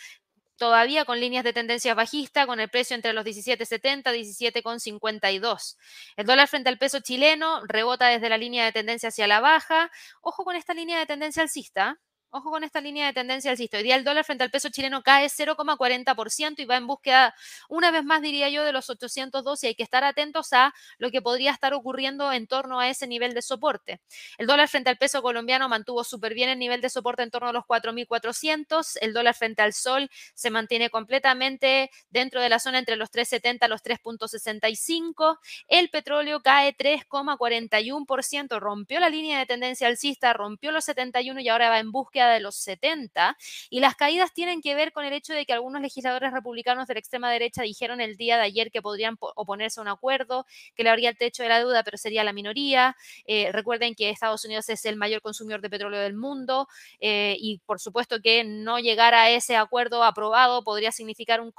todavía 0.62 1.06
con 1.06 1.20
líneas 1.20 1.44
de 1.44 1.54
tendencia 1.54 1.96
bajista, 1.96 2.46
con 2.46 2.60
el 2.60 2.70
precio 2.70 2.96
entre 2.96 3.14
los 3.14 3.26
17,70 3.26 4.16
y 4.16 4.52
17,52. 4.52 5.76
El 6.18 6.26
dólar 6.28 6.48
frente 6.48 6.70
al 6.70 6.78
peso 6.78 7.00
chileno 7.00 7.62
rebota 7.66 8.06
desde 8.08 8.30
la 8.30 8.38
línea 8.38 8.66
de 8.66 8.72
tendencia 8.72 9.10
hacia 9.10 9.26
la 9.26 9.40
baja. 9.40 9.90
Ojo 10.22 10.44
con 10.44 10.56
esta 10.56 10.76
línea 10.76 11.00
de 11.00 11.08
tendencia 11.08 11.42
alcista. 11.42 12.00
Ojo 12.34 12.50
con 12.50 12.64
esta 12.64 12.80
línea 12.80 13.08
de 13.08 13.14
tendencia 13.14 13.52
alcista. 13.52 13.76
Hoy 13.76 13.84
día 13.84 13.98
el 13.98 14.06
dólar 14.06 14.24
frente 14.24 14.46
al 14.46 14.52
peso 14.52 14.70
chileno 14.70 15.04
cae 15.04 15.28
0,40% 15.28 16.62
y 16.62 16.66
va 16.66 16.78
en 16.78 16.88
búsqueda, 16.88 17.36
una 17.68 17.92
vez 17.92 18.06
más 18.06 18.22
diría 18.22 18.48
yo, 18.48 18.64
de 18.64 18.72
los 18.72 18.90
802 18.90 19.62
y 19.66 19.68
hay 19.68 19.76
que 19.76 19.84
estar 19.84 20.06
atentos 20.06 20.54
a 20.54 20.74
lo 20.98 21.12
que 21.12 21.22
podría 21.22 21.52
estar 21.52 21.74
ocurriendo 21.74 22.32
en 22.32 22.48
torno 22.48 22.80
a 22.80 22.88
ese 22.88 23.06
nivel 23.06 23.34
de 23.34 23.42
soporte. 23.42 24.00
El 24.38 24.48
dólar 24.48 24.70
frente 24.70 24.90
al 24.90 24.98
peso 24.98 25.22
colombiano 25.22 25.68
mantuvo 25.68 26.06
súper 26.06 26.34
bien 26.34 26.48
el 26.48 26.58
nivel 26.58 26.80
de 26.80 26.90
soporte 26.90 27.22
en 27.22 27.32
torno 27.32 27.50
a 27.50 27.54
los 27.54 27.66
4.400. 27.66 28.98
El 29.02 29.12
dólar 29.12 29.36
frente 29.36 29.62
al 29.62 29.74
sol 29.74 30.10
se 30.34 30.50
mantiene 30.52 30.90
completamente 30.90 31.92
dentro 32.10 32.40
de 32.40 32.48
la 32.48 32.60
zona 32.60 32.80
entre 32.80 32.96
los 32.96 33.12
3.70 33.12 33.66
y 33.66 33.68
los 33.68 33.84
3.65. 33.84 35.38
El 35.68 35.90
petróleo 35.90 36.42
cae 36.42 36.78
3,41%, 36.78 38.58
rompió 38.62 39.02
la 39.02 39.10
línea 39.10 39.38
de 39.38 39.46
tendencia 39.46 39.88
alcista, 39.88 40.32
rompió 40.32 40.72
los 40.72 40.86
71 40.86 41.42
y 41.42 41.50
ahora 41.50 41.70
va 41.70 41.80
en 41.80 41.92
búsqueda 41.92 42.21
de 42.30 42.40
los 42.40 42.56
70 42.56 43.38
y 43.70 43.80
las 43.80 43.96
caídas 43.96 44.34
tienen 44.34 44.62
que 44.62 44.76
ver 44.76 44.92
con 44.92 45.06
el 45.06 45.14
hecho 45.14 45.34
de 45.34 45.46
que 45.46 45.54
algunos 45.54 45.82
legisladores 45.82 46.32
republicanos 46.32 46.88
de 46.88 46.96
la 46.96 47.00
extrema 47.00 47.32
derecha 47.32 47.64
dijeron 47.64 48.02
el 48.02 48.18
día 48.18 48.38
de 48.38 48.44
ayer 48.44 48.72
que 48.72 48.82
podrían 48.82 49.18
oponerse 49.20 49.80
a 49.80 49.84
un 49.84 49.88
acuerdo, 49.90 50.46
que 50.76 50.84
le 50.84 50.90
habría 50.90 51.10
el 51.10 51.18
techo 51.18 51.44
de 51.44 51.50
la 51.50 51.60
deuda, 51.60 51.84
pero 51.84 51.98
sería 51.98 52.24
la 52.24 52.34
minoría. 52.34 52.96
Eh, 53.26 53.52
recuerden 53.52 53.96
que 53.96 54.10
Estados 54.10 54.46
Unidos 54.46 54.70
es 54.70 54.86
el 54.86 54.98
mayor 54.98 55.22
consumidor 55.22 55.62
de 55.62 55.70
petróleo 55.70 56.00
del 56.00 56.14
mundo 56.14 56.68
eh, 57.00 57.36
y 57.40 57.60
por 57.66 57.80
supuesto 57.80 58.20
que 58.22 58.44
no 58.44 58.80
llegar 58.80 59.14
a 59.14 59.30
ese 59.30 59.56
acuerdo 59.56 60.04
aprobado 60.04 60.64
podría 60.64 60.92
significar 60.92 61.42
un, 61.42 61.54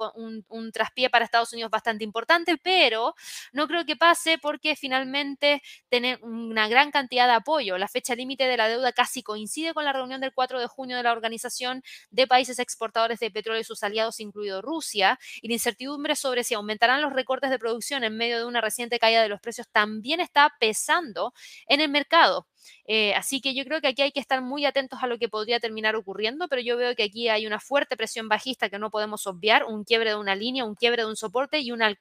un 0.49 0.73
traspié 0.73 1.11
para 1.11 1.25
Estados 1.25 1.53
Unidos 1.53 1.71
bastante 1.71 2.05
importante, 2.05 2.57
pero 2.59 3.15
no 3.53 3.67
creo 3.69 3.85
que 3.85 3.97
pase 3.97 4.39
porque 4.39 4.77
finalmente 4.77 5.63
tiene 5.89 6.19
una 6.23 6.69
gran 6.69 6.91
cantidad 6.91 7.27
de 7.27 7.35
apoyo. 7.35 7.79
La 7.79 7.89
fecha 7.89 8.15
límite 8.15 8.45
de 8.45 8.57
la 8.57 8.69
deuda 8.69 8.93
casi 8.93 9.23
coincide 9.23 9.75
con 9.75 9.85
la 9.85 9.93
reunión 9.93 10.21
del 10.21 10.33
4 10.33 10.52
de 10.61 10.67
junio 10.67 10.97
de 10.97 11.03
la 11.03 11.13
Organización 11.13 11.83
de 12.11 12.27
Países 12.27 12.59
Exportadores 12.59 13.21
de 13.21 13.31
Petróleo 13.31 13.61
y 13.61 13.65
sus 13.65 13.83
aliados, 13.83 14.21
incluido 14.21 14.63
Rusia, 14.63 15.19
y 15.41 15.49
la 15.49 15.55
incertidumbre 15.55 16.17
sobre 16.17 16.45
si 16.45 16.55
aumentarán 16.55 17.03
los 17.03 17.13
recortes 17.13 17.51
de 17.51 17.59
producción 17.59 18.05
en 18.05 18.17
medio 18.17 18.39
de 18.39 18.45
una 18.45 18.61
reciente 18.61 18.99
caída 18.99 19.23
de 19.23 19.29
los 19.29 19.41
precios 19.41 19.69
también 19.71 20.21
está 20.21 20.53
pesando 20.61 21.33
en 21.67 21.81
el 21.81 21.89
mercado. 21.91 22.47
Eh, 22.87 23.15
así 23.15 23.41
que 23.41 23.55
yo 23.55 23.65
creo 23.65 23.81
que 23.81 23.89
aquí 23.89 24.03
hay 24.03 24.13
que 24.13 24.21
estar 24.21 24.43
muy 24.43 24.67
atentos 24.67 25.03
a 25.03 25.07
lo 25.07 25.19
que 25.19 25.29
podría 25.29 25.61
terminar 25.61 25.97
ocurriendo, 25.97 26.49
pero 26.49 26.61
yo 26.63 26.77
veo 26.77 26.95
que 26.95 27.05
aquí 27.05 27.29
hay 27.29 27.47
una 27.47 27.61
fuerte 27.61 27.97
presión 27.97 28.29
bajista 28.29 28.69
que 28.69 28.79
no 28.79 28.91
podemos 28.91 29.27
obviar, 29.27 29.65
un 29.65 29.85
quiebre 29.85 30.11
de 30.11 30.17
una 30.17 30.35
línea, 30.35 30.65
un 30.65 30.75
quiebre 30.75 31.03
de 31.03 31.09
un 31.09 31.17
soporte 31.17 31.61
y 31.61 31.73
una, 31.73 31.97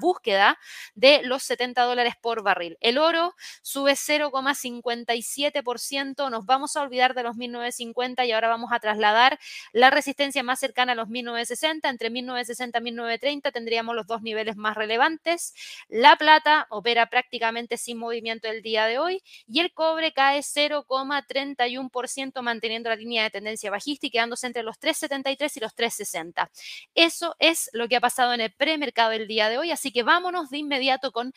búsqueda 0.00 0.58
de 0.94 1.22
los 1.22 1.42
70 1.42 1.82
dólares 1.84 2.14
por 2.20 2.42
barril. 2.42 2.76
El 2.80 2.98
oro 2.98 3.34
sube 3.62 3.92
0,57%, 3.92 6.30
nos 6.30 6.46
vamos 6.46 6.76
a 6.76 6.82
olvidar 6.82 7.14
de 7.14 7.22
los 7.22 7.36
1950 7.36 8.24
y 8.24 8.32
ahora 8.32 8.48
vamos 8.48 8.72
a 8.72 8.80
trasladar 8.80 9.38
la 9.72 9.90
resistencia 9.90 10.42
más 10.42 10.58
cercana 10.58 10.92
a 10.92 10.94
los 10.94 11.08
1960, 11.08 11.88
entre 11.88 12.10
1960 12.10 12.78
y 12.78 12.82
1930 12.82 13.52
tendríamos 13.52 13.94
los 13.94 14.06
dos 14.06 14.22
niveles 14.22 14.56
más 14.56 14.76
relevantes. 14.76 15.54
La 15.88 16.16
plata 16.16 16.66
opera 16.70 17.06
prácticamente 17.06 17.76
sin 17.76 17.98
movimiento 17.98 18.48
el 18.48 18.62
día 18.62 18.86
de 18.86 18.98
hoy 18.98 19.22
y 19.46 19.60
el 19.60 19.72
cobre 19.72 20.01
cae 20.10 20.40
0,31% 20.40 22.42
manteniendo 22.42 22.90
la 22.90 22.96
línea 22.96 23.22
de 23.22 23.30
tendencia 23.30 23.70
bajista 23.70 24.08
y 24.08 24.10
quedándose 24.10 24.48
entre 24.48 24.64
los 24.64 24.80
3,73 24.80 25.56
y 25.56 25.60
los 25.60 25.76
3,60. 25.76 26.50
Eso 26.96 27.36
es 27.38 27.70
lo 27.72 27.86
que 27.86 27.94
ha 27.94 28.00
pasado 28.00 28.34
en 28.34 28.40
el 28.40 28.52
premercado 28.52 29.12
el 29.12 29.28
día 29.28 29.48
de 29.48 29.58
hoy, 29.58 29.70
así 29.70 29.92
que 29.92 30.02
vámonos 30.02 30.50
de 30.50 30.58
inmediato 30.58 31.12
con 31.12 31.32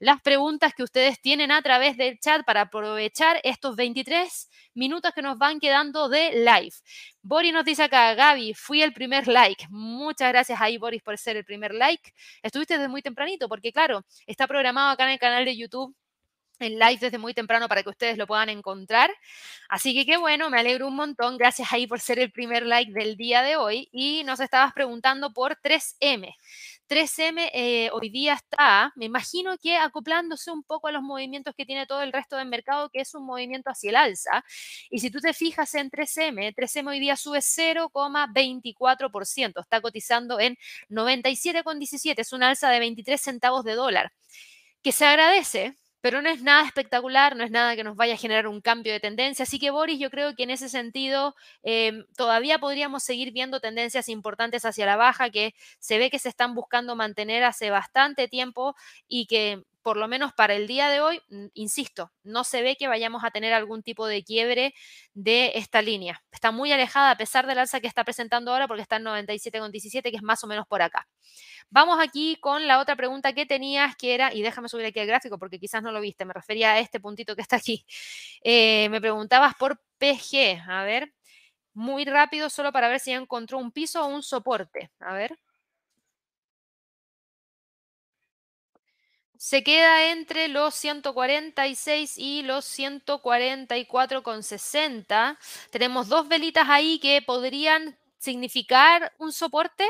las 0.00 0.22
preguntas 0.22 0.72
que 0.74 0.82
ustedes 0.82 1.20
tienen 1.20 1.52
a 1.52 1.60
través 1.60 1.96
del 1.98 2.18
chat 2.18 2.42
para 2.44 2.62
aprovechar 2.62 3.38
estos 3.44 3.76
23 3.76 4.48
minutos 4.74 5.12
que 5.14 5.20
nos 5.20 5.36
van 5.36 5.60
quedando 5.60 6.08
de 6.08 6.32
live. 6.32 6.72
Boris 7.20 7.52
nos 7.52 7.66
dice 7.66 7.82
acá, 7.82 8.14
Gaby, 8.14 8.54
fui 8.54 8.80
el 8.80 8.94
primer 8.94 9.28
like. 9.28 9.66
Muchas 9.68 10.30
gracias 10.30 10.58
ahí, 10.58 10.78
Boris, 10.78 11.02
por 11.02 11.18
ser 11.18 11.36
el 11.36 11.44
primer 11.44 11.74
like. 11.74 12.14
Estuviste 12.42 12.78
desde 12.78 12.88
muy 12.88 13.02
tempranito, 13.02 13.46
porque 13.46 13.72
claro, 13.72 14.02
está 14.26 14.46
programado 14.46 14.90
acá 14.90 15.04
en 15.04 15.10
el 15.10 15.18
canal 15.18 15.44
de 15.44 15.56
YouTube 15.56 15.94
en 16.60 16.78
live 16.78 16.98
desde 17.00 17.18
muy 17.18 17.34
temprano 17.34 17.68
para 17.68 17.82
que 17.82 17.90
ustedes 17.90 18.18
lo 18.18 18.26
puedan 18.26 18.48
encontrar. 18.48 19.10
Así 19.68 19.94
que 19.94 20.06
qué 20.06 20.16
bueno, 20.16 20.50
me 20.50 20.60
alegro 20.60 20.88
un 20.88 20.96
montón. 20.96 21.38
Gracias 21.38 21.72
ahí 21.72 21.86
por 21.86 22.00
ser 22.00 22.18
el 22.18 22.32
primer 22.32 22.66
like 22.66 22.92
del 22.92 23.16
día 23.16 23.42
de 23.42 23.56
hoy. 23.56 23.88
Y 23.92 24.24
nos 24.24 24.40
estabas 24.40 24.72
preguntando 24.72 25.32
por 25.32 25.56
3M. 25.56 26.34
3M 26.90 27.50
eh, 27.52 27.88
hoy 27.92 28.10
día 28.10 28.34
está, 28.34 28.92
me 28.96 29.04
imagino 29.04 29.56
que 29.58 29.76
acoplándose 29.76 30.50
un 30.50 30.64
poco 30.64 30.88
a 30.88 30.92
los 30.92 31.02
movimientos 31.02 31.54
que 31.54 31.64
tiene 31.64 31.86
todo 31.86 32.02
el 32.02 32.12
resto 32.12 32.36
del 32.36 32.48
mercado, 32.48 32.90
que 32.90 33.00
es 33.00 33.14
un 33.14 33.24
movimiento 33.24 33.70
hacia 33.70 33.90
el 33.90 33.96
alza. 33.96 34.44
Y 34.90 34.98
si 34.98 35.08
tú 35.08 35.20
te 35.20 35.32
fijas 35.32 35.72
en 35.76 35.88
3M, 35.88 36.52
3M 36.52 36.88
hoy 36.88 36.98
día 36.98 37.14
sube 37.14 37.38
0,24%, 37.38 39.60
está 39.60 39.80
cotizando 39.80 40.40
en 40.40 40.56
97,17, 40.88 42.14
es 42.18 42.32
un 42.32 42.42
alza 42.42 42.68
de 42.70 42.80
23 42.80 43.20
centavos 43.20 43.64
de 43.64 43.74
dólar, 43.74 44.12
que 44.82 44.90
se 44.90 45.06
agradece 45.06 45.76
pero 46.00 46.22
no 46.22 46.28
es 46.30 46.42
nada 46.42 46.64
espectacular, 46.66 47.36
no 47.36 47.44
es 47.44 47.50
nada 47.50 47.76
que 47.76 47.84
nos 47.84 47.96
vaya 47.96 48.14
a 48.14 48.16
generar 48.16 48.46
un 48.46 48.60
cambio 48.60 48.92
de 48.92 49.00
tendencia. 49.00 49.42
Así 49.42 49.58
que 49.58 49.70
Boris, 49.70 49.98
yo 49.98 50.10
creo 50.10 50.34
que 50.34 50.44
en 50.44 50.50
ese 50.50 50.68
sentido 50.68 51.34
em, 51.62 52.04
todavía 52.16 52.58
podríamos 52.58 53.02
seguir 53.02 53.32
viendo 53.32 53.60
tendencias 53.60 54.08
importantes 54.08 54.64
hacia 54.64 54.86
la 54.86 54.96
baja 54.96 55.30
que 55.30 55.54
se 55.78 55.98
ve 55.98 56.10
que 56.10 56.18
se 56.18 56.28
están 56.28 56.54
buscando 56.54 56.96
mantener 56.96 57.44
hace 57.44 57.70
bastante 57.70 58.28
tiempo 58.28 58.74
y 59.08 59.26
que 59.26 59.62
por 59.82 59.96
lo 59.96 60.08
menos 60.08 60.32
para 60.32 60.54
el 60.54 60.66
día 60.66 60.88
de 60.88 61.00
hoy, 61.00 61.20
insisto, 61.54 62.12
no 62.22 62.44
se 62.44 62.62
ve 62.62 62.76
que 62.76 62.88
vayamos 62.88 63.24
a 63.24 63.30
tener 63.30 63.52
algún 63.52 63.82
tipo 63.82 64.06
de 64.06 64.22
quiebre 64.22 64.74
de 65.14 65.52
esta 65.54 65.82
línea. 65.82 66.22
Está 66.32 66.50
muy 66.50 66.72
alejada 66.72 67.10
a 67.10 67.16
pesar 67.16 67.46
del 67.46 67.58
alza 67.58 67.80
que 67.80 67.86
está 67.86 68.04
presentando 68.04 68.52
ahora 68.52 68.68
porque 68.68 68.82
está 68.82 68.96
en 68.96 69.04
97,17, 69.04 70.10
que 70.10 70.16
es 70.16 70.22
más 70.22 70.42
o 70.44 70.46
menos 70.46 70.66
por 70.66 70.82
acá. 70.82 71.06
Vamos 71.70 71.98
aquí 72.00 72.36
con 72.40 72.66
la 72.66 72.80
otra 72.80 72.96
pregunta 72.96 73.32
que 73.32 73.46
tenías, 73.46 73.96
que 73.96 74.14
era, 74.14 74.34
y 74.34 74.42
déjame 74.42 74.68
subir 74.68 74.86
aquí 74.86 75.00
el 75.00 75.06
gráfico 75.06 75.38
porque 75.38 75.58
quizás 75.58 75.82
no 75.82 75.92
lo 75.92 76.00
viste, 76.00 76.24
me 76.24 76.34
refería 76.34 76.72
a 76.72 76.78
este 76.80 77.00
puntito 77.00 77.36
que 77.36 77.42
está 77.42 77.56
aquí. 77.56 77.84
Eh, 78.42 78.88
me 78.88 79.00
preguntabas 79.00 79.54
por 79.54 79.80
PG, 79.98 80.62
a 80.66 80.82
ver, 80.84 81.12
muy 81.74 82.04
rápido, 82.04 82.50
solo 82.50 82.72
para 82.72 82.88
ver 82.88 83.00
si 83.00 83.10
ya 83.10 83.18
encontró 83.18 83.58
un 83.58 83.72
piso 83.72 84.02
o 84.04 84.08
un 84.08 84.22
soporte. 84.22 84.90
A 85.00 85.14
ver. 85.14 85.38
Se 89.40 89.64
queda 89.64 90.10
entre 90.10 90.48
los 90.48 90.74
146 90.74 92.18
y 92.18 92.42
los 92.42 92.66
144,60. 92.78 95.38
Tenemos 95.70 96.08
dos 96.08 96.28
velitas 96.28 96.68
ahí 96.68 96.98
que 96.98 97.22
podrían 97.22 97.96
significar 98.20 99.12
un 99.18 99.32
soporte. 99.32 99.84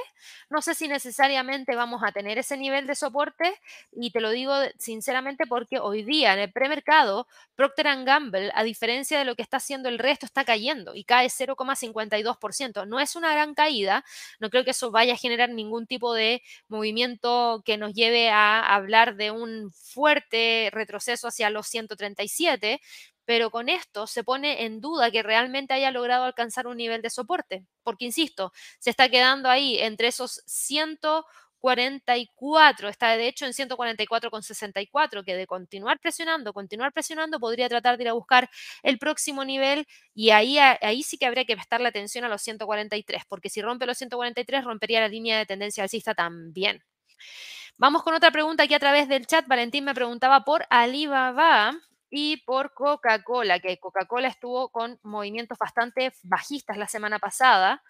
No 0.49 0.62
sé 0.62 0.74
si 0.74 0.87
necesariamente 0.87 1.74
vamos 1.74 2.03
a 2.05 2.12
tener 2.12 2.39
ese 2.39 2.57
nivel 2.57 2.87
de 2.87 2.95
soporte 2.95 3.53
y 3.93 4.12
te 4.12 4.20
lo 4.20 4.31
digo 4.31 4.55
sinceramente 4.78 5.47
porque 5.49 5.81
hoy 5.81 6.05
día 6.05 6.33
en 6.33 6.39
el 6.39 6.53
premercado 6.53 7.26
Procter 7.57 8.05
Gamble, 8.05 8.53
a 8.55 8.62
diferencia 8.62 9.18
de 9.18 9.24
lo 9.24 9.35
que 9.35 9.43
está 9.43 9.57
haciendo 9.57 9.89
el 9.89 9.99
resto, 9.99 10.26
está 10.26 10.45
cayendo 10.45 10.95
y 10.95 11.03
cae 11.03 11.28
0,52%. 11.28 12.87
No 12.87 13.01
es 13.01 13.16
una 13.16 13.33
gran 13.33 13.55
caída, 13.55 14.05
no 14.39 14.49
creo 14.49 14.64
que 14.64 14.70
eso 14.70 14.93
vaya 14.93 15.14
a 15.14 15.16
generar 15.16 15.51
ningún 15.51 15.87
tipo 15.89 16.14
de 16.14 16.43
movimiento 16.68 17.62
que 17.64 17.78
nos 17.78 17.95
lleve 17.95 18.31
a 18.31 18.61
hablar 18.74 19.16
de 19.16 19.33
un 19.33 19.72
fuerte 19.72 20.70
retroceso 20.72 21.26
hacia 21.26 21.51
los 21.51 21.66
137, 21.66 22.81
pero 23.24 23.50
con 23.50 23.68
esto 23.68 24.06
se 24.06 24.24
pone 24.24 24.64
en 24.64 24.80
duda 24.80 25.10
que 25.10 25.22
realmente 25.22 25.74
haya 25.74 25.90
logrado 25.90 26.24
alcanzar 26.24 26.66
un 26.66 26.76
nivel 26.76 27.02
de 27.02 27.10
soporte, 27.10 27.64
porque 27.82 28.04
insisto, 28.04 28.52
se 28.78 28.90
está 28.90 29.08
quedando 29.08 29.48
ahí 29.48 29.78
entre 29.78 30.08
esos 30.08 30.42
144, 30.46 32.88
está 32.88 33.16
de 33.16 33.28
hecho 33.28 33.46
en 33.46 33.52
144,64, 33.52 35.24
que 35.24 35.36
de 35.36 35.46
continuar 35.46 36.00
presionando, 36.00 36.52
continuar 36.52 36.92
presionando, 36.92 37.40
podría 37.40 37.68
tratar 37.68 37.96
de 37.96 38.04
ir 38.04 38.08
a 38.08 38.14
buscar 38.14 38.50
el 38.82 38.98
próximo 38.98 39.44
nivel 39.44 39.86
y 40.14 40.30
ahí, 40.30 40.58
ahí 40.58 41.02
sí 41.02 41.18
que 41.18 41.26
habría 41.26 41.44
que 41.44 41.54
prestarle 41.54 41.88
atención 41.88 42.24
a 42.24 42.28
los 42.28 42.42
143, 42.42 43.24
porque 43.28 43.50
si 43.50 43.62
rompe 43.62 43.86
los 43.86 43.98
143, 43.98 44.64
rompería 44.64 45.00
la 45.00 45.08
línea 45.08 45.38
de 45.38 45.46
tendencia 45.46 45.82
alcista 45.82 46.14
también. 46.14 46.82
Vamos 47.76 48.02
con 48.02 48.14
otra 48.14 48.30
pregunta 48.30 48.64
aquí 48.64 48.74
a 48.74 48.78
través 48.78 49.08
del 49.08 49.26
chat. 49.26 49.46
Valentín 49.46 49.84
me 49.84 49.94
preguntaba 49.94 50.44
por 50.44 50.66
Alibaba 50.68 51.72
y 52.11 52.38
por 52.38 52.74
Coca-Cola, 52.74 53.61
que 53.61 53.78
Coca-Cola 53.78 54.28
estuvo 54.28 54.70
con 54.70 54.98
movimientos 55.02 55.58
bastante 55.58 56.12
bajistas 56.22 56.76
la 56.76 56.88
semana 56.88 57.18
pasada. 57.18 57.82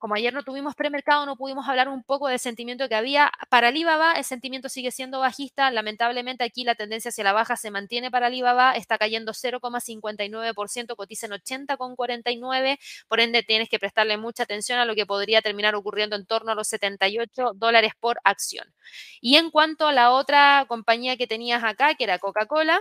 Como 0.00 0.14
ayer 0.14 0.32
no 0.32 0.44
tuvimos 0.44 0.74
premercado, 0.74 1.26
no 1.26 1.36
pudimos 1.36 1.68
hablar 1.68 1.90
un 1.90 2.02
poco 2.02 2.28
del 2.28 2.38
sentimiento 2.38 2.88
que 2.88 2.94
había. 2.94 3.30
Para 3.50 3.68
Alibaba, 3.68 4.14
el 4.14 4.24
sentimiento 4.24 4.70
sigue 4.70 4.92
siendo 4.92 5.20
bajista. 5.20 5.70
Lamentablemente, 5.70 6.42
aquí 6.42 6.64
la 6.64 6.74
tendencia 6.74 7.10
hacia 7.10 7.22
la 7.22 7.34
baja 7.34 7.54
se 7.58 7.70
mantiene 7.70 8.10
para 8.10 8.28
Alibaba. 8.28 8.72
Está 8.72 8.96
cayendo 8.96 9.34
0,59%, 9.34 10.96
cotiza 10.96 11.26
en 11.26 11.32
80,49. 11.32 12.78
Por 13.08 13.20
ende, 13.20 13.42
tienes 13.42 13.68
que 13.68 13.78
prestarle 13.78 14.16
mucha 14.16 14.44
atención 14.44 14.78
a 14.78 14.86
lo 14.86 14.94
que 14.94 15.04
podría 15.04 15.42
terminar 15.42 15.74
ocurriendo 15.74 16.16
en 16.16 16.24
torno 16.24 16.52
a 16.52 16.54
los 16.54 16.68
78 16.68 17.52
dólares 17.56 17.92
por 18.00 18.20
acción. 18.24 18.72
Y 19.20 19.36
en 19.36 19.50
cuanto 19.50 19.86
a 19.86 19.92
la 19.92 20.12
otra 20.12 20.64
compañía 20.66 21.18
que 21.18 21.26
tenías 21.26 21.62
acá, 21.62 21.94
que 21.94 22.04
era 22.04 22.18
Coca-Cola, 22.18 22.80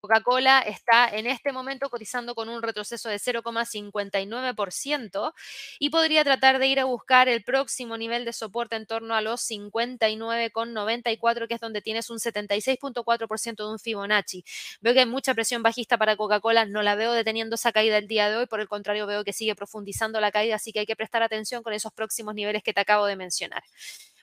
Coca-Cola 0.00 0.60
está 0.60 1.08
en 1.08 1.26
este 1.26 1.50
momento 1.50 1.90
cotizando 1.90 2.36
con 2.36 2.48
un 2.48 2.62
retroceso 2.62 3.08
de 3.08 3.18
0,59% 3.18 5.32
y 5.80 5.90
podría 5.90 6.22
tratar 6.22 6.60
de 6.60 6.68
ir 6.68 6.78
a 6.78 6.84
buscar 6.84 7.28
el 7.28 7.42
próximo 7.42 7.96
nivel 7.96 8.24
de 8.24 8.32
soporte 8.32 8.76
en 8.76 8.86
torno 8.86 9.16
a 9.16 9.22
los 9.22 9.40
59,94, 9.50 11.48
que 11.48 11.54
es 11.54 11.60
donde 11.60 11.82
tienes 11.82 12.10
un 12.10 12.18
76,4% 12.18 13.56
de 13.56 13.72
un 13.72 13.80
Fibonacci. 13.80 14.44
Veo 14.80 14.94
que 14.94 15.00
hay 15.00 15.06
mucha 15.06 15.34
presión 15.34 15.64
bajista 15.64 15.98
para 15.98 16.16
Coca-Cola, 16.16 16.64
no 16.64 16.82
la 16.82 16.94
veo 16.94 17.12
deteniendo 17.12 17.56
esa 17.56 17.72
caída 17.72 17.98
el 17.98 18.06
día 18.06 18.30
de 18.30 18.36
hoy, 18.36 18.46
por 18.46 18.60
el 18.60 18.68
contrario 18.68 19.08
veo 19.08 19.24
que 19.24 19.32
sigue 19.32 19.56
profundizando 19.56 20.20
la 20.20 20.30
caída, 20.30 20.54
así 20.56 20.72
que 20.72 20.78
hay 20.80 20.86
que 20.86 20.94
prestar 20.94 21.24
atención 21.24 21.64
con 21.64 21.72
esos 21.72 21.92
próximos 21.92 22.36
niveles 22.36 22.62
que 22.62 22.72
te 22.72 22.80
acabo 22.80 23.06
de 23.06 23.16
mencionar. 23.16 23.64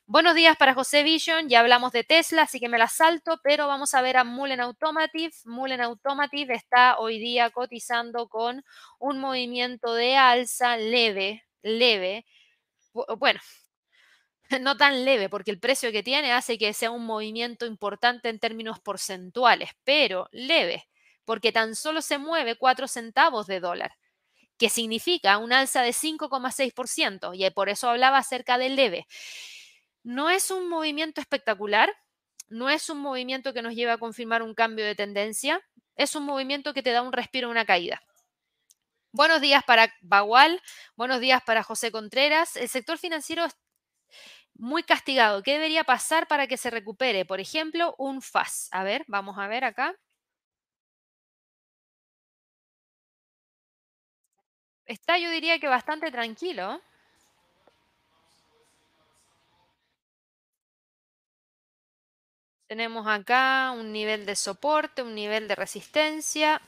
Buenos 0.07 0.35
días 0.35 0.55
para 0.55 0.75
José 0.75 1.01
Vision, 1.01 1.49
ya 1.49 1.61
hablamos 1.61 1.91
de 1.91 2.03
Tesla, 2.03 2.43
así 2.43 2.59
que 2.59 2.69
me 2.69 2.77
la 2.77 2.87
salto, 2.87 3.39
pero 3.43 3.67
vamos 3.67 3.95
a 3.95 4.03
ver 4.03 4.17
a 4.17 4.23
Mullen 4.23 4.61
Automotive. 4.61 5.31
Mullen 5.45 5.81
Automotive 5.81 6.53
está 6.53 6.99
hoy 6.99 7.17
día 7.17 7.49
cotizando 7.49 8.29
con 8.29 8.63
un 8.99 9.17
movimiento 9.19 9.95
de 9.95 10.15
alza 10.15 10.77
leve, 10.77 11.43
leve. 11.63 12.23
Bueno, 13.17 13.39
no 14.61 14.77
tan 14.77 15.05
leve, 15.05 15.29
porque 15.29 15.51
el 15.51 15.59
precio 15.59 15.91
que 15.91 16.03
tiene 16.03 16.31
hace 16.33 16.57
que 16.57 16.73
sea 16.73 16.91
un 16.91 17.05
movimiento 17.05 17.65
importante 17.65 18.29
en 18.29 18.39
términos 18.39 18.79
porcentuales, 18.79 19.71
pero 19.83 20.27
leve, 20.31 20.87
porque 21.25 21.51
tan 21.51 21.75
solo 21.75 22.01
se 22.01 22.17
mueve 22.19 22.55
4 22.55 22.87
centavos 22.87 23.47
de 23.47 23.59
dólar 23.59 23.93
que 24.57 24.69
significa 24.69 25.37
un 25.39 25.53
alza 25.53 25.81
de 25.81 25.93
5,6%, 25.93 27.33
y 27.33 27.49
por 27.51 27.69
eso 27.69 27.89
hablaba 27.89 28.19
acerca 28.19 28.57
del 28.57 28.75
leve. 28.75 29.07
No 30.05 30.29
es 30.29 30.51
un 30.51 30.69
movimiento 30.69 31.19
espectacular, 31.19 31.91
no 32.47 32.69
es 32.69 32.91
un 32.91 32.99
movimiento 32.99 33.55
que 33.55 33.63
nos 33.63 33.73
lleva 33.73 33.93
a 33.93 33.97
confirmar 33.97 34.43
un 34.43 34.53
cambio 34.53 34.85
de 34.85 34.93
tendencia, 34.93 35.59
es 35.95 36.15
un 36.15 36.25
movimiento 36.25 36.75
que 36.75 36.83
te 36.83 36.91
da 36.91 37.01
un 37.01 37.11
respiro, 37.11 37.49
una 37.49 37.65
caída. 37.65 37.99
Buenos 39.11 39.41
días 39.41 39.63
para 39.63 39.91
Bagual, 40.01 40.61
buenos 40.95 41.21
días 41.21 41.41
para 41.43 41.63
José 41.63 41.91
Contreras. 41.91 42.55
El 42.55 42.69
sector 42.69 42.99
financiero 42.99 43.45
es 43.45 43.57
muy 44.53 44.83
castigado. 44.83 45.41
¿Qué 45.41 45.53
debería 45.53 45.83
pasar 45.83 46.27
para 46.27 46.45
que 46.45 46.57
se 46.57 46.69
recupere? 46.69 47.25
Por 47.25 47.39
ejemplo, 47.39 47.95
un 47.97 48.21
FAS. 48.21 48.69
A 48.73 48.83
ver, 48.83 49.05
vamos 49.07 49.39
a 49.39 49.47
ver 49.47 49.63
acá. 49.63 49.95
Está, 54.85 55.17
yo 55.17 55.31
diría 55.31 55.59
que 55.59 55.67
bastante 55.67 56.11
tranquilo. 56.11 56.79
Tenemos 62.67 63.05
acá 63.07 63.71
un 63.77 63.91
nivel 63.91 64.25
de 64.25 64.35
soporte, 64.35 65.03
un 65.03 65.13
nivel 65.13 65.47
de 65.47 65.55
resistencia 65.55 66.61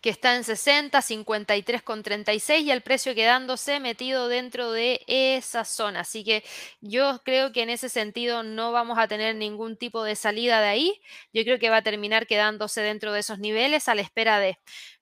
que 0.00 0.10
está 0.10 0.36
en 0.36 0.44
60, 0.44 0.98
53,36 1.00 2.60
y 2.62 2.70
el 2.70 2.80
precio 2.82 3.14
quedándose 3.14 3.80
metido 3.80 4.28
dentro 4.28 4.72
de 4.72 5.02
esa 5.06 5.64
zona. 5.64 6.00
Así 6.00 6.24
que 6.24 6.42
yo 6.80 7.20
creo 7.24 7.52
que 7.52 7.62
en 7.62 7.70
ese 7.70 7.88
sentido 7.88 8.42
no 8.42 8.72
vamos 8.72 8.98
a 8.98 9.08
tener 9.08 9.36
ningún 9.36 9.76
tipo 9.76 10.02
de 10.02 10.16
salida 10.16 10.60
de 10.60 10.68
ahí. 10.68 11.00
Yo 11.32 11.42
creo 11.44 11.58
que 11.58 11.70
va 11.70 11.78
a 11.78 11.82
terminar 11.82 12.26
quedándose 12.26 12.80
dentro 12.80 13.12
de 13.12 13.20
esos 13.20 13.38
niveles 13.38 13.88
a 13.88 13.94
la 13.94 14.02
espera 14.02 14.38
de 14.38 14.58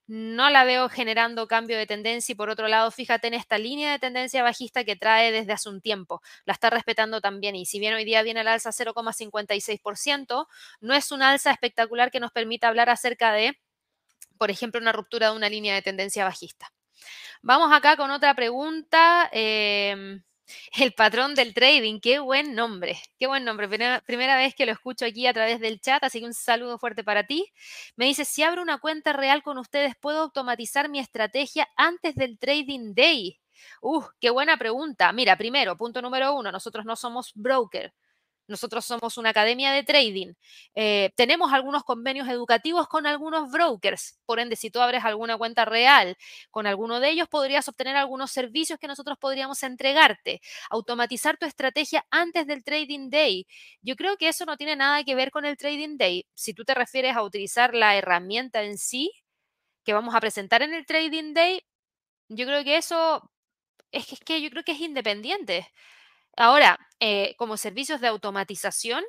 no 0.08 0.48
la 0.48 0.64
veo 0.64 0.88
generando 0.88 1.46
cambio 1.46 1.76
de 1.76 1.86
tendencia 1.86 2.32
y 2.32 2.36
por 2.36 2.48
otro 2.48 2.66
lado, 2.66 2.90
fíjate 2.90 3.28
en 3.28 3.34
esta 3.34 3.58
línea 3.58 3.92
de 3.92 3.98
tendencia 3.98 4.42
bajista 4.42 4.82
que 4.82 4.96
trae 4.96 5.30
desde 5.30 5.52
hace 5.52 5.68
un 5.68 5.82
tiempo. 5.82 6.22
La 6.46 6.54
está 6.54 6.70
respetando 6.70 7.20
también 7.20 7.54
y 7.54 7.66
si 7.66 7.78
bien 7.78 7.94
hoy 7.94 8.04
día 8.04 8.22
viene 8.22 8.40
el 8.40 8.48
alza 8.48 8.70
0,56%, 8.70 10.46
no 10.80 10.94
es 10.94 11.12
un 11.12 11.22
alza 11.22 11.50
espectacular 11.50 12.10
que 12.10 12.20
nos 12.20 12.32
permita 12.32 12.68
hablar 12.68 12.88
acerca 12.88 13.32
de, 13.32 13.60
por 14.38 14.50
ejemplo, 14.50 14.80
una 14.80 14.92
ruptura 14.92 15.30
de 15.30 15.36
una 15.36 15.50
línea 15.50 15.74
de 15.74 15.82
tendencia 15.82 16.24
bajista. 16.24 16.72
Vamos 17.42 17.70
acá 17.72 17.96
con 17.96 18.10
otra 18.10 18.34
pregunta. 18.34 19.28
Em, 19.30 20.22
el 20.78 20.92
patrón 20.92 21.34
del 21.34 21.54
trading, 21.54 22.00
qué 22.00 22.18
buen 22.18 22.54
nombre, 22.54 23.00
qué 23.18 23.26
buen 23.26 23.44
nombre. 23.44 23.68
Primera, 23.68 24.36
vez 24.36 24.54
que 24.54 24.66
lo 24.66 24.72
escucho 24.72 25.04
aquí 25.04 25.26
a 25.26 25.32
través 25.32 25.60
del 25.60 25.80
chat, 25.80 26.02
así 26.04 26.20
que 26.20 26.26
un 26.26 26.34
saludo 26.34 26.78
fuerte 26.78 27.04
para 27.04 27.26
ti. 27.26 27.52
Me 27.96 28.06
dice, 28.06 28.24
si 28.24 28.42
abro 28.42 28.62
una 28.62 28.78
cuenta 28.78 29.12
real 29.12 29.42
con 29.42 29.58
ustedes, 29.58 29.94
¿puedo 29.96 30.20
automatizar 30.20 30.88
mi 30.88 30.98
estrategia 30.98 31.68
antes 31.76 32.14
del 32.14 32.38
trading 32.38 32.94
day? 32.94 33.38
Uh, 33.82 34.02
qué 34.20 34.30
buena 34.30 34.56
pregunta. 34.56 35.12
Mira, 35.12 35.36
primero, 35.36 35.76
punto 35.76 36.00
número 36.02 36.34
uno, 36.34 36.52
nosotros 36.52 36.84
no 36.84 36.96
somos 36.96 37.32
broker. 37.34 37.92
Nosotros 38.48 38.84
somos 38.84 39.18
una 39.18 39.30
academia 39.30 39.72
de 39.72 39.82
trading. 39.84 40.32
Eh, 40.74 41.10
tenemos 41.16 41.52
algunos 41.52 41.84
convenios 41.84 42.28
educativos 42.28 42.88
con 42.88 43.06
algunos 43.06 43.50
brokers. 43.50 44.18
Por 44.26 44.40
ende, 44.40 44.56
si 44.56 44.70
tú 44.70 44.80
abres 44.80 45.04
alguna 45.04 45.36
cuenta 45.38 45.64
real 45.64 46.16
con 46.50 46.66
alguno 46.66 47.00
de 47.00 47.10
ellos, 47.10 47.28
podrías 47.28 47.68
obtener 47.68 47.96
algunos 47.96 48.30
servicios 48.32 48.78
que 48.78 48.88
nosotros 48.88 49.18
podríamos 49.18 49.62
entregarte. 49.62 50.40
Automatizar 50.70 51.36
tu 51.38 51.46
estrategia 51.46 52.06
antes 52.10 52.46
del 52.46 52.64
trading 52.64 53.10
day. 53.10 53.46
Yo 53.82 53.96
creo 53.96 54.16
que 54.16 54.28
eso 54.28 54.44
no 54.46 54.56
tiene 54.56 54.76
nada 54.76 55.04
que 55.04 55.14
ver 55.14 55.30
con 55.30 55.44
el 55.44 55.56
trading 55.56 55.96
day. 55.98 56.26
Si 56.34 56.54
tú 56.54 56.64
te 56.64 56.74
refieres 56.74 57.16
a 57.16 57.22
utilizar 57.22 57.74
la 57.74 57.96
herramienta 57.96 58.62
en 58.62 58.78
sí 58.78 59.12
que 59.84 59.92
vamos 59.94 60.14
a 60.14 60.20
presentar 60.20 60.62
en 60.62 60.74
el 60.74 60.86
trading 60.86 61.34
day, 61.34 61.62
yo 62.28 62.46
creo 62.46 62.64
que 62.64 62.76
eso 62.78 63.30
es 63.92 64.06
que, 64.06 64.14
es 64.16 64.20
que 64.22 64.42
yo 64.42 64.50
creo 64.50 64.64
que 64.64 64.72
es 64.72 64.80
independiente. 64.80 65.68
Ahora, 66.36 66.78
eh, 67.00 67.34
como 67.36 67.56
servicios 67.56 68.00
de 68.00 68.08
automatización, 68.08 69.04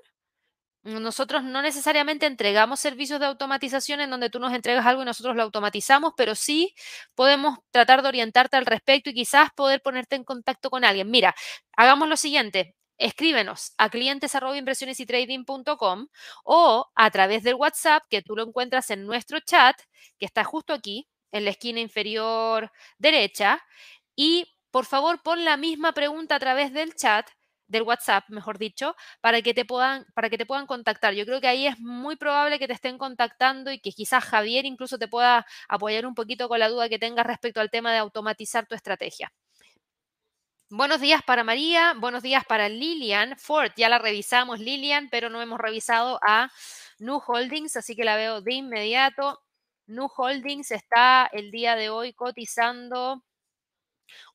nosotros 0.84 1.44
no 1.44 1.62
necesariamente 1.62 2.26
entregamos 2.26 2.80
servicios 2.80 3.20
de 3.20 3.26
automatización 3.26 4.00
en 4.00 4.10
donde 4.10 4.30
tú 4.30 4.40
nos 4.40 4.54
entregas 4.54 4.86
algo 4.86 5.02
y 5.02 5.06
nosotros 5.06 5.36
lo 5.36 5.44
automatizamos, 5.44 6.14
pero 6.16 6.36
sí 6.36 6.74
podemos 7.16 7.60
tratar 7.72 8.02
de 8.02 8.08
orientarte 8.08 8.56
al 8.56 8.66
respecto 8.66 9.10
y 9.10 9.14
quizás 9.14 9.50
poder 9.56 9.82
ponerte 9.82 10.16
en 10.16 10.24
contacto 10.24 10.70
con 10.70 10.86
alguien. 10.86 11.12
Mira, 11.12 11.36
hagamos 11.76 12.08
lo 12.08 12.16
siguiente. 12.16 12.76
Escríbenos 12.98 13.74
a 13.78 13.90
clientes 13.90 14.34
o 16.44 16.90
a 16.96 17.12
través 17.12 17.44
del 17.44 17.56
WhatsApp 17.56 18.04
que 18.10 18.22
tú 18.22 18.36
lo 18.36 18.44
encuentras 18.44 18.90
en 18.90 19.06
nuestro 19.06 19.40
chat, 19.40 19.76
que 20.18 20.26
está 20.26 20.44
justo 20.44 20.74
aquí 20.74 21.08
en 21.32 21.46
la 21.46 21.52
esquina 21.52 21.80
inferior 21.80 22.72
derecha, 22.98 23.62
y 24.16 24.54
por 24.72 24.86
favor, 24.86 25.22
pon 25.24 25.46
la 25.46 25.58
misma 25.58 25.94
pregunta 25.94 26.36
a 26.36 26.40
través 26.40 26.74
del 26.74 26.94
chat 26.96 27.30
del 27.70 27.84
WhatsApp, 27.84 28.26
mejor 28.30 28.58
dicho, 28.58 28.96
para 29.22 29.42
que 29.42 29.54
te 29.54 29.64
puedan, 29.64 30.06
para 30.14 30.30
que 30.30 30.38
te 30.38 30.46
puedan 30.46 30.68
contactar. 30.68 31.14
Yo 31.14 31.26
creo 31.26 31.40
que 31.40 31.48
ahí 31.48 31.68
es 31.68 31.80
muy 31.80 32.18
probable 32.18 32.60
que 32.60 32.68
te 32.68 32.74
estén 32.74 32.98
contactando 32.98 33.72
y 33.72 33.80
que 33.80 33.92
quizás 33.92 34.26
Javier 34.26 34.66
incluso 34.66 34.98
te 34.98 35.08
pueda 35.08 35.46
apoyar 35.70 36.06
un 36.06 36.16
poquito 36.16 36.50
con 36.50 36.60
la 36.60 36.68
duda 36.68 36.90
que 36.90 37.00
tengas 37.00 37.26
respecto 37.26 37.62
al 37.62 37.70
tema 37.70 37.94
de 37.94 38.00
automatizar 38.00 38.66
tu 38.68 38.76
estrategia. 38.76 39.32
Buenos 40.72 41.02
días 41.02 41.24
para 41.24 41.44
María, 41.44 41.96
buenos 41.98 42.22
días 42.22 42.44
para 42.46 42.70
Lilian 42.70 43.38
Ford. 43.38 43.72
Ya 43.76 43.90
la 43.90 43.98
revisamos, 43.98 44.60
Lilian, 44.60 45.10
pero 45.10 45.30
no 45.30 45.42
hemos 45.42 45.60
revisado 45.60 46.20
a 46.28 46.52
Nu 47.00 47.22
Holdings, 47.26 47.76
así 47.76 47.96
que 47.96 48.04
la 48.04 48.16
veo 48.16 48.42
de 48.42 48.54
inmediato. 48.54 49.42
Nu 49.88 50.10
Holdings 50.16 50.72
está 50.72 51.28
el 51.32 51.50
día 51.50 51.76
de 51.76 51.90
hoy 51.90 52.14
cotizando 52.14 53.24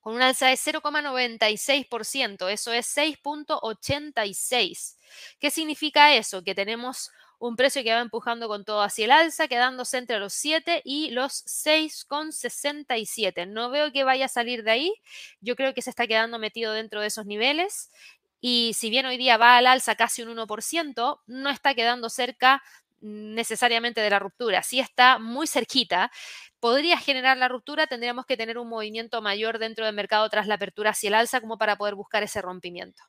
con 0.01 0.15
un 0.15 0.23
alza 0.23 0.49
de 0.49 0.57
0,96%, 0.57 2.49
eso 2.49 2.73
es 2.73 2.97
6.86. 2.97 4.97
¿Qué 5.39 5.51
significa 5.51 6.15
eso? 6.15 6.43
Que 6.43 6.55
tenemos 6.55 7.11
un 7.39 7.57
precio 7.57 7.83
que 7.83 7.93
va 7.93 8.01
empujando 8.01 8.49
con 8.49 8.65
todo 8.65 8.83
hacia 8.83 9.05
el 9.05 9.11
alza, 9.11 9.49
quedándose 9.49 9.99
entre 9.99 10.19
los 10.19 10.33
7 10.33 10.83
y 10.85 11.11
los 11.11 11.45
6,67. 11.47 13.47
No 13.47 13.71
veo 13.71 13.93
que 13.93 14.05
vaya 14.05 14.27
a 14.27 14.29
salir 14.29 14.65
de 14.65 14.71
ahí. 14.71 14.95
Yo 15.41 15.57
creo 15.57 15.75
que 15.75 15.83
se 15.83 15.91
está 15.91 16.07
quedando 16.07 16.39
metido 16.39 16.73
dentro 16.73 17.01
de 17.01 17.09
esos 17.09 17.27
niveles. 17.27 17.91
Y 18.41 18.73
si 18.75 18.91
bien 18.91 19.07
hoy 19.07 19.17
día 19.17 19.37
va 19.37 19.57
al 19.57 19.67
alza 19.67 19.95
casi 19.95 20.23
un 20.23 20.37
1%, 20.37 21.21
no 21.27 21.51
está 21.51 21.75
quedando 21.75 22.11
cerca 22.11 22.63
necesariamente 23.05 24.01
de 24.01 24.11
la 24.11 24.19
ruptura. 24.19 24.63
Si 24.63 24.81
está 24.81 25.19
muy 25.19 25.47
cerquita, 25.47 26.11
podría 26.61 26.99
generar 26.99 27.37
la 27.37 27.49
ruptura, 27.49 27.87
tendríamos 27.87 28.27
que 28.27 28.37
tener 28.37 28.59
un 28.59 28.69
movimiento 28.69 29.23
mayor 29.23 29.59
dentro 29.59 29.87
del 29.87 29.95
mercado 29.95 30.29
tras 30.31 30.47
la 30.49 30.55
apertura 30.57 30.91
hacia 30.91 31.09
el 31.09 31.15
alza 31.15 31.41
como 31.41 31.59
para 31.59 31.77
poder 31.77 31.95
buscar 31.95 32.23
ese 32.23 32.43
rompimiento. 32.43 33.03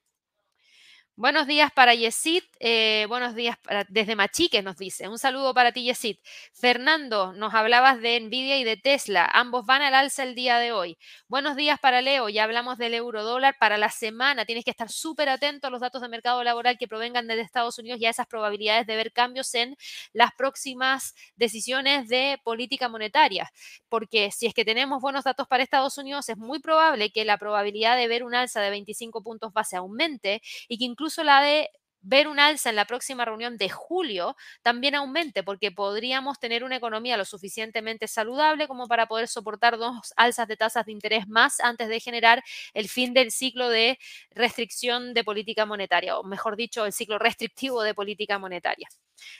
Buenos 1.18 1.48
días 1.48 1.72
para 1.72 1.96
Yesid, 1.96 2.44
eh, 2.60 3.06
buenos 3.08 3.36
días 3.36 3.56
desde 3.88 4.18
Machique 4.18 4.62
nos 4.62 4.76
dice. 4.76 5.08
Un 5.08 5.18
saludo 5.18 5.54
para 5.54 5.72
ti, 5.72 5.86
Yesid. 5.86 6.18
Fernando, 6.52 7.32
nos 7.32 7.54
hablabas 7.54 8.02
de 8.02 8.20
Nvidia 8.20 8.58
y 8.58 8.66
de 8.66 8.76
Tesla. 8.76 9.26
Ambos 9.32 9.66
van 9.66 9.82
al 9.82 9.94
alza 9.94 10.24
el 10.24 10.36
día 10.36 10.60
de 10.60 10.74
hoy. 10.74 10.98
Buenos 11.30 11.56
días 11.56 11.80
para 11.80 12.02
Leo, 12.02 12.28
ya 12.28 12.44
hablamos 12.44 12.78
del 12.78 12.94
euro 12.96 13.24
dólar 13.24 13.56
para 13.58 13.78
la 13.78 13.92
semana. 13.92 14.44
Tienes 14.44 14.66
que 14.66 14.72
estar 14.72 14.90
súper 14.90 15.30
atento 15.30 15.68
a 15.68 15.70
los 15.70 15.80
datos 15.80 16.02
de 16.02 16.10
mercado 16.10 16.44
laboral 16.44 16.78
que 16.78 16.86
provengan 16.86 17.28
desde 17.28 17.44
Estados 17.44 17.80
Unidos 17.80 18.02
y 18.02 18.08
a 18.08 18.10
esas 18.10 18.28
probabilidades 18.28 18.86
de 18.86 18.98
ver 18.98 19.14
cambios 19.14 19.56
en 19.56 19.78
las 20.12 20.34
próximas 20.34 21.16
decisiones 21.38 22.10
de 22.10 22.42
política 22.44 22.90
monetaria. 22.90 23.50
Porque 23.88 24.32
si 24.32 24.48
es 24.48 24.54
que 24.54 24.66
tenemos 24.66 25.02
buenos 25.02 25.24
datos 25.24 25.48
para 25.48 25.64
Estados 25.64 25.98
Unidos, 25.98 26.28
es 26.28 26.36
muy 26.36 26.60
probable 26.60 27.10
que 27.12 27.24
la 27.24 27.38
probabilidad 27.38 27.96
de 27.96 28.10
ver 28.10 28.26
un 28.26 28.36
alza 28.36 28.60
de 28.60 28.70
25 28.70 29.24
puntos 29.24 29.54
base 29.54 29.78
aumente 29.78 30.42
y 30.68 30.78
que 30.78 30.84
incluso 30.84 31.05
incluso 31.06 31.24
la 31.24 31.42
de 31.42 31.70
ver 32.02 32.28
un 32.28 32.40
alza 32.40 32.70
en 32.70 32.76
la 32.76 32.86
próxima 32.86 33.26
reunión 33.26 33.58
de 33.58 33.70
julio 33.70 34.36
también 34.64 34.96
aumente, 34.96 35.44
porque 35.44 35.72
podríamos 35.72 36.40
tener 36.40 36.64
una 36.64 36.76
economía 36.78 37.16
lo 37.18 37.26
suficientemente 37.26 38.08
saludable 38.08 38.68
como 38.68 38.88
para 38.88 39.08
poder 39.08 39.28
soportar 39.28 39.78
dos 39.78 40.14
alzas 40.18 40.48
de 40.48 40.58
tasas 40.58 40.86
de 40.86 40.92
interés 40.94 41.28
más 41.28 41.60
antes 41.60 41.88
de 41.90 42.00
generar 42.00 42.44
el 42.74 42.90
fin 42.90 43.14
del 43.14 43.32
ciclo 43.32 43.70
de 43.70 44.00
restricción 44.32 45.14
de 45.14 45.24
política 45.24 45.66
monetaria, 45.66 46.18
o 46.18 46.24
mejor 46.24 46.56
dicho, 46.56 46.86
el 46.86 46.94
ciclo 46.94 47.20
restrictivo 47.20 47.82
de 47.84 47.94
política 47.94 48.40
monetaria. 48.40 48.88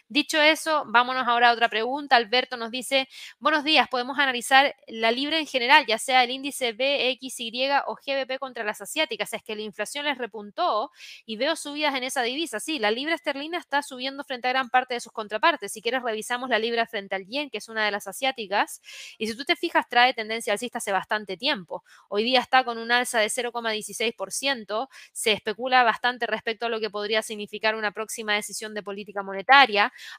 Dicho 0.08 0.42
eso, 0.42 0.84
vámonos 0.88 1.28
ahora 1.28 1.50
a 1.50 1.54
otra 1.54 1.70
pregunta. 1.70 2.16
Alberto 2.16 2.58
nos 2.58 2.72
dice, 2.72 3.08
buenos 3.40 3.64
días, 3.64 3.88
podemos 3.90 4.20
analizar 4.20 4.76
la 4.88 5.12
libra 5.12 5.40
en 5.40 5.48
general, 5.48 5.86
ya 5.88 5.98
sea 5.98 6.24
el 6.24 6.32
índice 6.32 6.74
BXY 6.74 7.70
o 7.88 7.96
GBP 7.96 8.40
contra 8.40 8.64
las 8.64 8.82
asiáticas. 8.82 9.34
Es 9.34 9.44
que 9.44 9.56
la 9.56 9.64
inflación 9.64 10.06
les 10.06 10.18
repuntó 10.18 10.92
y 11.26 11.38
veo 11.38 11.56
subidas 11.56 11.96
en 11.96 12.04
esa 12.04 12.22
divisa. 12.22 12.60
Sí, 12.60 12.80
la 12.80 12.92
libra 12.92 13.16
esterlina 13.16 13.58
está 13.58 13.82
subiendo 13.82 14.24
frente 14.24 14.48
a 14.48 14.52
gran 14.52 14.70
parte 14.70 14.94
de 14.94 15.00
sus 15.00 15.12
contrapartes. 15.12 15.72
Si 15.72 15.82
quieres, 15.82 16.04
revisamos 16.04 16.50
la 16.50 16.60
libra 16.60 16.86
frente 16.86 17.16
al 17.16 17.26
yen, 17.26 17.50
que 17.50 17.58
es 17.58 17.68
una 17.68 17.84
de 17.86 17.92
las 17.92 18.08
asiáticas. 18.08 18.82
Y 19.18 19.28
si 19.28 19.36
tú 19.36 19.44
te 19.44 19.56
fijas, 19.56 19.88
trae 19.90 20.14
tendencia 20.14 20.54
alcista 20.54 20.78
hace 20.78 20.92
bastante 20.92 21.38
tiempo. 21.38 21.84
Hoy 22.10 22.24
día 22.24 22.40
está 22.40 22.64
con 22.64 22.78
un 22.78 22.92
alza 22.92 23.20
de 23.20 23.28
0,16%. 23.28 24.88
Se 25.12 25.32
especula 25.32 25.84
bastante 25.84 26.28
respecto 26.28 26.68
a 26.68 26.70
lo 26.70 26.80
que 26.80 26.90
podría 26.90 27.22
significar 27.22 27.76
una 27.76 27.92
próxima 27.92 28.36
decisión 28.36 28.74
de 28.74 28.84
política 28.84 29.24
monetaria 29.24 29.65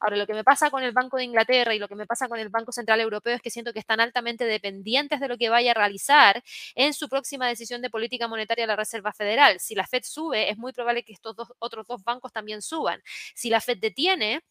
Ahora, 0.01 0.17
lo 0.17 0.27
que 0.27 0.35
me 0.35 0.45
pasa 0.45 0.71
con 0.71 0.83
el 0.83 0.93
Banco 0.93 1.17
de 1.17 1.25
Inglaterra 1.25 1.75
y 1.75 1.79
lo 1.79 1.89
que 1.89 1.95
me 1.95 2.07
pasa 2.07 2.29
con 2.29 2.39
el 2.39 2.49
Banco 2.49 2.73
Central 2.73 3.01
Europeo 3.01 3.35
es 3.35 3.43
que 3.43 3.51
siento 3.51 3.73
que 3.73 3.79
están 3.79 4.01
altamente 4.01 4.45
dependientes 4.45 5.21
de 5.21 5.29
lo 5.29 5.37
que 5.37 5.49
vaya 5.49 5.71
a 5.73 5.75
realizar 5.75 6.43
en 6.75 6.95
su 6.95 7.09
próxima 7.09 7.47
decisión 7.47 7.83
de 7.83 7.91
política 7.91 8.29
monetaria 8.29 8.67
la 8.67 8.77
Reserva 8.77 9.13
Federal. 9.13 9.61
Si 9.61 9.75
la 9.75 9.87
Fed 9.87 10.03
sube, 10.05 10.51
es 10.51 10.59
muy 10.59 10.73
probable 10.73 11.05
que 11.05 11.13
estos 11.13 11.37
otros 11.59 11.87
dos 11.87 12.03
bancos 12.05 12.33
también 12.33 12.63
suban. 12.63 13.03
Si 13.35 13.51
la 13.51 13.61
Fed 13.61 13.79
detiene, 13.79 14.43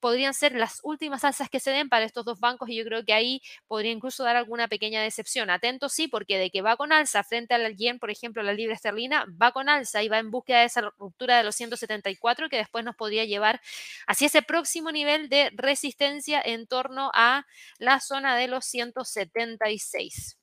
podrían 0.00 0.34
ser 0.34 0.54
las 0.54 0.80
últimas 0.82 1.24
alzas 1.24 1.48
que 1.50 1.60
se 1.60 1.70
den 1.70 1.88
para 1.88 2.04
estos 2.04 2.24
dos 2.24 2.38
bancos 2.40 2.68
y 2.68 2.76
yo 2.76 2.84
creo 2.84 3.04
que 3.04 3.12
ahí 3.12 3.40
podría 3.66 3.92
incluso 3.92 4.24
dar 4.24 4.36
alguna 4.36 4.68
pequeña 4.68 5.02
decepción. 5.02 5.50
Atento 5.50 5.88
sí, 5.88 6.08
porque 6.08 6.38
de 6.38 6.50
que 6.50 6.62
va 6.62 6.76
con 6.76 6.92
alza 6.92 7.22
frente 7.24 7.54
al 7.54 7.76
yen, 7.76 7.98
por 7.98 8.10
ejemplo, 8.10 8.42
la 8.42 8.52
libra 8.52 8.74
esterlina, 8.74 9.26
va 9.40 9.52
con 9.52 9.68
alza 9.68 10.02
y 10.02 10.08
va 10.08 10.18
en 10.18 10.30
búsqueda 10.30 10.60
de 10.60 10.66
esa 10.66 10.80
ruptura 10.98 11.38
de 11.38 11.44
los 11.44 11.56
174 11.56 12.48
que 12.48 12.56
después 12.56 12.84
nos 12.84 12.96
podría 12.96 13.24
llevar 13.24 13.60
hacia 14.06 14.26
ese 14.26 14.35
próximo 14.42 14.92
nivel 14.92 15.28
de 15.28 15.50
resistencia 15.54 16.40
en 16.44 16.66
torno 16.66 17.10
a 17.14 17.46
la 17.78 18.00
zona 18.00 18.36
de 18.36 18.48
los 18.48 18.64
176. 18.66 20.38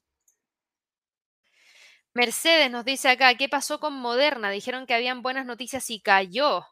Mercedes 2.13 2.69
nos 2.69 2.85
dice 2.85 3.09
acá, 3.09 3.35
¿qué 3.35 3.49
pasó 3.49 3.79
con 3.79 3.93
Moderna? 3.93 4.51
Dijeron 4.51 4.85
que 4.85 4.93
habían 4.93 5.21
buenas 5.23 5.45
noticias 5.45 5.89
y 5.89 5.99
cayó. 5.99 6.65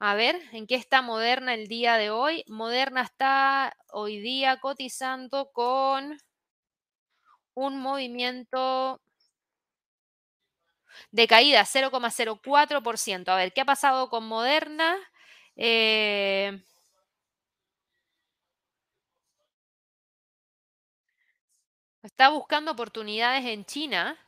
A 0.00 0.14
ver, 0.14 0.40
¿en 0.52 0.66
qué 0.66 0.74
está 0.74 1.02
Moderna 1.02 1.54
el 1.54 1.68
día 1.68 1.96
de 1.96 2.10
hoy? 2.10 2.44
Moderna 2.48 3.02
está 3.02 3.76
hoy 3.92 4.20
día 4.20 4.58
cotizando 4.60 5.50
con 5.52 6.18
un 7.54 7.80
movimiento 7.80 9.00
de 11.10 11.26
caída 11.26 11.64
0,04%. 11.64 13.28
A 13.28 13.36
ver, 13.36 13.52
¿qué 13.52 13.60
ha 13.62 13.64
pasado 13.64 14.08
con 14.08 14.26
Moderna? 14.26 14.96
Eh, 15.58 16.58
está 22.02 22.30
buscando 22.30 22.72
oportunidades 22.72 23.44
en 23.44 23.64
China 23.64 24.18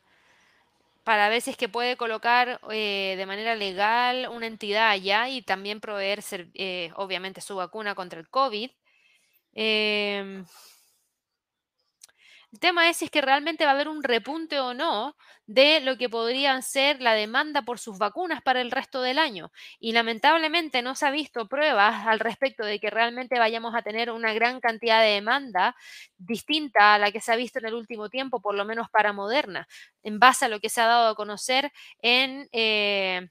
para 1.05 1.29
ver 1.29 1.41
si 1.43 1.51
es 1.51 1.57
que 1.57 1.69
puede 1.69 1.97
colocar 1.97 2.61
eh, 2.71 3.15
de 3.17 3.27
manera 3.27 3.55
legal 3.55 4.29
una 4.31 4.47
entidad 4.47 4.91
allá 4.91 5.29
y 5.29 5.43
también 5.43 5.81
proveer, 5.81 6.23
eh, 6.55 6.93
obviamente, 6.97 7.41
su 7.41 7.57
vacuna 7.57 7.95
contra 7.95 8.21
el 8.21 8.29
COVID. 8.29 8.71
Em, 9.55 10.47
el 12.53 12.59
tema 12.59 12.89
es 12.91 12.97
si 12.99 13.05
es 13.07 13.11
que 13.11 13.21
realmente 13.21 13.65
va 13.65 13.71
a 13.71 13.75
haber 13.75 13.89
un 13.89 14.03
repunte 14.03 14.59
o 14.61 14.75
no 14.75 15.17
de 15.47 15.81
lo 15.81 15.97
que 15.97 16.09
podrían 16.09 16.63
ser 16.63 17.01
la 17.01 17.15
demanda 17.15 17.63
por 17.63 17.79
sus 17.79 17.99
vacunas 17.99 18.43
para 18.43 18.61
el 18.61 18.71
resto 18.71 19.03
del 19.03 19.19
año. 19.19 19.51
Y 19.79 19.93
lamentablemente 19.93 20.83
no 20.83 20.95
se 20.95 21.07
ha 21.07 21.11
visto 21.11 21.49
pruebas 21.49 22.07
al 22.07 22.21
respecto 22.21 22.65
de 22.65 22.79
que 22.81 22.91
realmente 22.91 23.39
vayamos 23.39 23.75
a 23.75 23.83
tener 23.83 24.11
una 24.11 24.33
gran 24.33 24.61
cantidad 24.61 25.01
de 25.01 25.11
demanda 25.11 25.77
distinta 26.19 26.95
a 26.95 26.99
la 26.99 27.13
que 27.13 27.21
se 27.21 27.33
ha 27.33 27.37
visto 27.37 27.59
en 27.59 27.67
el 27.67 27.75
último 27.75 28.09
tiempo, 28.09 28.41
por 28.41 28.55
lo 28.55 28.65
menos 28.65 28.89
para 28.91 29.13
Moderna, 29.13 29.67
en 30.03 30.19
base 30.19 30.45
a 30.45 30.49
lo 30.49 30.61
que 30.61 30.69
se 30.69 30.81
ha 30.81 30.87
dado 30.87 31.09
a 31.09 31.15
conocer 31.15 31.73
en... 32.03 32.49
Eh, 32.53 33.29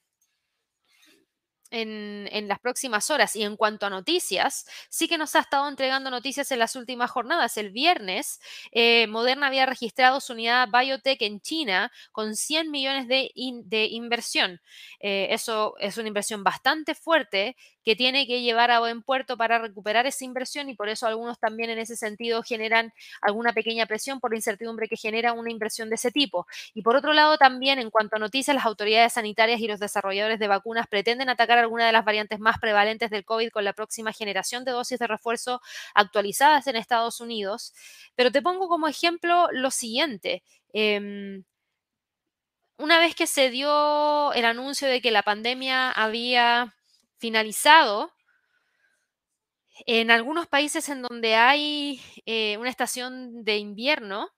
en, 1.72 2.48
las 2.48 2.60
próximas 2.60 3.10
horas. 3.10 3.36
Y 3.36 3.44
en 3.44 3.56
cuanto 3.58 3.86
a 3.86 3.90
noticias, 3.90 4.66
sí 4.90 5.08
que 5.08 5.18
nos 5.18 5.36
ha 5.36 5.40
estado 5.42 5.68
entregando 5.68 6.10
noticias 6.10 6.52
en 6.52 6.60
las 6.60 6.76
últimas 6.76 7.12
jornadas. 7.12 7.58
El 7.58 7.72
viernes, 7.72 8.40
eh, 8.72 9.08
Moderna 9.08 9.48
había 9.48 9.66
registrado 9.66 10.20
su 10.20 10.34
unidad 10.34 10.70
biotech 10.70 11.22
en 11.22 11.42
China 11.42 11.92
con 12.12 12.36
100 12.36 12.72
millones 12.72 13.08
de, 13.08 13.32
de 13.66 13.86
inversión. 13.86 14.62
Eh, 15.00 15.28
eso 15.32 15.76
es 15.80 15.98
una 15.98 16.08
inversión 16.08 16.44
bastante 16.44 16.96
fuerte 16.96 17.56
que 17.90 17.96
tiene 17.96 18.28
que 18.28 18.44
llevar 18.44 18.70
a 18.70 18.78
buen 18.78 19.02
puerto 19.02 19.36
para 19.36 19.58
recuperar 19.58 20.06
esa 20.06 20.24
inversión 20.24 20.70
y 20.70 20.76
por 20.76 20.90
eso 20.90 21.08
algunos 21.08 21.40
también 21.40 21.72
en 21.72 21.80
ese 21.80 21.96
sentido 21.96 22.44
generan 22.44 22.94
alguna 23.20 23.52
pequeña 23.52 23.88
presión 23.88 24.20
por 24.20 24.30
la 24.30 24.38
incertidumbre 24.38 24.88
que 24.88 24.96
genera 24.96 25.34
una 25.34 25.50
inversión 25.50 25.90
de 25.90 25.96
ese 25.96 26.12
tipo. 26.12 26.46
Y 26.76 26.84
por 26.84 26.96
otro 26.96 27.14
lado 27.14 27.40
también 27.40 27.80
en 27.80 27.90
cuanto 27.90 28.18
a 28.18 28.20
noticias, 28.20 28.54
las 28.54 28.68
autoridades 28.68 29.14
sanitarias 29.14 29.60
y 29.60 29.68
los 29.68 29.80
desarrolladores 29.80 30.38
de 30.38 30.48
vacunas 30.48 30.86
pretenden 30.86 31.30
atacar 31.30 31.58
alguna 31.58 31.88
de 31.88 31.92
las 31.92 32.06
variantes 32.06 32.40
más 32.40 32.60
prevalentes 32.60 33.10
del 33.10 33.26
COVID 33.26 33.50
con 33.50 33.64
la 33.64 33.74
próxima 33.74 34.14
generación 34.14 34.66
de 34.66 34.72
dosis 34.72 35.00
de 35.00 35.08
refuerzo 35.08 35.60
actualizadas 35.96 36.68
en 36.68 36.76
Estados 36.76 37.20
Unidos. 37.20 37.74
Pero 38.14 38.32
te 38.32 38.44
pongo 38.44 38.68
como 38.68 38.88
ejemplo 38.88 39.48
lo 39.52 39.72
siguiente. 39.72 40.44
Em, 40.74 41.44
una 42.78 43.00
vez 43.00 43.16
que 43.16 43.26
se 43.26 43.50
dio 43.50 44.32
el 44.34 44.46
anuncio 44.46 44.88
de 44.88 45.02
que 45.02 45.10
la 45.10 45.24
pandemia 45.24 45.92
había 45.92 46.76
finalizado, 47.20 48.12
en 49.86 50.12
algunos 50.12 50.48
países 50.48 50.90
en 50.90 51.02
donde 51.02 51.36
hay 51.36 52.02
eh, 52.26 52.58
una 52.58 52.70
estación 52.70 53.44
de 53.44 53.58
invierno, 53.58 54.30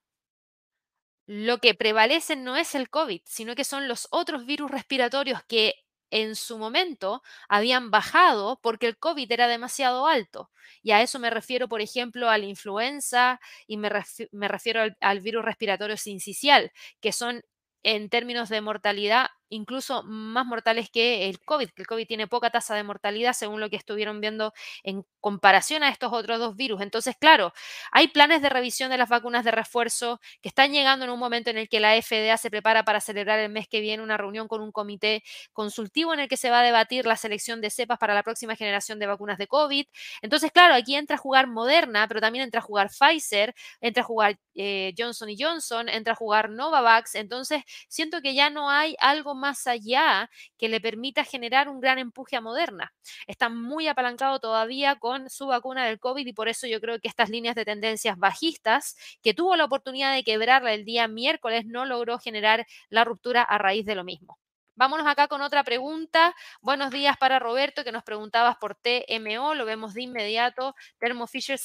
lo 1.25 1.59
que 1.59 1.73
prevalece 1.73 2.36
no 2.36 2.57
es 2.57 2.75
el 2.75 2.89
COVID, 2.89 3.21
sino 3.25 3.55
que 3.55 3.63
son 3.63 3.88
los 3.88 4.07
otros 4.11 4.45
virus 4.45 4.69
respiratorios 4.69 5.43
que 5.43 5.75
en 6.09 6.36
su 6.36 6.57
momento 6.57 7.23
habían 7.47 7.89
bajado 7.89 8.59
porque 8.61 8.88
el 8.88 8.97
COVID 8.97 9.32
era 9.32 9.47
demasiado 9.47 10.07
alto. 10.07 10.51
Y 10.84 10.91
a 10.91 11.01
eso 11.01 11.19
me 11.19 11.29
refiero, 11.29 11.69
por 11.69 11.79
ejemplo, 11.82 12.29
a 12.29 12.38
la 12.38 12.45
influenza 12.45 13.39
y 13.65 13.77
me, 13.77 13.89
refiero 13.89 14.82
al, 14.82 14.97
al 14.99 15.21
virus 15.21 15.45
respiratorio 15.45 15.95
sincicial, 15.95 16.71
que 16.99 17.13
son 17.13 17.43
en 17.84 18.09
términos 18.09 18.49
de 18.49 18.61
mortalidad 18.61 19.27
incluso 19.52 20.04
más 20.04 20.45
mortales 20.45 20.89
que 20.89 21.30
el 21.30 21.39
COVID, 21.39 21.70
que 21.70 21.84
el 21.84 21.88
COVID 21.88 22.08
tiene 22.08 22.28
poca 22.28 22.49
tasa 22.49 22.74
de 22.76 22.84
mortalidad 22.84 23.34
según 23.34 23.60
lo 23.60 23.70
que 23.70 23.76
estuvieron 23.76 24.22
viendo 24.22 24.54
en 24.84 25.06
comparación 25.20 25.84
a 25.84 25.89
estos 25.89 26.12
otros 26.14 26.39
dos 26.39 26.56
virus. 26.56 26.82
Entonces, 26.82 27.16
claro, 27.20 27.54
hay 27.91 28.08
planes 28.08 28.41
de 28.41 28.49
revisión 28.49 28.89
de 28.89 28.97
las 28.97 29.10
vacunas 29.10 29.43
de 29.45 29.52
refuerzo 29.52 30.20
que 30.41 30.49
están 30.49 30.72
llegando 30.72 31.06
en 31.06 31.12
un 31.12 31.20
momento 31.20 31.49
en 31.49 31.58
el 31.58 31.70
que 31.70 31.80
la 31.80 31.93
FDA 32.02 32.38
se 32.38 32.49
prepara 32.49 32.84
para 32.84 33.02
celebrar 33.02 33.39
el 33.39 33.52
mes 33.52 33.68
que 33.68 33.82
viene 33.82 34.02
una 34.02 34.18
reunión 34.18 34.47
con 34.47 34.62
un 34.62 34.72
comité 34.72 35.24
consultivo 35.54 36.14
en 36.14 36.22
el 36.22 36.28
que 36.28 36.38
se 36.38 36.49
va 36.49 36.62
a 36.62 36.64
debatir 36.64 37.06
la 37.06 37.18
selección 37.18 37.62
de 37.62 37.70
cepas 37.70 37.97
para 37.99 38.14
la 38.14 38.24
próxima 38.24 38.56
generación 38.56 38.99
de 38.99 39.08
vacunas 39.08 39.38
de 39.38 39.47
COVID. 39.47 39.86
Entonces, 40.22 40.52
claro, 40.52 40.74
aquí 40.76 40.95
entra 40.95 41.16
a 41.16 41.20
jugar 41.20 41.47
Moderna, 41.47 42.08
pero 42.08 42.22
también 42.22 42.45
entra 42.45 42.60
a 42.60 42.64
jugar 42.64 42.89
Pfizer, 42.89 43.54
entra 43.82 44.04
a 44.04 44.06
jugar 44.06 44.39
eh, 44.56 44.93
Johnson 44.97 45.30
y 45.30 45.38
Johnson, 45.41 45.89
entra 45.89 46.14
a 46.14 46.16
jugar 46.16 46.49
Novavax. 46.49 47.16
Entonces, 47.16 47.64
siento 47.88 48.22
que 48.22 48.34
ya 48.34 48.49
no 48.49 48.70
hay 48.70 48.95
algo 48.99 49.36
más 49.36 49.41
allá 49.68 50.30
que 50.58 50.70
le 50.70 50.82
permita 50.82 51.24
generar 51.24 51.70
un 51.70 51.80
gran 51.80 51.98
empuje 52.00 52.36
a 52.36 52.42
Moderna. 52.42 52.94
Está 53.28 53.50
muy 53.50 53.88
apalancado 53.88 54.39
todavía 54.39 54.98
con 55.00 55.30
su 55.30 55.48
vacuna 55.48 55.86
del 55.86 56.00
COVID 56.00 56.26
y 56.26 56.34
por 56.34 56.48
eso 56.48 56.68
yo 56.68 56.80
creo 56.80 57.00
que 57.00 57.08
estas 57.08 57.30
líneas 57.30 57.56
de 57.56 57.66
tendencias 57.66 58.18
bajistas, 58.18 58.96
que 59.22 59.34
tuvo 59.34 59.56
la 59.56 59.66
oportunidad 59.66 60.14
de 60.14 60.24
quebrarla 60.24 60.74
el 60.74 60.86
día 60.86 61.08
miércoles, 61.08 61.66
no 61.66 61.86
logró 61.86 62.20
generar 62.20 62.66
la 62.89 63.04
ruptura 63.04 63.42
a 63.42 63.58
raíz 63.58 63.86
de 63.86 63.96
lo 63.96 64.04
mismo. 64.04 64.38
Vámonos 64.76 65.06
acá 65.06 65.28
con 65.28 65.42
otra 65.42 65.64
pregunta. 65.64 66.36
Buenos 66.62 66.92
días 66.92 67.18
para 67.18 67.39
Roberto, 67.39 67.84
que 67.84 67.92
nos 67.92 68.04
preguntabas 68.04 68.58
por 68.58 68.76
TMO, 68.76 69.54
lo 69.54 69.66
vemos 69.66 69.94
de 69.94 70.04
inmediato. 70.04 70.76
Thermo 70.98 71.28
Fisher 71.28 71.60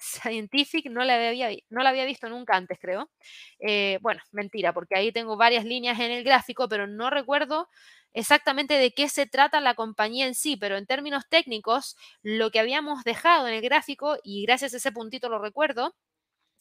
Scientific 0.00 0.86
no 0.90 1.04
la 1.04 1.14
había, 1.28 1.50
no 1.68 1.82
la 1.82 1.90
había 1.90 2.04
visto 2.06 2.28
nunca 2.28 2.56
antes, 2.56 2.78
creo. 2.80 3.10
Eh, 3.58 3.98
bueno, 4.02 4.20
mentira, 4.32 4.72
porque 4.72 4.96
ahí 4.96 5.12
tengo 5.12 5.36
varias 5.36 5.64
líneas 5.64 5.98
en 6.00 6.10
el 6.10 6.24
gráfico, 6.24 6.68
pero 6.68 6.86
no 6.86 7.10
recuerdo 7.10 7.68
exactamente 8.12 8.74
de 8.74 8.92
qué 8.92 9.08
se 9.08 9.26
trata 9.26 9.60
la 9.60 9.74
compañía 9.74 10.26
en 10.26 10.34
sí, 10.34 10.56
pero 10.56 10.76
en 10.76 10.86
términos 10.86 11.24
técnicos, 11.28 11.96
lo 12.22 12.50
que 12.50 12.60
habíamos 12.60 13.04
dejado 13.04 13.46
en 13.48 13.54
el 13.54 13.62
gráfico, 13.62 14.16
y 14.24 14.44
gracias 14.44 14.74
a 14.74 14.78
ese 14.78 14.92
puntito 14.92 15.28
lo 15.28 15.38
recuerdo, 15.38 15.94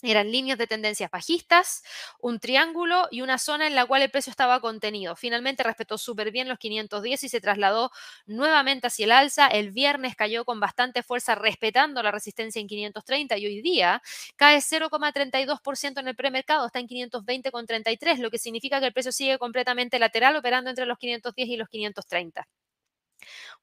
eran 0.02 0.32
líneas 0.32 0.58
de 0.58 0.68
tendencias 0.68 1.12
bajistas, 1.12 1.84
un 2.20 2.39
triángulo 2.39 3.08
y 3.12 3.22
una 3.22 3.38
zona 3.38 3.68
en 3.68 3.76
la 3.76 3.86
cual 3.86 4.02
el 4.02 4.10
precio 4.10 4.32
estaba 4.32 4.62
contenido. 4.62 5.16
Finalmente 5.16 5.64
respetó 5.64 5.97
súper 5.97 6.32
bien 6.32 6.47
los 6.47 6.58
510 6.58 7.24
y 7.24 7.30
se 7.30 7.41
trasladó 7.41 7.91
nuevamente 8.26 8.88
hacia 8.88 9.06
el 9.06 9.12
alza. 9.12 9.47
El 9.47 9.72
viernes 9.72 10.16
cayó 10.16 10.45
con 10.45 10.60
bastante 10.60 11.04
fuerza 11.04 11.36
respetando 11.36 12.02
la 12.02 12.12
resistencia 12.12 12.62
en 12.62 12.68
530 12.68 13.38
y 13.38 13.45
hoy 13.45 13.62
día 13.62 14.02
cae 14.38 14.62
0,32% 14.62 16.00
en 16.00 16.08
el 16.08 16.16
premercado, 16.16 16.66
está 16.66 16.80
en 16.80 16.88
520,33, 16.88 18.20
lo 18.20 18.32
que 18.32 18.38
significa 18.38 18.80
que 18.80 18.88
el 18.88 18.93
precio 18.93 19.12
sigue 19.12 19.38
completamente 19.38 20.00
lateral 20.00 20.36
operando 20.36 20.70
entre 20.70 20.86
los 20.86 20.97
510 20.97 21.50
y 21.50 21.58
los 21.58 21.68
530. 21.70 22.47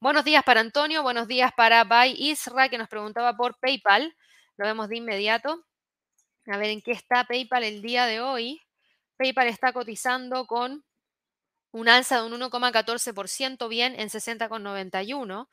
Buenos 0.00 0.24
días 0.24 0.44
para 0.44 0.60
Antonio, 0.60 1.02
buenos 1.02 1.26
días 1.28 1.50
para 1.56 1.84
Bay 1.84 2.14
Isra 2.18 2.68
que 2.68 2.78
nos 2.78 2.88
preguntaba 2.88 3.36
por 3.36 3.58
PayPal. 3.58 4.14
Lo 4.56 4.66
vemos 4.66 4.88
de 4.88 4.96
inmediato. 4.96 5.64
A 6.46 6.58
ver 6.58 6.70
en 6.70 6.80
qué 6.80 6.92
está 6.92 7.24
PayPal 7.24 7.64
el 7.64 7.82
día 7.82 8.06
de 8.06 8.20
hoy. 8.20 8.60
PayPal 9.16 9.48
está 9.48 9.72
cotizando 9.72 10.46
con 10.46 10.84
un 11.72 11.88
alza 11.88 12.20
de 12.22 12.26
un 12.26 12.40
1,14% 12.40 13.68
bien 13.68 13.98
en 13.98 14.08
60,91. 14.08 15.48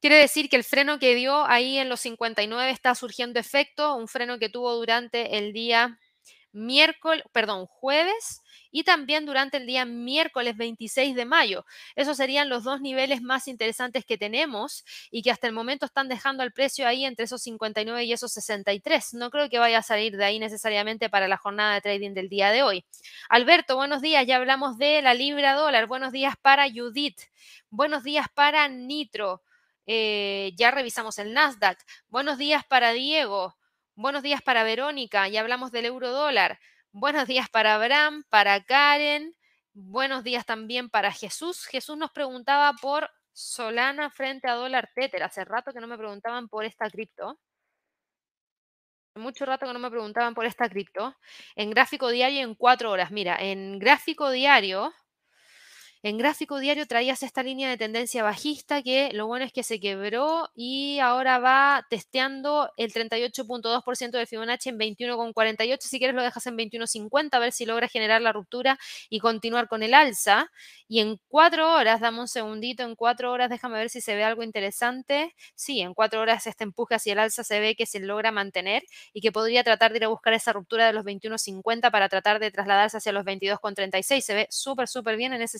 Quiere 0.00 0.16
decir 0.16 0.48
que 0.48 0.56
el 0.56 0.64
freno 0.64 0.98
que 0.98 1.14
dio 1.14 1.44
ahí 1.46 1.78
en 1.78 1.88
los 1.88 2.00
59 2.00 2.70
está 2.70 2.94
surgiendo 2.94 3.40
efecto, 3.40 3.94
un 3.96 4.08
freno 4.08 4.38
que 4.38 4.48
tuvo 4.48 4.74
durante 4.74 5.38
el 5.38 5.52
día 5.52 5.98
miércoles, 6.56 7.22
perdón, 7.32 7.66
jueves 7.66 8.42
y 8.70 8.82
también 8.82 9.26
durante 9.26 9.58
el 9.58 9.66
día 9.66 9.84
miércoles 9.84 10.56
26 10.56 11.14
de 11.14 11.24
mayo. 11.24 11.64
Esos 11.94 12.16
serían 12.16 12.48
los 12.48 12.64
dos 12.64 12.80
niveles 12.80 13.22
más 13.22 13.46
interesantes 13.46 14.04
que 14.04 14.18
tenemos 14.18 14.84
y 15.10 15.22
que 15.22 15.30
hasta 15.30 15.46
el 15.46 15.52
momento 15.52 15.86
están 15.86 16.08
dejando 16.08 16.42
el 16.42 16.52
precio 16.52 16.88
ahí 16.88 17.04
entre 17.04 17.26
esos 17.26 17.42
59 17.42 18.04
y 18.04 18.12
esos 18.12 18.32
63. 18.32 19.14
No 19.14 19.30
creo 19.30 19.48
que 19.48 19.58
vaya 19.58 19.78
a 19.78 19.82
salir 19.82 20.16
de 20.16 20.24
ahí 20.24 20.38
necesariamente 20.38 21.08
para 21.10 21.28
la 21.28 21.36
jornada 21.36 21.74
de 21.74 21.80
trading 21.82 22.14
del 22.14 22.28
día 22.28 22.50
de 22.50 22.62
hoy. 22.62 22.84
Alberto, 23.28 23.76
buenos 23.76 24.00
días. 24.02 24.26
Ya 24.26 24.36
hablamos 24.36 24.78
de 24.78 25.02
la 25.02 25.14
libra 25.14 25.54
dólar. 25.54 25.86
Buenos 25.86 26.12
días 26.12 26.34
para 26.40 26.66
Judith. 26.70 27.20
Buenos 27.70 28.02
días 28.02 28.26
para 28.34 28.68
Nitro. 28.68 29.42
Eh, 29.86 30.52
ya 30.56 30.70
revisamos 30.70 31.18
el 31.18 31.32
Nasdaq. 31.32 31.78
Buenos 32.08 32.38
días 32.38 32.64
para 32.64 32.92
Diego. 32.92 33.54
Buenos 33.98 34.22
días 34.22 34.42
para 34.42 34.62
Verónica. 34.62 35.26
Ya 35.26 35.40
hablamos 35.40 35.72
del 35.72 35.86
euro 35.86 36.10
dólar. 36.10 36.58
Buenos 36.92 37.26
días 37.26 37.48
para 37.48 37.76
Abraham, 37.76 38.24
para 38.28 38.62
Karen. 38.62 39.34
Buenos 39.72 40.22
días 40.22 40.44
también 40.44 40.90
para 40.90 41.10
Jesús. 41.12 41.64
Jesús 41.64 41.96
nos 41.96 42.10
preguntaba 42.10 42.74
por 42.74 43.08
Solana 43.32 44.10
frente 44.10 44.50
a 44.50 44.52
dólar 44.52 44.90
Tether. 44.94 45.22
Hace 45.22 45.46
rato 45.46 45.72
que 45.72 45.80
no 45.80 45.86
me 45.86 45.96
preguntaban 45.96 46.46
por 46.46 46.66
esta 46.66 46.90
cripto. 46.90 47.38
Mucho 49.14 49.46
rato 49.46 49.64
que 49.64 49.72
no 49.72 49.78
me 49.78 49.90
preguntaban 49.90 50.34
por 50.34 50.44
esta 50.44 50.68
cripto. 50.68 51.16
En 51.54 51.70
gráfico 51.70 52.10
diario 52.10 52.42
en 52.42 52.54
cuatro 52.54 52.90
horas. 52.90 53.10
Mira, 53.10 53.38
en 53.40 53.78
gráfico 53.78 54.28
diario 54.28 54.92
en 56.02 56.18
gráfico 56.18 56.58
diario 56.58 56.86
traías 56.86 57.22
esta 57.22 57.42
línea 57.42 57.68
de 57.68 57.76
tendencia 57.76 58.22
bajista 58.22 58.82
que 58.82 59.10
lo 59.12 59.26
bueno 59.26 59.44
es 59.44 59.52
que 59.52 59.62
se 59.62 59.80
quebró 59.80 60.48
y 60.54 60.98
ahora 61.00 61.38
va 61.38 61.86
testeando 61.90 62.70
el 62.76 62.92
38.2% 62.92 64.18
de 64.18 64.26
Fibonacci 64.26 64.68
en 64.68 64.78
21.48. 64.78 65.78
Si 65.80 65.98
quieres 65.98 66.14
lo 66.14 66.22
dejas 66.22 66.46
en 66.46 66.56
21.50 66.56 67.34
a 67.34 67.38
ver 67.38 67.52
si 67.52 67.66
logra 67.66 67.88
generar 67.88 68.22
la 68.22 68.32
ruptura 68.32 68.78
y 69.10 69.18
continuar 69.20 69.68
con 69.68 69.82
el 69.82 69.94
alza. 69.94 70.50
Y 70.88 71.00
en 71.00 71.18
cuatro 71.28 71.74
horas, 71.74 72.00
dame 72.00 72.20
un 72.20 72.28
segundito, 72.28 72.84
en 72.84 72.94
cuatro 72.94 73.32
horas 73.32 73.50
déjame 73.50 73.78
ver 73.78 73.90
si 73.90 74.00
se 74.00 74.14
ve 74.14 74.22
algo 74.24 74.42
interesante. 74.42 75.34
Sí, 75.54 75.80
en 75.80 75.94
cuatro 75.94 76.20
horas 76.20 76.46
este 76.46 76.64
empuje 76.64 76.94
hacia 76.94 77.14
el 77.14 77.18
alza 77.18 77.42
se 77.42 77.58
ve 77.60 77.74
que 77.74 77.86
se 77.86 78.00
logra 78.00 78.30
mantener 78.32 78.82
y 79.12 79.20
que 79.20 79.32
podría 79.32 79.64
tratar 79.64 79.92
de 79.92 79.98
ir 79.98 80.04
a 80.04 80.08
buscar 80.08 80.32
esa 80.34 80.52
ruptura 80.52 80.86
de 80.86 80.92
los 80.92 81.04
21.50 81.04 81.90
para 81.90 82.08
tratar 82.08 82.38
de 82.38 82.50
trasladarse 82.50 82.98
hacia 82.98 83.12
los 83.12 83.24
22.36. 83.24 84.20
Se 84.20 84.34
ve 84.34 84.46
súper, 84.50 84.88
súper 84.88 85.16
bien 85.16 85.32
en 85.32 85.42
ese 85.42 85.58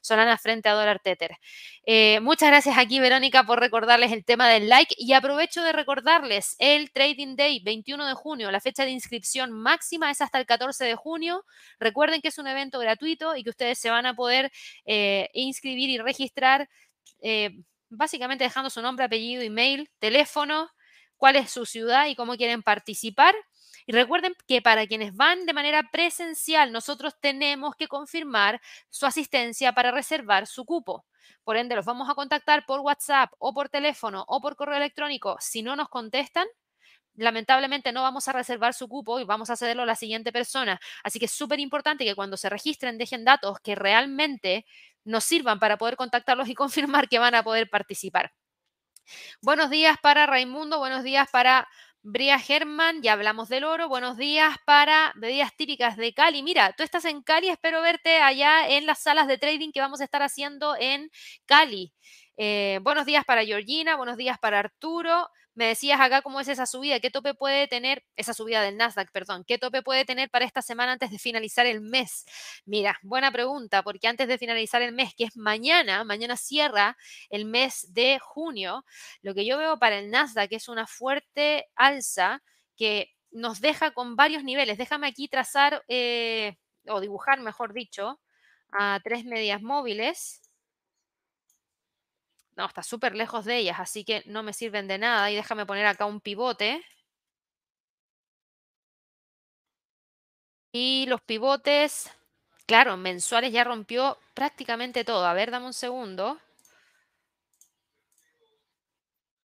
Solana 0.00 0.38
frente 0.38 0.68
a 0.68 0.72
dólar 0.72 1.00
Tether. 1.00 1.36
Eh, 1.84 2.20
muchas 2.20 2.48
gracias 2.48 2.78
aquí, 2.78 3.00
Verónica, 3.00 3.44
por 3.44 3.60
recordarles 3.60 4.12
el 4.12 4.24
tema 4.24 4.48
del 4.48 4.68
like 4.68 4.94
y 4.98 5.12
aprovecho 5.12 5.62
de 5.62 5.72
recordarles 5.72 6.56
el 6.58 6.92
Trading 6.92 7.36
Day 7.36 7.60
21 7.62 8.06
de 8.06 8.14
junio. 8.14 8.50
La 8.50 8.60
fecha 8.60 8.84
de 8.84 8.90
inscripción 8.90 9.52
máxima 9.52 10.10
es 10.10 10.20
hasta 10.20 10.38
el 10.38 10.46
14 10.46 10.84
de 10.84 10.94
junio. 10.94 11.44
Recuerden 11.78 12.20
que 12.20 12.28
es 12.28 12.38
un 12.38 12.46
evento 12.46 12.78
gratuito 12.78 13.36
y 13.36 13.42
que 13.42 13.50
ustedes 13.50 13.78
se 13.78 13.90
van 13.90 14.06
a 14.06 14.14
poder 14.14 14.50
eh, 14.84 15.28
inscribir 15.34 15.90
y 15.90 15.98
registrar. 15.98 16.68
Eh, 17.20 17.50
básicamente 17.92 18.44
dejando 18.44 18.70
su 18.70 18.82
nombre, 18.82 19.04
apellido, 19.04 19.42
email, 19.42 19.88
teléfono, 19.98 20.70
cuál 21.16 21.36
es 21.36 21.50
su 21.50 21.66
ciudad 21.66 22.06
y 22.08 22.16
cómo 22.16 22.36
quieren 22.36 22.62
participar. 22.62 23.34
Recuerden 23.92 24.34
que 24.48 24.62
para 24.62 24.86
quienes 24.86 25.14
van 25.14 25.44
de 25.44 25.52
manera 25.52 25.90
presencial, 25.92 26.72
nosotros 26.72 27.14
tenemos 27.20 27.76
que 27.76 27.88
confirmar 27.88 28.58
su 28.88 29.04
asistencia 29.04 29.74
para 29.74 29.90
reservar 29.90 30.46
su 30.46 30.64
cupo. 30.64 31.04
Por 31.44 31.58
ende, 31.58 31.76
los 31.76 31.84
vamos 31.84 32.08
a 32.08 32.14
contactar 32.14 32.64
por 32.64 32.80
WhatsApp 32.80 33.30
o 33.38 33.52
por 33.52 33.68
teléfono 33.68 34.24
o 34.28 34.40
por 34.40 34.56
correo 34.56 34.78
electrónico. 34.78 35.36
Si 35.40 35.62
no 35.62 35.76
nos 35.76 35.90
contestan, 35.90 36.46
lamentablemente 37.16 37.92
no 37.92 38.00
vamos 38.00 38.26
a 38.28 38.32
reservar 38.32 38.72
su 38.72 38.88
cupo 38.88 39.20
y 39.20 39.24
vamos 39.24 39.50
a 39.50 39.56
cederlo 39.56 39.82
a 39.82 39.86
la 39.86 39.94
siguiente 39.94 40.32
persona. 40.32 40.80
Así 41.04 41.18
que 41.18 41.26
es 41.26 41.32
súper 41.32 41.60
importante 41.60 42.06
que 42.06 42.14
cuando 42.14 42.38
se 42.38 42.48
registren 42.48 42.96
dejen 42.96 43.26
datos 43.26 43.60
que 43.60 43.74
realmente 43.74 44.64
nos 45.04 45.24
sirvan 45.24 45.58
para 45.58 45.76
poder 45.76 45.96
contactarlos 45.96 46.48
y 46.48 46.54
confirmar 46.54 47.10
que 47.10 47.18
van 47.18 47.34
a 47.34 47.42
poder 47.42 47.68
participar. 47.68 48.32
Buenos 49.42 49.68
días 49.68 49.96
para 50.00 50.24
Raimundo, 50.24 50.78
buenos 50.78 51.02
días 51.02 51.28
para 51.30 51.68
Bria 52.04 52.40
Germán, 52.40 53.00
ya 53.00 53.12
hablamos 53.12 53.48
del 53.48 53.62
oro. 53.62 53.88
Buenos 53.88 54.16
días 54.16 54.56
para 54.66 55.12
bebidas 55.14 55.54
típicas 55.56 55.96
de 55.96 56.12
Cali. 56.12 56.42
Mira, 56.42 56.72
tú 56.76 56.82
estás 56.82 57.04
en 57.04 57.22
Cali, 57.22 57.48
espero 57.48 57.80
verte 57.80 58.16
allá 58.18 58.68
en 58.68 58.86
las 58.86 59.00
salas 59.00 59.28
de 59.28 59.38
trading 59.38 59.70
que 59.70 59.80
vamos 59.80 60.00
a 60.00 60.04
estar 60.04 60.20
haciendo 60.20 60.74
en 60.76 61.10
Cali. 61.46 61.92
Eh, 62.36 62.80
buenos 62.82 63.06
días 63.06 63.24
para 63.24 63.44
Georgina, 63.44 63.94
buenos 63.94 64.16
días 64.16 64.36
para 64.40 64.58
Arturo. 64.58 65.28
Me 65.54 65.66
decías 65.66 66.00
acá 66.00 66.22
cómo 66.22 66.40
es 66.40 66.48
esa 66.48 66.64
subida, 66.66 66.98
qué 67.00 67.10
tope 67.10 67.34
puede 67.34 67.68
tener, 67.68 68.04
esa 68.16 68.32
subida 68.32 68.62
del 68.62 68.76
Nasdaq, 68.78 69.10
perdón, 69.12 69.44
qué 69.46 69.58
tope 69.58 69.82
puede 69.82 70.04
tener 70.06 70.30
para 70.30 70.46
esta 70.46 70.62
semana 70.62 70.92
antes 70.92 71.10
de 71.10 71.18
finalizar 71.18 71.66
el 71.66 71.82
mes. 71.82 72.24
Mira, 72.64 72.98
buena 73.02 73.30
pregunta, 73.30 73.82
porque 73.82 74.08
antes 74.08 74.28
de 74.28 74.38
finalizar 74.38 74.80
el 74.80 74.92
mes, 74.92 75.14
que 75.14 75.24
es 75.24 75.36
mañana, 75.36 76.04
mañana 76.04 76.36
cierra 76.36 76.96
el 77.28 77.44
mes 77.44 77.92
de 77.92 78.18
junio, 78.18 78.84
lo 79.20 79.34
que 79.34 79.44
yo 79.44 79.58
veo 79.58 79.78
para 79.78 79.98
el 79.98 80.10
Nasdaq 80.10 80.52
es 80.52 80.68
una 80.68 80.86
fuerte 80.86 81.66
alza 81.74 82.42
que 82.76 83.10
nos 83.30 83.60
deja 83.60 83.92
con 83.92 84.16
varios 84.16 84.44
niveles. 84.44 84.78
Déjame 84.78 85.06
aquí 85.06 85.28
trazar 85.28 85.84
eh, 85.88 86.56
o 86.88 87.00
dibujar, 87.00 87.40
mejor 87.40 87.72
dicho, 87.74 88.20
a 88.70 89.00
tres 89.04 89.24
medias 89.24 89.60
móviles 89.62 90.40
No, 92.56 92.66
está 92.66 92.82
súper 92.82 93.14
lejos 93.14 93.44
de 93.44 93.56
ellas, 93.58 93.80
así 93.80 94.04
que 94.04 94.22
no 94.26 94.42
me 94.42 94.52
sirven 94.52 94.88
de 94.88 94.98
nada. 94.98 95.30
Y 95.30 95.34
déjame 95.36 95.66
poner 95.66 95.86
acá 95.86 96.06
un 96.06 96.20
pivote. 96.20 96.82
Y 100.74 101.06
los 101.06 101.22
pivotes, 101.22 102.10
claro, 102.66 102.96
mensuales 102.98 103.52
ya 103.52 103.64
rompió 103.64 104.18
prácticamente 104.34 105.04
todo. 105.04 105.24
A 105.26 105.34
ver, 105.34 105.50
dame 105.50 105.66
un 105.66 105.72
segundo. 105.72 106.38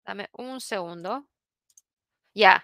Dame 0.05 0.29
un 0.33 0.61
segundo. 0.61 1.27
Ya, 2.35 2.63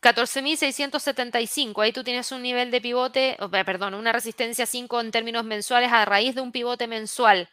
14.675. 0.00 1.82
Ahí 1.82 1.92
tú 1.92 2.02
tienes 2.02 2.32
un 2.32 2.42
nivel 2.42 2.70
de 2.70 2.80
pivote, 2.80 3.36
perdón, 3.50 3.94
una 3.94 4.12
resistencia 4.12 4.64
5 4.66 5.00
en 5.00 5.10
términos 5.10 5.44
mensuales 5.44 5.92
a 5.92 6.04
raíz 6.06 6.34
de 6.34 6.40
un 6.40 6.50
pivote 6.52 6.86
mensual. 6.86 7.48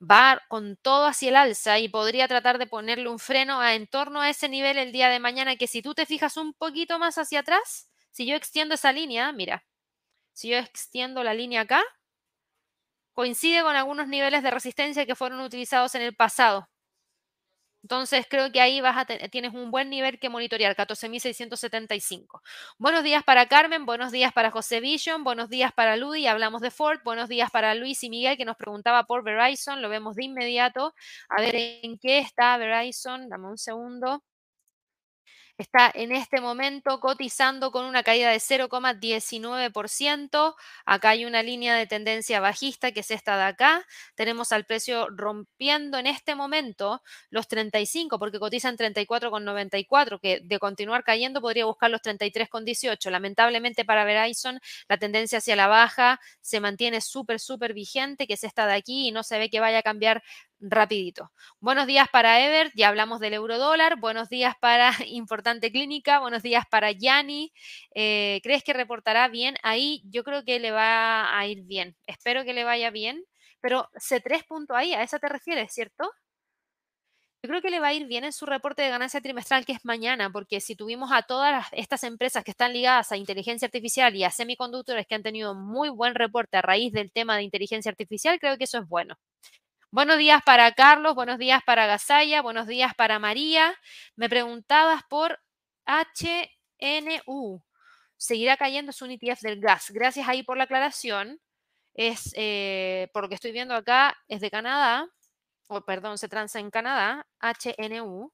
Va 0.00 0.42
con 0.48 0.76
todo 0.76 1.06
hacia 1.06 1.30
el 1.30 1.36
alza 1.36 1.78
y 1.78 1.88
podría 1.88 2.28
tratar 2.28 2.58
de 2.58 2.66
ponerle 2.66 3.08
un 3.08 3.18
freno 3.18 3.60
a, 3.60 3.74
en 3.74 3.86
torno 3.86 4.20
a 4.20 4.28
ese 4.30 4.48
nivel 4.48 4.76
el 4.78 4.92
día 4.92 5.08
de 5.08 5.20
mañana, 5.20 5.56
que 5.56 5.66
si 5.66 5.80
tú 5.82 5.94
te 5.94 6.06
fijas 6.06 6.36
un 6.36 6.52
poquito 6.54 6.98
más 6.98 7.16
hacia 7.18 7.40
atrás, 7.40 7.88
si 8.10 8.26
yo 8.26 8.36
extiendo 8.36 8.74
esa 8.74 8.92
línea, 8.92 9.32
mira, 9.32 9.64
si 10.32 10.50
yo 10.50 10.58
extiendo 10.58 11.24
la 11.24 11.34
línea 11.34 11.62
acá, 11.62 11.82
coincide 13.14 13.62
con 13.62 13.74
algunos 13.74 14.06
niveles 14.06 14.44
de 14.44 14.50
resistencia 14.52 15.06
que 15.06 15.16
fueron 15.16 15.40
utilizados 15.40 15.96
en 15.96 16.02
el 16.02 16.14
pasado. 16.14 16.68
Entonces 17.86 18.26
creo 18.28 18.50
que 18.50 18.60
ahí 18.60 18.80
vas 18.80 18.96
a 18.96 19.04
tienes 19.28 19.54
un 19.54 19.70
buen 19.70 19.90
nivel 19.90 20.18
que 20.18 20.28
monitorear, 20.28 20.74
14.675. 20.74 22.42
Buenos 22.78 23.04
días 23.04 23.22
para 23.22 23.46
Carmen, 23.46 23.86
buenos 23.86 24.10
días 24.10 24.32
para 24.32 24.50
José 24.50 24.80
Vision, 24.80 25.22
buenos 25.22 25.48
días 25.50 25.70
para 25.72 25.96
Ludi, 25.96 26.26
hablamos 26.26 26.62
de 26.62 26.72
Ford, 26.72 26.98
buenos 27.04 27.28
días 27.28 27.48
para 27.52 27.76
Luis 27.76 28.02
y 28.02 28.10
Miguel 28.10 28.36
que 28.36 28.44
nos 28.44 28.56
preguntaba 28.56 29.04
por 29.04 29.22
Verizon, 29.22 29.82
lo 29.82 29.88
vemos 29.88 30.16
de 30.16 30.24
inmediato. 30.24 30.94
A 31.28 31.40
ver 31.40 31.54
en 31.54 31.96
qué 31.98 32.18
está 32.18 32.56
Verizon, 32.56 33.28
dame 33.28 33.46
un 33.50 33.56
segundo 33.56 34.24
está 35.58 35.90
en 35.94 36.12
este 36.12 36.40
momento 36.40 37.00
cotizando 37.00 37.70
con 37.70 37.84
una 37.86 38.02
caída 38.02 38.30
de 38.30 38.40
0,19%. 38.40 40.54
Acá 40.84 41.10
hay 41.10 41.24
una 41.24 41.42
línea 41.42 41.74
de 41.74 41.86
tendencia 41.86 42.40
bajista 42.40 42.92
que 42.92 43.00
es 43.00 43.10
esta 43.10 43.36
de 43.36 43.44
acá. 43.44 43.84
Tenemos 44.14 44.52
al 44.52 44.66
precio 44.66 45.08
rompiendo 45.10 45.98
en 45.98 46.06
este 46.06 46.34
momento 46.34 47.02
los 47.30 47.48
35 47.48 48.18
porque 48.18 48.38
cotiza 48.38 48.68
en 48.68 48.76
34,94 48.76 50.20
que 50.20 50.40
de 50.42 50.58
continuar 50.58 51.04
cayendo 51.04 51.40
podría 51.40 51.64
buscar 51.64 51.90
los 51.90 52.02
33,18. 52.02 53.10
Lamentablemente 53.10 53.84
para 53.84 54.04
Verizon 54.04 54.60
la 54.88 54.98
tendencia 54.98 55.38
hacia 55.38 55.56
la 55.56 55.68
baja 55.68 56.20
se 56.40 56.60
mantiene 56.60 57.00
súper, 57.00 57.40
súper 57.40 57.72
vigente 57.72 58.26
que 58.26 58.34
es 58.34 58.44
esta 58.44 58.66
de 58.66 58.74
aquí 58.74 59.08
y 59.08 59.12
no 59.12 59.22
se 59.22 59.38
ve 59.38 59.48
que 59.50 59.60
vaya 59.60 59.78
a 59.78 59.82
cambiar 59.82 60.22
rapidito. 60.60 61.32
Buenos 61.60 61.86
días 61.86 62.08
para 62.10 62.40
Ever, 62.44 62.72
ya 62.74 62.88
hablamos 62.88 63.20
del 63.20 63.34
euro 63.34 63.58
dólar. 63.58 63.98
Buenos 63.98 64.28
días 64.28 64.54
para 64.60 64.90
Importante 65.06 65.70
Clínica. 65.70 66.18
Buenos 66.20 66.42
días 66.42 66.64
para 66.70 66.92
Yanni. 66.92 67.52
Eh, 67.94 68.40
¿Crees 68.42 68.64
que 68.64 68.72
reportará 68.72 69.28
bien? 69.28 69.56
Ahí 69.62 70.02
yo 70.04 70.24
creo 70.24 70.44
que 70.44 70.58
le 70.60 70.70
va 70.70 71.36
a 71.36 71.46
ir 71.46 71.62
bien. 71.64 71.96
Espero 72.06 72.44
que 72.44 72.54
le 72.54 72.64
vaya 72.64 72.90
bien. 72.90 73.24
Pero 73.60 73.88
C3 73.94 74.44
punto 74.46 74.74
ahí, 74.74 74.92
a 74.94 75.02
esa 75.02 75.18
te 75.18 75.28
refieres, 75.28 75.72
¿cierto? 75.72 76.10
Yo 77.42 77.48
creo 77.48 77.62
que 77.62 77.70
le 77.70 77.80
va 77.80 77.88
a 77.88 77.94
ir 77.94 78.06
bien 78.06 78.24
en 78.24 78.32
su 78.32 78.44
reporte 78.44 78.82
de 78.82 78.88
ganancia 78.88 79.20
trimestral 79.20 79.64
que 79.64 79.72
es 79.72 79.84
mañana, 79.84 80.30
porque 80.30 80.60
si 80.60 80.74
tuvimos 80.74 81.12
a 81.12 81.22
todas 81.22 81.66
estas 81.72 82.02
empresas 82.02 82.42
que 82.42 82.50
están 82.50 82.72
ligadas 82.72 83.12
a 83.12 83.16
inteligencia 83.16 83.66
artificial 83.66 84.16
y 84.16 84.24
a 84.24 84.30
semiconductores 84.30 85.06
que 85.06 85.14
han 85.14 85.22
tenido 85.22 85.54
muy 85.54 85.88
buen 85.88 86.14
reporte 86.14 86.56
a 86.56 86.62
raíz 86.62 86.92
del 86.92 87.12
tema 87.12 87.36
de 87.36 87.44
inteligencia 87.44 87.90
artificial, 87.90 88.40
creo 88.40 88.58
que 88.58 88.64
eso 88.64 88.78
es 88.78 88.88
bueno. 88.88 89.16
Buenos 89.96 90.18
días 90.18 90.42
para 90.44 90.70
Carlos, 90.72 91.14
buenos 91.14 91.38
días 91.38 91.62
para 91.64 91.86
Gasaya, 91.86 92.42
buenos 92.42 92.66
días 92.66 92.94
para 92.94 93.18
María. 93.18 93.74
Me 94.14 94.28
preguntabas 94.28 95.02
por 95.08 95.40
HNU. 95.86 97.64
Seguirá 98.18 98.58
cayendo 98.58 98.92
su 98.92 99.06
ETF 99.06 99.40
del 99.40 99.58
gas. 99.58 99.90
Gracias 99.90 100.28
ahí 100.28 100.42
por 100.42 100.58
la 100.58 100.64
aclaración. 100.64 101.40
Es, 101.94 102.34
eh, 102.36 103.08
por 103.14 103.22
lo 103.22 103.30
que 103.30 103.36
estoy 103.36 103.52
viendo 103.52 103.74
acá, 103.74 104.14
es 104.28 104.42
de 104.42 104.50
Canadá, 104.50 105.08
o 105.68 105.80
perdón, 105.80 106.18
se 106.18 106.28
transa 106.28 106.60
en 106.60 106.70
Canadá, 106.70 107.26
HNU. 107.40 108.30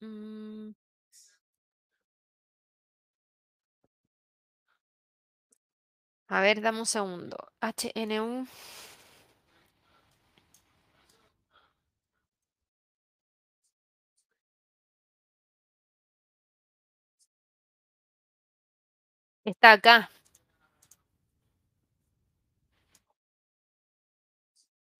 Mm, 0.00 0.72
A 6.36 6.40
ver, 6.44 6.56
dame 6.64 6.80
un 6.80 6.86
segundo. 6.86 7.36
HNU. 7.60 8.46
Está 19.44 19.72
acá. 19.72 20.10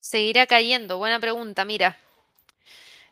Seguirá 0.00 0.48
cayendo. 0.48 0.98
Buena 0.98 1.20
pregunta, 1.20 1.64
mira. 1.64 1.98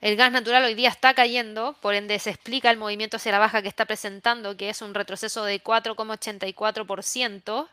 El 0.00 0.16
gas 0.16 0.32
natural 0.32 0.64
hoy 0.64 0.74
día 0.74 0.88
está 0.88 1.12
cayendo, 1.12 1.74
por 1.82 1.94
ende 1.94 2.18
se 2.18 2.30
explica 2.30 2.70
el 2.70 2.78
movimiento 2.78 3.18
hacia 3.18 3.32
la 3.32 3.38
baja 3.38 3.60
que 3.60 3.68
está 3.68 3.84
presentando, 3.84 4.56
que 4.56 4.70
es 4.70 4.80
un 4.80 4.94
retroceso 4.94 5.44
de 5.44 5.60
4,84%. 5.60 7.68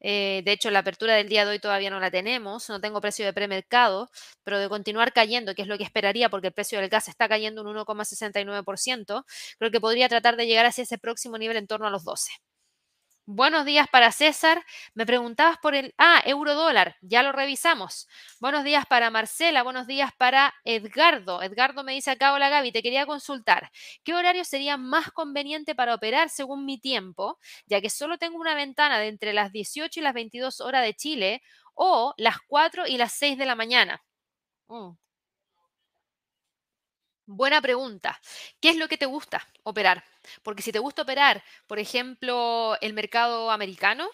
Eh, 0.00 0.42
de 0.44 0.52
hecho, 0.52 0.70
la 0.70 0.80
apertura 0.80 1.14
del 1.14 1.28
día 1.28 1.44
de 1.44 1.52
hoy 1.52 1.58
todavía 1.58 1.90
no 1.90 2.00
la 2.00 2.10
tenemos, 2.10 2.68
no 2.68 2.80
tengo 2.80 3.00
precio 3.00 3.24
de 3.26 3.32
premercado, 3.32 4.10
pero 4.44 4.58
de 4.58 4.68
continuar 4.68 5.12
cayendo, 5.12 5.54
que 5.54 5.62
es 5.62 5.68
lo 5.68 5.78
que 5.78 5.84
esperaría 5.84 6.28
porque 6.30 6.48
el 6.48 6.52
precio 6.54 6.80
del 6.80 6.88
gas 6.88 7.08
está 7.08 7.28
cayendo 7.28 7.62
un 7.62 7.68
1,69%, 7.68 9.24
creo 9.58 9.70
que 9.70 9.80
podría 9.80 10.08
tratar 10.08 10.36
de 10.36 10.46
llegar 10.46 10.66
hacia 10.66 10.82
ese 10.84 10.98
próximo 10.98 11.38
nivel 11.38 11.56
en 11.56 11.66
torno 11.66 11.86
a 11.86 11.90
los 11.90 12.04
12. 12.04 12.30
Buenos 13.32 13.64
días 13.64 13.86
para 13.88 14.10
César. 14.10 14.66
Me 14.92 15.06
preguntabas 15.06 15.56
por 15.58 15.76
el... 15.76 15.94
Ah, 15.98 16.20
euro 16.26 16.56
dólar. 16.56 16.96
Ya 17.00 17.22
lo 17.22 17.30
revisamos. 17.30 18.08
Buenos 18.40 18.64
días 18.64 18.86
para 18.86 19.08
Marcela. 19.08 19.62
Buenos 19.62 19.86
días 19.86 20.10
para 20.18 20.52
Edgardo. 20.64 21.40
Edgardo 21.40 21.84
me 21.84 21.92
dice 21.92 22.10
acá, 22.10 22.32
hola 22.34 22.48
Gaby, 22.48 22.72
te 22.72 22.82
quería 22.82 23.06
consultar. 23.06 23.70
¿Qué 24.02 24.14
horario 24.14 24.42
sería 24.42 24.76
más 24.76 25.12
conveniente 25.12 25.76
para 25.76 25.94
operar 25.94 26.28
según 26.28 26.66
mi 26.66 26.80
tiempo? 26.80 27.38
Ya 27.66 27.80
que 27.80 27.88
solo 27.88 28.18
tengo 28.18 28.36
una 28.36 28.56
ventana 28.56 28.98
de 28.98 29.06
entre 29.06 29.32
las 29.32 29.52
18 29.52 30.00
y 30.00 30.02
las 30.02 30.12
22 30.14 30.60
horas 30.60 30.82
de 30.82 30.94
Chile 30.94 31.42
o 31.74 32.14
las 32.16 32.38
4 32.48 32.88
y 32.88 32.96
las 32.96 33.12
6 33.12 33.38
de 33.38 33.46
la 33.46 33.54
mañana. 33.54 34.02
Mm. 34.66 34.90
Buena 37.32 37.62
pregunta. 37.62 38.20
¿Qué 38.60 38.70
es 38.70 38.76
lo 38.76 38.88
que 38.88 38.98
te 38.98 39.06
gusta 39.06 39.46
operar? 39.62 40.02
Porque 40.42 40.62
si 40.62 40.72
te 40.72 40.80
gusta 40.80 41.02
operar, 41.02 41.44
por 41.68 41.78
ejemplo, 41.78 42.76
el 42.80 42.92
mercado 42.92 43.52
americano, 43.52 44.08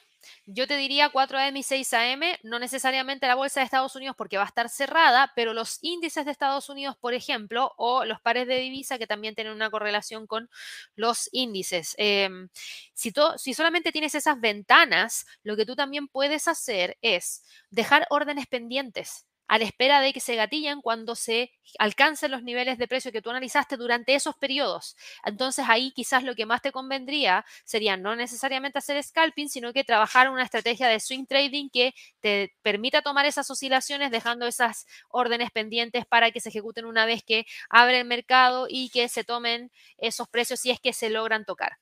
yo 0.45 0.67
te 0.67 0.77
diría 0.77 1.09
4 1.09 1.39
AM 1.39 1.57
y 1.57 1.63
6 1.63 1.95
AM, 1.95 2.21
no 2.43 2.59
necesariamente 2.59 3.27
la 3.27 3.35
bolsa 3.35 3.61
de 3.61 3.65
Estados 3.65 3.97
Unidos 3.97 4.17
porque 4.19 4.37
va 4.37 4.43
a 4.43 4.47
estar 4.49 4.69
cerrada, 4.69 5.33
pero 5.35 5.55
los 5.55 5.79
índices 5.81 6.27
de 6.27 6.31
Estados 6.31 6.69
Unidos, 6.69 6.95
por 6.99 7.15
ejemplo, 7.15 7.73
o 7.79 8.05
los 8.05 8.21
pares 8.21 8.47
de 8.47 8.57
divisa 8.59 8.99
que 8.99 9.07
también 9.07 9.35
tienen 9.35 9.55
una 9.55 9.71
correlación 9.71 10.27
con 10.27 10.51
los 10.95 11.31
índices. 11.33 11.95
Em, 11.97 12.51
si 12.93 13.55
solamente 13.55 13.93
tienes 13.93 14.15
esas 14.15 14.39
ventanas, 14.39 15.27
lo 15.43 15.57
que 15.57 15.65
tú 15.65 15.75
también 15.75 16.07
puedes 16.07 16.49
hacer 16.49 16.99
es 17.01 17.43
dejar 17.71 18.07
órdenes 18.11 18.47
pendientes 18.47 19.25
a 19.49 19.59
la 19.59 19.65
espera 19.65 20.01
de 20.01 20.13
que 20.13 20.21
se 20.21 20.37
gatillen 20.37 20.81
cuando 20.83 21.15
se 21.15 21.53
alcancen 21.79 22.31
los 22.31 22.43
niveles 22.43 22.79
de 22.79 22.89
precio 22.89 23.13
que 23.13 23.23
tú 23.23 23.31
analizaste 23.31 23.77
durante 23.77 24.15
esos 24.15 24.35
periodos. 24.37 24.97
Entonces 25.25 25.65
ahí 25.69 25.93
quizás 25.93 26.23
lo 26.25 26.35
que 26.35 26.47
más 26.47 26.63
te 26.63 26.73
convendría 26.73 27.45
sería 27.65 27.97
no 27.97 28.17
necesariamente 28.17 28.79
hacer 28.79 29.03
scalping, 29.03 29.49
sino 29.49 29.73
que 29.73 29.85
trabajar 29.85 30.31
una 30.31 30.43
estrategia 30.45 30.89
de 30.89 31.01
swing 31.01 31.27
trading 31.27 31.69
que 31.73 31.93
te 32.21 32.55
permita 32.63 33.03
tomar 33.03 33.27
esas 33.27 33.51
oscilaciones 33.51 34.11
dejando 34.11 34.47
esas 34.47 34.87
órdenes 35.09 35.51
pendientes 35.51 36.07
para 36.07 36.31
que 36.31 36.41
se 36.41 36.49
ejecuten 36.51 36.85
una 36.85 37.07
vez 37.07 37.23
que 37.25 37.47
abre 37.69 38.01
el 38.01 38.07
mercado 38.07 38.67
y 38.69 38.91
que 38.91 39.09
se 39.09 39.25
tomen 39.25 39.71
esos 39.99 40.29
precios 40.29 40.61
si 40.61 40.71
es 40.71 40.81
que 40.81 40.93
se 40.93 41.11
logran 41.11 41.45
tocar. 41.45 41.73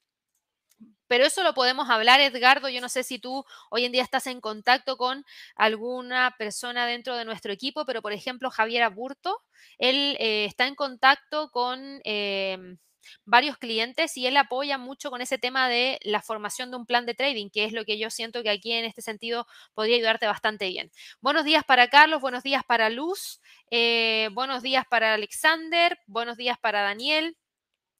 Pero 1.14 1.26
eso 1.26 1.44
lo 1.44 1.54
podemos 1.54 1.88
hablar, 1.90 2.20
Edgardo. 2.20 2.68
Yo 2.68 2.80
no 2.80 2.88
sé 2.88 3.04
si 3.04 3.20
tú 3.20 3.44
hoy 3.70 3.84
en 3.84 3.92
día 3.92 4.02
estás 4.02 4.26
en 4.26 4.40
contacto 4.40 4.96
con 4.96 5.24
alguna 5.54 6.34
persona 6.36 6.88
dentro 6.88 7.14
de 7.14 7.24
nuestro 7.24 7.52
equipo, 7.52 7.86
pero 7.86 8.02
por 8.02 8.12
ejemplo, 8.12 8.50
Javier 8.50 8.82
Aburto, 8.82 9.40
él 9.78 10.16
eh, 10.18 10.44
está 10.46 10.66
en 10.66 10.74
contacto 10.74 11.52
con 11.52 12.00
em, 12.02 12.78
varios 13.24 13.58
clientes 13.58 14.16
y 14.16 14.26
él 14.26 14.36
apoya 14.36 14.76
mucho 14.76 15.08
con 15.08 15.22
ese 15.22 15.38
tema 15.38 15.68
de 15.68 16.00
la 16.02 16.20
formación 16.20 16.72
de 16.72 16.78
un 16.78 16.84
plan 16.84 17.06
de 17.06 17.14
trading, 17.14 17.48
que 17.48 17.62
es 17.64 17.72
lo 17.72 17.84
que 17.84 17.96
yo 17.96 18.10
siento 18.10 18.42
que 18.42 18.50
aquí 18.50 18.72
en 18.72 18.84
este 18.84 19.00
sentido 19.00 19.46
podría 19.72 19.94
ayudarte 19.94 20.26
bastante 20.26 20.66
bien. 20.66 20.90
Buenos 21.20 21.44
días 21.44 21.62
para 21.62 21.86
Carlos, 21.86 22.20
buenos 22.20 22.42
días 22.42 22.64
para 22.66 22.90
Luz, 22.90 23.40
eh, 23.70 24.30
buenos 24.32 24.64
días 24.64 24.84
para 24.90 25.14
Alexander, 25.14 25.96
buenos 26.08 26.36
días 26.36 26.58
para 26.58 26.82
Daniel. 26.82 27.36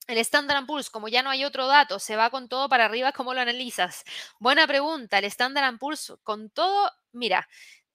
El 0.07 0.19
Standard 0.19 0.67
Poor's, 0.67 0.91
como 0.91 1.09
ya 1.09 1.23
no 1.23 1.31
hay 1.31 1.45
otro 1.45 1.67
dato, 1.67 1.99
se 1.99 2.17
va 2.17 2.31
con 2.31 2.49
todo 2.49 2.69
para 2.69 2.85
arriba, 2.87 3.13
¿cómo 3.13 3.33
lo 3.35 3.41
analizas? 3.41 4.05
Buena 4.39 4.67
pregunta. 4.67 5.19
El 5.19 5.25
Standard 5.27 5.79
Poor's 5.79 6.13
con 6.23 6.51
todo, 6.51 6.91
mira, 7.13 7.49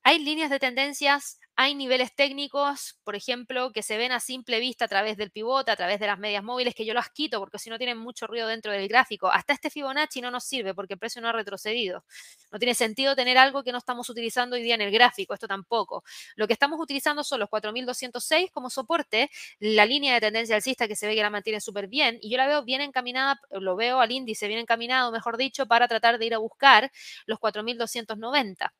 Hay 0.03 0.19
líneas 0.19 0.51
de 0.51 0.59
tendencias, 0.59 1.38
hay 1.61 1.75
niveles 1.75 2.15
técnicos, 2.15 2.97
por 3.03 3.17
ejemplo, 3.17 3.73
que 3.73 3.83
se 3.83 3.97
ven 3.97 4.13
a 4.13 4.21
simple 4.21 4.61
vista 4.61 4.85
a 4.85 4.87
través 4.87 5.17
del 5.17 5.29
pivote, 5.29 5.71
a 5.71 5.75
través 5.75 5.99
de 5.99 6.07
las 6.07 6.17
medias 6.17 6.41
móviles, 6.41 6.73
que 6.73 6.85
yo 6.85 6.93
las 6.93 7.09
quito 7.09 7.37
porque 7.37 7.59
si 7.59 7.69
no 7.69 7.77
tienen 7.77 7.97
mucho 7.97 8.27
ruido 8.27 8.47
dentro 8.47 8.71
del 8.71 8.87
gráfico. 8.87 9.29
Hasta 9.29 9.51
este 9.51 9.69
Fibonacci 9.69 10.21
no 10.21 10.31
nos 10.31 10.45
sirve 10.45 10.73
porque 10.73 10.93
el 10.93 10.99
precio 10.99 11.21
no 11.21 11.27
ha 11.27 11.33
retrocedido. 11.33 12.05
No 12.49 12.59
tiene 12.59 12.75
sentido 12.75 13.13
tener 13.13 13.37
algo 13.37 13.61
que 13.61 13.73
no 13.73 13.77
estamos 13.77 14.09
utilizando 14.09 14.55
hoy 14.55 14.61
día 14.61 14.75
en 14.75 14.79
el 14.79 14.89
gráfico, 14.89 15.33
esto 15.33 15.49
tampoco. 15.49 16.05
Lo 16.37 16.47
que 16.47 16.53
estamos 16.53 16.79
utilizando 16.79 17.25
son 17.25 17.41
los 17.41 17.49
4206 17.49 18.51
como 18.53 18.69
soporte, 18.69 19.29
la 19.59 19.85
línea 19.85 20.13
de 20.13 20.21
tendencia 20.21 20.55
alcista 20.55 20.87
que 20.87 20.95
se 20.95 21.07
ve 21.07 21.15
que 21.15 21.23
la 21.23 21.29
mantiene 21.29 21.59
súper 21.59 21.89
bien 21.89 22.19
y 22.21 22.29
yo 22.29 22.37
la 22.37 22.47
veo 22.47 22.63
bien 22.63 22.79
encaminada, 22.79 23.37
lo 23.51 23.75
veo 23.75 23.99
al 23.99 24.13
índice 24.13 24.47
bien 24.47 24.61
encaminado, 24.61 25.11
mejor 25.11 25.35
dicho, 25.35 25.65
para 25.65 25.89
tratar 25.89 26.19
de 26.19 26.25
ir 26.25 26.33
a 26.33 26.37
buscar 26.37 26.89
los 27.25 27.37
4290. 27.37 28.73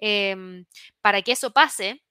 Em, 0.00 0.66
para 1.00 1.22
que 1.22 1.32
eso 1.32 1.52
pase, 1.52 2.02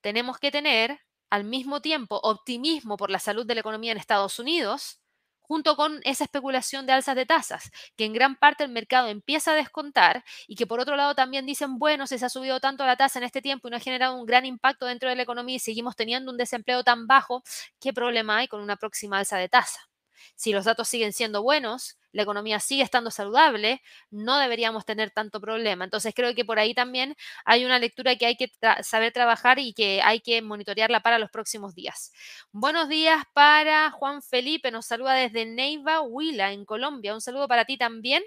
tenemos 0.00 0.38
que 0.38 0.50
tener 0.50 1.00
al 1.30 1.44
mismo 1.44 1.80
tiempo 1.80 2.18
optimismo 2.22 2.96
por 2.96 3.10
la 3.10 3.18
salud 3.18 3.46
de 3.46 3.54
la 3.54 3.60
economía 3.60 3.92
en 3.92 3.98
Estados 3.98 4.38
Unidos, 4.38 5.00
junto 5.40 5.74
con 5.76 6.00
esa 6.04 6.24
especulación 6.24 6.86
de 6.86 6.92
alzas 6.92 7.16
de 7.16 7.26
tasas, 7.26 7.70
que 7.96 8.04
en 8.04 8.12
gran 8.12 8.36
parte 8.36 8.62
el 8.64 8.70
mercado 8.70 9.08
empieza 9.08 9.52
a 9.52 9.54
descontar 9.56 10.24
y 10.46 10.54
que 10.54 10.66
por 10.66 10.78
otro 10.80 10.94
lado 10.96 11.14
también 11.16 11.44
dicen, 11.46 11.78
bueno, 11.78 12.06
si 12.06 12.18
se 12.18 12.26
ha 12.26 12.28
subido 12.28 12.60
tanto 12.60 12.86
la 12.86 12.96
tasa 12.96 13.18
en 13.18 13.24
este 13.24 13.42
tiempo 13.42 13.66
y 13.68 13.70
no 13.72 13.76
ha 13.76 13.80
generado 13.80 14.16
un 14.16 14.26
gran 14.26 14.46
impacto 14.46 14.86
dentro 14.86 15.08
de 15.08 15.16
la 15.16 15.22
economía 15.22 15.56
y 15.56 15.58
seguimos 15.58 15.96
teniendo 15.96 16.30
un 16.30 16.38
desempleo 16.38 16.84
tan 16.84 17.06
bajo, 17.08 17.42
¿qué 17.80 17.92
problema 17.92 18.38
hay 18.38 18.48
con 18.48 18.60
una 18.60 18.76
próxima 18.76 19.18
alza 19.18 19.38
de 19.38 19.48
tasa? 19.48 19.89
Si 20.34 20.52
los 20.52 20.64
datos 20.64 20.88
siguen 20.88 21.12
siendo 21.12 21.42
buenos, 21.42 21.98
la 22.12 22.22
economía 22.22 22.58
sigue 22.60 22.82
estando 22.82 23.10
saludable, 23.10 23.82
no 24.10 24.38
deberíamos 24.38 24.84
tener 24.84 25.10
tanto 25.10 25.40
problema. 25.40 25.84
Entonces 25.84 26.14
creo 26.14 26.34
que 26.34 26.44
por 26.44 26.58
ahí 26.58 26.74
también 26.74 27.16
hay 27.44 27.64
una 27.64 27.78
lectura 27.78 28.16
que 28.16 28.26
hay 28.26 28.36
que 28.36 28.52
saber 28.82 29.12
trabajar 29.12 29.58
y 29.58 29.74
que 29.74 30.02
hay 30.02 30.20
que 30.20 30.42
monitorearla 30.42 31.00
para 31.00 31.18
los 31.18 31.30
próximos 31.30 31.74
días. 31.74 32.12
Buenos 32.52 32.88
días 32.88 33.24
para 33.32 33.90
Juan 33.90 34.22
Felipe, 34.22 34.70
nos 34.70 34.86
saluda 34.86 35.14
desde 35.14 35.46
Neiva, 35.46 36.00
Huila, 36.00 36.52
en 36.52 36.64
Colombia. 36.64 37.14
Un 37.14 37.20
saludo 37.20 37.46
para 37.48 37.64
ti 37.64 37.76
también. 37.76 38.22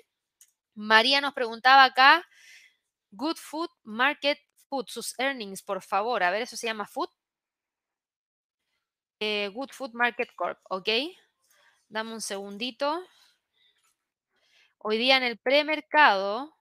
María 0.75 1.21
nos 1.21 1.33
preguntaba 1.33 1.83
acá, 1.83 2.25
Good 3.11 3.37
Food 3.37 3.69
Market 3.83 4.39
Food, 4.69 4.85
sus 4.87 5.13
earnings, 5.19 5.61
por 5.61 5.81
favor. 5.83 6.23
A 6.23 6.31
ver, 6.31 6.41
eso 6.41 6.57
se 6.57 6.67
llama 6.67 6.87
Food. 6.87 7.09
Eh, 9.19 9.49
Good 9.53 9.69
Food 9.71 9.93
Market 9.93 10.29
Corp, 10.35 10.59
¿ok? 10.69 10.89
Dame 11.93 12.11
un 12.11 12.21
segundito. 12.21 13.03
Hoy 14.79 14.97
día 14.97 15.15
en 15.15 15.21
el 15.21 15.37
premercado, 15.37 16.57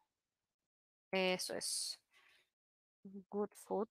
eso 1.11 1.55
es. 1.55 1.99
Good 3.03 3.49
Food 3.55 3.89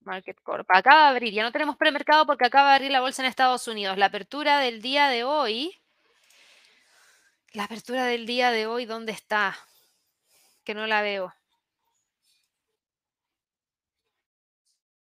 Market 0.00 0.38
Corp. 0.42 0.66
Acaba 0.68 1.04
de 1.04 1.08
abrir, 1.08 1.32
ya 1.32 1.42
no 1.42 1.52
tenemos 1.52 1.78
premercado 1.78 2.26
porque 2.26 2.44
acaba 2.44 2.68
de 2.68 2.74
abrir 2.76 2.90
la 2.90 3.00
bolsa 3.00 3.22
en 3.22 3.30
Estados 3.30 3.66
Unidos. 3.66 3.96
La 3.96 4.06
apertura 4.06 4.58
del 4.58 4.82
día 4.82 5.08
de 5.08 5.24
hoy. 5.24 5.74
La 7.52 7.64
apertura 7.64 8.04
del 8.04 8.26
día 8.26 8.50
de 8.50 8.66
hoy, 8.66 8.84
¿dónde 8.84 9.12
está? 9.12 9.56
Que 10.64 10.74
no 10.74 10.86
la 10.86 11.00
veo. 11.00 11.34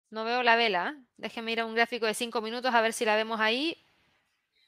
No 0.10 0.26
veo 0.26 0.44
la 0.44 0.58
vela. 0.58 0.98
Déjenme 1.16 1.54
ir 1.54 1.62
a 1.62 1.66
un 1.66 1.76
gráfico 1.76 2.08
de 2.08 2.14
5 2.14 2.42
minutos 2.42 2.76
a 2.76 2.82
ver 2.82 2.92
si 2.92 3.06
la 3.06 3.16
vemos 3.16 3.40
ahí. 3.40 3.85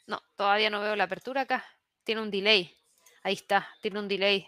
No, 0.07 0.21
todavía 0.35 0.69
no 0.69 0.81
veo 0.81 0.95
la 0.95 1.03
apertura 1.03 1.41
acá. 1.41 1.65
Tiene 2.03 2.21
un 2.21 2.31
delay. 2.31 2.73
Ahí 3.23 3.33
está, 3.33 3.67
tiene 3.81 3.99
un 3.99 4.07
delay. 4.07 4.47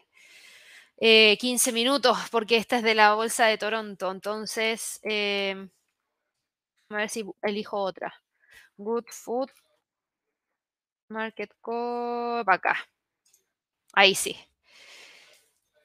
15 0.98 1.70
eh, 1.70 1.74
minutos, 1.74 2.18
porque 2.32 2.58
esta 2.58 2.78
es 2.78 2.84
de 2.84 2.96
la 2.96 3.14
bolsa 3.14 3.46
de 3.46 3.58
Toronto. 3.58 4.12
Entonces, 4.12 5.00
em, 5.04 5.70
a 6.90 6.96
ver 6.98 7.10
si 7.10 7.26
elijo 7.42 7.78
otra. 7.78 8.14
Good 8.78 9.06
Food 9.10 9.52
Market 11.10 11.52
Corp. 11.62 12.48
Acá. 12.50 12.78
Ahí 13.94 14.16
sí. 14.16 14.38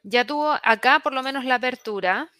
Ya 0.02 0.24
tuvo 0.26 0.50
acá 0.62 1.00
por 1.00 1.12
lo 1.12 1.22
menos 1.22 1.44
la 1.44 1.56
apertura. 1.56 2.30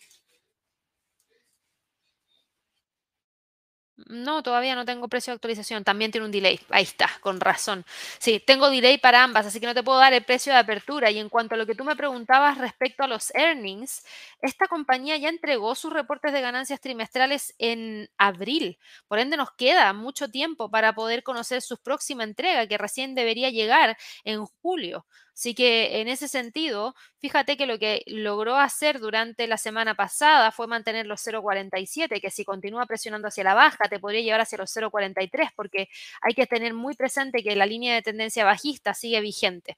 No, 3.97 4.43
todavía 4.43 4.75
no 4.75 4.85
tengo 4.85 5.07
precio 5.09 5.31
de 5.31 5.37
actualización. 5.37 5.85
También 5.85 6.11
tiene 6.11 6.25
un 6.25 6.33
delay. 6.33 6.59
Ahí 6.71 6.83
está, 6.83 7.09
con 7.21 7.39
razón. 7.41 7.85
Sí, 8.19 8.41
tengo 8.41 8.69
delay 8.69 8.99
para 8.99 9.23
ambas, 9.23 9.47
así 9.47 9.61
que 9.61 9.67
no 9.67 9.75
te 9.75 9.85
puedo 9.85 9.99
dar 9.99 10.13
el 10.13 10.25
precio 10.25 10.53
de 10.53 10.59
apertura. 10.59 11.11
Y 11.13 11.19
en 11.21 11.29
cuanto 11.29 11.55
a 11.55 11.59
lo 11.59 11.65
que 11.65 11.77
tú 11.77 11.85
me 11.85 11.95
preguntabas 11.95 12.59
respecto 12.59 13.05
a 13.05 13.07
los 13.07 13.33
earnings, 13.37 14.05
esta 14.41 14.67
compañía 14.67 15.17
ya 15.17 15.29
entregó 15.29 15.75
sus 15.77 15.93
reportes 15.93 16.33
de 16.33 16.41
ganancias 16.41 16.81
trimestrales 16.81 17.55
en 17.59 18.09
abril. 18.19 18.79
Por 19.07 19.21
ende, 19.21 19.37
nos 19.37 19.53
queda 19.53 19.93
mucho 19.93 20.29
tiempo 20.29 20.69
para 20.71 20.93
poder 20.95 21.23
conocer 21.23 21.63
su 21.63 21.77
próxima 21.79 22.25
entrega, 22.25 22.67
que 22.67 22.79
recién 22.79 23.15
debería 23.15 23.51
llegar 23.51 23.97
en 24.25 24.45
julio. 24.61 25.07
Así 25.35 25.55
que 25.55 26.01
en 26.01 26.07
ese 26.07 26.28
sentido, 26.28 26.95
fíjate 27.18 27.57
que 27.57 27.66
lo 27.66 27.78
que 27.78 28.05
logró 28.07 28.57
hacer 28.57 29.01
durante 29.01 29.49
la 29.49 29.59
semana 29.59 29.97
pasada 29.97 30.53
fue 30.53 30.68
mantener 30.68 31.07
los 31.07 31.20
0,47, 31.26 32.20
que 32.20 32.30
si 32.30 32.45
continúa 32.45 32.87
presionando 32.87 33.26
hacia 33.26 33.43
la 33.43 33.55
baja, 33.55 33.89
te 33.89 33.99
podría 33.99 34.22
llevar 34.22 34.43
hacia 34.43 34.59
los 34.59 34.70
0,43, 34.70 35.51
porque 35.57 35.89
hay 36.22 36.35
que 36.35 36.47
tener 36.47 36.72
muy 36.72 36.95
presente 36.95 37.43
que 37.43 37.57
la 37.57 37.66
línea 37.66 37.95
de 37.95 38.03
tendencia 38.03 38.45
bajista 38.45 38.95
sigue 38.95 39.20
vigente. 39.20 39.76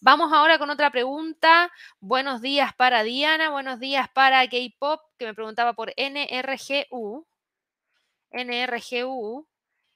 Vamos 0.00 0.32
ahora 0.32 0.58
con 0.58 0.70
otra 0.70 0.90
pregunta. 0.90 1.70
Buenos 2.00 2.40
días 2.40 2.72
para 2.74 3.02
Diana, 3.02 3.50
buenos 3.50 3.80
días 3.80 4.08
para 4.08 4.48
K-Pop, 4.48 5.00
que 5.18 5.26
me 5.26 5.34
preguntaba 5.34 5.74
por 5.74 5.92
NRGU. 5.98 7.26
NRGU 8.32 9.46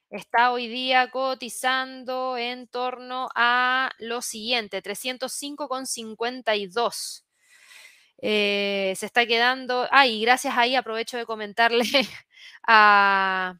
está 0.09 0.51
hoy 0.51 0.67
día 0.67 1.09
cotizando 1.11 2.37
en 2.37 2.67
torno 2.67 3.29
a 3.35 3.91
lo 3.99 4.21
siguiente, 4.21 4.81
305,52. 4.81 7.23
Eh, 8.21 8.93
se 8.97 9.05
está 9.05 9.25
quedando, 9.25 9.87
ay, 9.91 10.21
gracias 10.21 10.57
ahí 10.57 10.75
aprovecho 10.75 11.17
de 11.17 11.25
comentarle 11.25 11.83
a, 12.67 13.55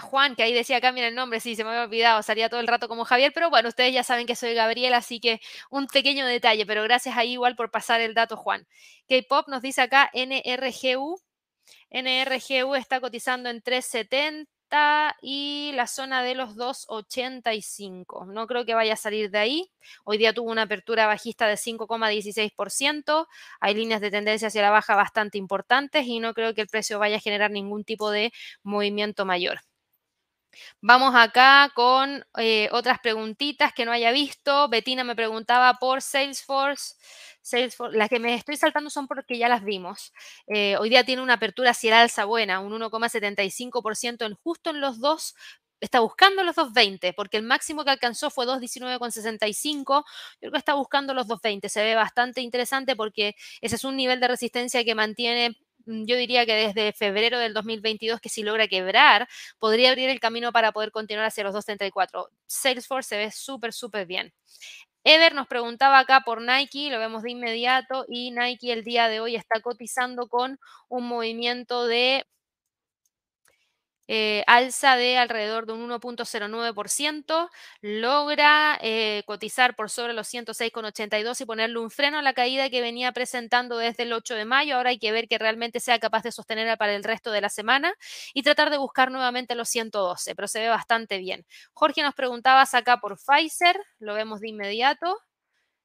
Juan, 0.00 0.36
que 0.36 0.42
ahí 0.42 0.52
decía, 0.52 0.80
mira 0.92 1.08
el 1.08 1.14
nombre, 1.14 1.40
sí, 1.40 1.56
se 1.56 1.64
me 1.64 1.70
había 1.70 1.82
olvidado, 1.82 2.22
salía 2.22 2.48
todo 2.48 2.60
el 2.60 2.66
rato 2.66 2.88
como 2.88 3.04
Javier, 3.04 3.32
pero 3.34 3.50
bueno, 3.50 3.68
ustedes 3.68 3.92
ya 3.92 4.04
saben 4.04 4.26
que 4.26 4.36
soy 4.36 4.54
Gabriela, 4.54 4.98
así 4.98 5.20
que 5.20 5.40
un 5.70 5.86
pequeño 5.88 6.26
detalle, 6.26 6.64
pero 6.66 6.82
gracias 6.84 7.16
ahí 7.16 7.32
igual 7.32 7.56
por 7.56 7.70
pasar 7.70 8.00
el 8.00 8.14
dato, 8.14 8.36
Juan. 8.36 8.66
K-Pop 9.08 9.48
nos 9.48 9.62
dice 9.62 9.82
acá 9.82 10.10
NRGU, 10.14 11.20
NRGU 11.90 12.74
está 12.74 13.00
cotizando 13.00 13.50
en 13.50 13.62
370 13.62 14.57
y 15.22 15.72
la 15.74 15.86
zona 15.86 16.22
de 16.22 16.34
los 16.34 16.56
2,85. 16.56 18.26
No 18.26 18.46
creo 18.46 18.64
que 18.64 18.74
vaya 18.74 18.94
a 18.94 18.96
salir 18.96 19.30
de 19.30 19.38
ahí. 19.38 19.70
Hoy 20.04 20.18
día 20.18 20.32
tuvo 20.32 20.50
una 20.50 20.62
apertura 20.62 21.06
bajista 21.06 21.46
de 21.46 21.56
5,16%. 21.56 23.26
Hay 23.60 23.74
líneas 23.74 24.00
de 24.00 24.10
tendencia 24.10 24.48
hacia 24.48 24.62
la 24.62 24.70
baja 24.70 24.96
bastante 24.96 25.38
importantes 25.38 26.06
y 26.06 26.20
no 26.20 26.34
creo 26.34 26.54
que 26.54 26.62
el 26.62 26.68
precio 26.68 26.98
vaya 26.98 27.16
a 27.16 27.20
generar 27.20 27.50
ningún 27.50 27.84
tipo 27.84 28.10
de 28.10 28.32
movimiento 28.62 29.24
mayor. 29.24 29.60
Vamos 30.80 31.14
acá 31.14 31.70
con 31.74 32.24
eh, 32.38 32.68
otras 32.72 32.98
preguntitas 33.00 33.72
que 33.72 33.84
no 33.84 33.92
haya 33.92 34.12
visto. 34.12 34.68
Betina 34.68 35.04
me 35.04 35.16
preguntaba 35.16 35.74
por 35.74 36.02
Salesforce. 36.02 36.94
Salesforce, 37.42 37.96
las 37.96 38.08
que 38.08 38.18
me 38.18 38.34
estoy 38.34 38.56
saltando 38.56 38.90
son 38.90 39.06
porque 39.06 39.38
ya 39.38 39.48
las 39.48 39.64
vimos. 39.64 40.12
Eh, 40.46 40.76
hoy 40.78 40.90
día 40.90 41.04
tiene 41.04 41.22
una 41.22 41.34
apertura 41.34 41.70
hacia 41.70 41.88
el 41.88 42.02
alza 42.02 42.24
buena, 42.24 42.60
un 42.60 42.72
1,75% 42.72 44.26
en 44.26 44.34
justo 44.34 44.70
en 44.70 44.80
los 44.80 45.00
dos 45.00 45.34
está 45.80 46.00
buscando 46.00 46.42
los 46.42 46.56
2.20, 46.56 47.14
porque 47.14 47.36
el 47.36 47.42
máximo 47.44 47.84
que 47.84 47.90
alcanzó 47.90 48.30
fue 48.30 48.46
2.19,65. 48.46 50.04
Yo 50.34 50.38
creo 50.40 50.52
que 50.52 50.58
está 50.58 50.74
buscando 50.74 51.14
los 51.14 51.26
2.20. 51.26 51.68
Se 51.68 51.82
ve 51.82 51.94
bastante 51.94 52.40
interesante 52.40 52.96
porque 52.96 53.34
ese 53.60 53.76
es 53.76 53.84
un 53.84 53.96
nivel 53.96 54.20
de 54.20 54.28
resistencia 54.28 54.84
que 54.84 54.94
mantiene 54.94 55.56
yo 56.06 56.16
diría 56.16 56.46
que 56.46 56.54
desde 56.54 56.92
febrero 56.92 57.38
del 57.38 57.54
2022, 57.54 58.20
que 58.20 58.28
si 58.28 58.42
logra 58.42 58.68
quebrar, 58.68 59.28
podría 59.58 59.90
abrir 59.90 60.10
el 60.10 60.20
camino 60.20 60.52
para 60.52 60.72
poder 60.72 60.90
continuar 60.90 61.26
hacia 61.26 61.44
los 61.44 61.54
234. 61.54 62.28
Salesforce 62.46 63.08
se 63.08 63.16
ve 63.16 63.30
súper, 63.30 63.72
súper 63.72 64.06
bien. 64.06 64.32
Ever 65.04 65.34
nos 65.34 65.46
preguntaba 65.48 65.98
acá 66.00 66.22
por 66.24 66.42
Nike, 66.42 66.90
lo 66.90 66.98
vemos 66.98 67.22
de 67.22 67.30
inmediato, 67.30 68.04
y 68.08 68.30
Nike 68.32 68.72
el 68.72 68.84
día 68.84 69.08
de 69.08 69.20
hoy 69.20 69.36
está 69.36 69.60
cotizando 69.60 70.28
con 70.28 70.58
un 70.88 71.08
movimiento 71.08 71.86
de 71.86 72.26
eh, 74.08 74.42
alza 74.46 74.96
de 74.96 75.18
alrededor 75.18 75.66
de 75.66 75.74
un 75.74 75.88
1.09%, 75.88 77.50
logra 77.82 78.78
eh, 78.82 79.22
cotizar 79.26 79.76
por 79.76 79.90
sobre 79.90 80.14
los 80.14 80.26
106,82 80.28 81.40
y 81.40 81.44
ponerle 81.44 81.78
un 81.78 81.90
freno 81.90 82.18
a 82.18 82.22
la 82.22 82.32
caída 82.32 82.70
que 82.70 82.80
venía 82.80 83.12
presentando 83.12 83.78
desde 83.78 84.04
el 84.04 84.12
8 84.12 84.34
de 84.34 84.44
mayo. 84.44 84.76
Ahora 84.76 84.90
hay 84.90 84.98
que 84.98 85.12
ver 85.12 85.28
que 85.28 85.38
realmente 85.38 85.80
sea 85.80 85.98
capaz 85.98 86.22
de 86.22 86.32
sostenerla 86.32 86.76
para 86.76 86.94
el 86.94 87.04
resto 87.04 87.30
de 87.30 87.40
la 87.40 87.50
semana 87.50 87.94
y 88.34 88.42
tratar 88.42 88.70
de 88.70 88.78
buscar 88.78 89.10
nuevamente 89.10 89.54
los 89.54 89.68
112, 89.68 90.34
pero 90.34 90.48
se 90.48 90.60
ve 90.60 90.68
bastante 90.68 91.18
bien. 91.18 91.46
Jorge 91.72 92.02
nos 92.02 92.14
preguntaba 92.14 92.64
acá 92.72 92.98
por 92.98 93.18
Pfizer, 93.18 93.78
lo 93.98 94.14
vemos 94.14 94.40
de 94.40 94.48
inmediato. 94.48 95.18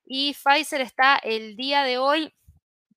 Y 0.06 0.34
Pfizer 0.34 0.82
está 0.82 1.18
el 1.18 1.56
día 1.56 1.84
de 1.84 1.98
hoy 1.98 2.34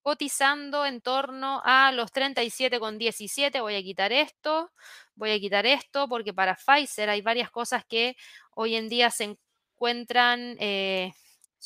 cotizando 0.06 0.86
en 0.86 1.00
torno 1.00 1.60
a 1.64 1.90
los 1.90 2.12
37,17. 2.12 3.60
Voy 3.60 3.74
a 3.74 3.82
quitar 3.82 4.12
esto, 4.12 4.70
voy 5.16 5.32
a 5.32 5.40
quitar 5.40 5.66
esto, 5.66 6.06
porque 6.08 6.32
para 6.32 6.54
Pfizer 6.54 7.10
hay 7.10 7.22
varias 7.22 7.50
cosas 7.50 7.84
que 7.84 8.16
hoy 8.54 8.76
en 8.76 8.88
día 8.88 9.10
se 9.10 9.36
encuentran 9.74 10.56
eh, 10.60 11.12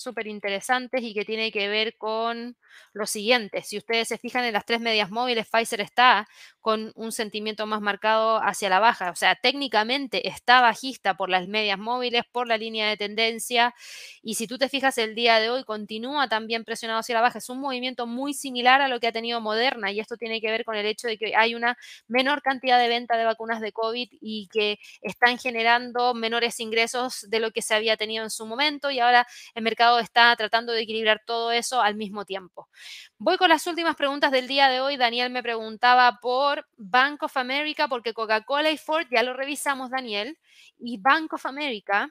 súper 0.00 0.26
interesantes 0.26 1.02
y 1.02 1.14
que 1.14 1.24
tiene 1.24 1.52
que 1.52 1.68
ver 1.68 1.96
con 1.96 2.56
lo 2.92 3.06
siguiente. 3.06 3.62
Si 3.62 3.76
ustedes 3.76 4.08
se 4.08 4.18
fijan 4.18 4.44
en 4.44 4.54
las 4.54 4.64
tres 4.64 4.80
medias 4.80 5.10
móviles, 5.10 5.46
Pfizer 5.48 5.80
está 5.80 6.28
con 6.60 6.92
un 6.94 7.12
sentimiento 7.12 7.66
más 7.66 7.80
marcado 7.80 8.42
hacia 8.42 8.68
la 8.68 8.80
baja. 8.80 9.10
O 9.10 9.16
sea, 9.16 9.34
técnicamente 9.34 10.28
está 10.28 10.60
bajista 10.60 11.16
por 11.16 11.30
las 11.30 11.48
medias 11.48 11.78
móviles, 11.78 12.22
por 12.30 12.46
la 12.46 12.56
línea 12.56 12.88
de 12.88 12.96
tendencia. 12.96 13.74
Y 14.22 14.34
si 14.34 14.46
tú 14.46 14.58
te 14.58 14.68
fijas 14.68 14.98
el 14.98 15.14
día 15.14 15.38
de 15.40 15.50
hoy, 15.50 15.64
continúa 15.64 16.28
también 16.28 16.64
presionado 16.64 17.00
hacia 17.00 17.14
la 17.14 17.20
baja. 17.22 17.38
Es 17.38 17.48
un 17.48 17.60
movimiento 17.60 18.06
muy 18.06 18.34
similar 18.34 18.82
a 18.82 18.88
lo 18.88 19.00
que 19.00 19.06
ha 19.06 19.12
tenido 19.12 19.40
Moderna 19.40 19.90
y 19.92 20.00
esto 20.00 20.16
tiene 20.16 20.40
que 20.40 20.50
ver 20.50 20.64
con 20.64 20.76
el 20.76 20.86
hecho 20.86 21.08
de 21.08 21.16
que 21.16 21.34
hay 21.36 21.54
una 21.54 21.76
menor 22.08 22.42
cantidad 22.42 22.78
de 22.78 22.88
venta 22.88 23.16
de 23.16 23.24
vacunas 23.24 23.60
de 23.60 23.72
COVID 23.72 24.08
y 24.20 24.48
que 24.52 24.78
están 25.02 25.38
generando 25.38 26.14
menores 26.14 26.60
ingresos 26.60 27.26
de 27.28 27.40
lo 27.40 27.50
que 27.50 27.62
se 27.62 27.74
había 27.74 27.96
tenido 27.96 28.24
en 28.24 28.30
su 28.30 28.46
momento 28.46 28.90
y 28.90 28.98
ahora 28.98 29.26
el 29.54 29.62
mercado 29.62 29.89
está 29.98 30.34
tratando 30.36 30.72
de 30.72 30.82
equilibrar 30.82 31.22
todo 31.26 31.52
eso 31.52 31.80
al 31.80 31.96
mismo 31.96 32.24
tiempo. 32.24 32.68
Voy 33.18 33.36
con 33.36 33.48
las 33.48 33.66
últimas 33.66 33.96
preguntas 33.96 34.30
del 34.30 34.48
día 34.48 34.68
de 34.68 34.80
hoy. 34.80 34.96
Daniel 34.96 35.30
me 35.30 35.42
preguntaba 35.42 36.18
por 36.20 36.66
Bank 36.76 37.22
of 37.22 37.36
America, 37.36 37.88
porque 37.88 38.14
Coca-Cola 38.14 38.70
y 38.70 38.78
Ford 38.78 39.06
ya 39.10 39.22
lo 39.22 39.34
revisamos, 39.34 39.90
Daniel, 39.90 40.38
y 40.78 40.98
Bank 40.98 41.32
of 41.32 41.46
America 41.46 42.10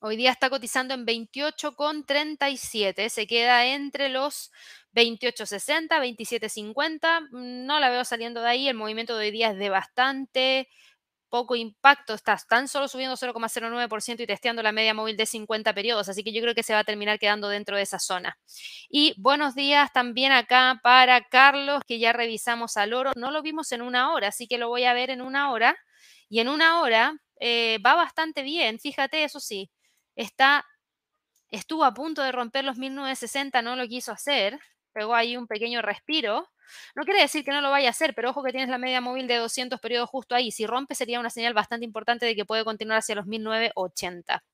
hoy 0.00 0.16
día 0.16 0.30
está 0.30 0.50
cotizando 0.50 0.94
en 0.94 1.06
28,37, 1.06 3.08
se 3.08 3.26
queda 3.26 3.66
entre 3.66 4.08
los 4.08 4.52
28,60, 4.94 5.88
27,50, 5.88 7.30
no 7.30 7.80
la 7.80 7.90
veo 7.90 8.04
saliendo 8.04 8.40
de 8.40 8.48
ahí, 8.48 8.68
el 8.68 8.76
movimiento 8.76 9.16
de 9.16 9.26
hoy 9.26 9.30
día 9.30 9.50
es 9.50 9.58
de 9.58 9.70
bastante 9.70 10.68
poco 11.28 11.56
impacto, 11.56 12.14
estás 12.14 12.46
tan 12.46 12.68
solo 12.68 12.88
subiendo 12.88 13.16
0,09% 13.16 14.22
y 14.22 14.26
testeando 14.26 14.62
la 14.62 14.72
media 14.72 14.94
móvil 14.94 15.16
de 15.16 15.26
50 15.26 15.74
periodos, 15.74 16.08
así 16.08 16.24
que 16.24 16.32
yo 16.32 16.40
creo 16.42 16.54
que 16.54 16.62
se 16.62 16.72
va 16.74 16.80
a 16.80 16.84
terminar 16.84 17.18
quedando 17.18 17.48
dentro 17.48 17.76
de 17.76 17.82
esa 17.82 17.98
zona. 17.98 18.38
Y 18.88 19.14
buenos 19.20 19.54
días 19.54 19.92
también 19.92 20.32
acá 20.32 20.80
para 20.82 21.22
Carlos, 21.22 21.82
que 21.86 21.98
ya 21.98 22.12
revisamos 22.12 22.76
al 22.76 22.92
oro, 22.92 23.12
no 23.16 23.30
lo 23.30 23.42
vimos 23.42 23.72
en 23.72 23.82
una 23.82 24.12
hora, 24.12 24.28
así 24.28 24.46
que 24.46 24.58
lo 24.58 24.68
voy 24.68 24.84
a 24.84 24.92
ver 24.94 25.10
en 25.10 25.22
una 25.22 25.50
hora, 25.52 25.76
y 26.28 26.40
en 26.40 26.48
una 26.48 26.80
hora 26.80 27.14
eh, 27.40 27.78
va 27.84 27.94
bastante 27.94 28.42
bien, 28.42 28.78
fíjate, 28.78 29.24
eso 29.24 29.40
sí, 29.40 29.70
está, 30.16 30.64
estuvo 31.50 31.84
a 31.84 31.94
punto 31.94 32.22
de 32.22 32.32
romper 32.32 32.64
los 32.64 32.78
1960, 32.78 33.62
no 33.62 33.76
lo 33.76 33.86
quiso 33.86 34.12
hacer, 34.12 34.58
pegó 34.98 35.14
ahí 35.14 35.36
un 35.36 35.46
pequeño 35.46 35.80
respiro, 35.80 36.48
no 36.94 37.04
quiere 37.04 37.20
decir 37.20 37.44
que 37.44 37.52
no 37.52 37.60
lo 37.60 37.70
vaya 37.70 37.88
a 37.88 37.90
hacer, 37.90 38.14
pero 38.14 38.30
ojo 38.30 38.42
que 38.42 38.50
tienes 38.50 38.68
la 38.68 38.78
media 38.78 39.00
móvil 39.00 39.28
de 39.28 39.36
200 39.36 39.80
periodos 39.80 40.10
justo 40.10 40.34
ahí. 40.34 40.50
Si 40.50 40.66
rompe 40.66 40.94
sería 40.94 41.20
una 41.20 41.30
señal 41.30 41.54
bastante 41.54 41.84
importante 41.84 42.26
de 42.26 42.34
que 42.34 42.44
puede 42.44 42.64
continuar 42.64 42.98
hacia 42.98 43.14
los 43.14 43.26
1980. 43.26 44.44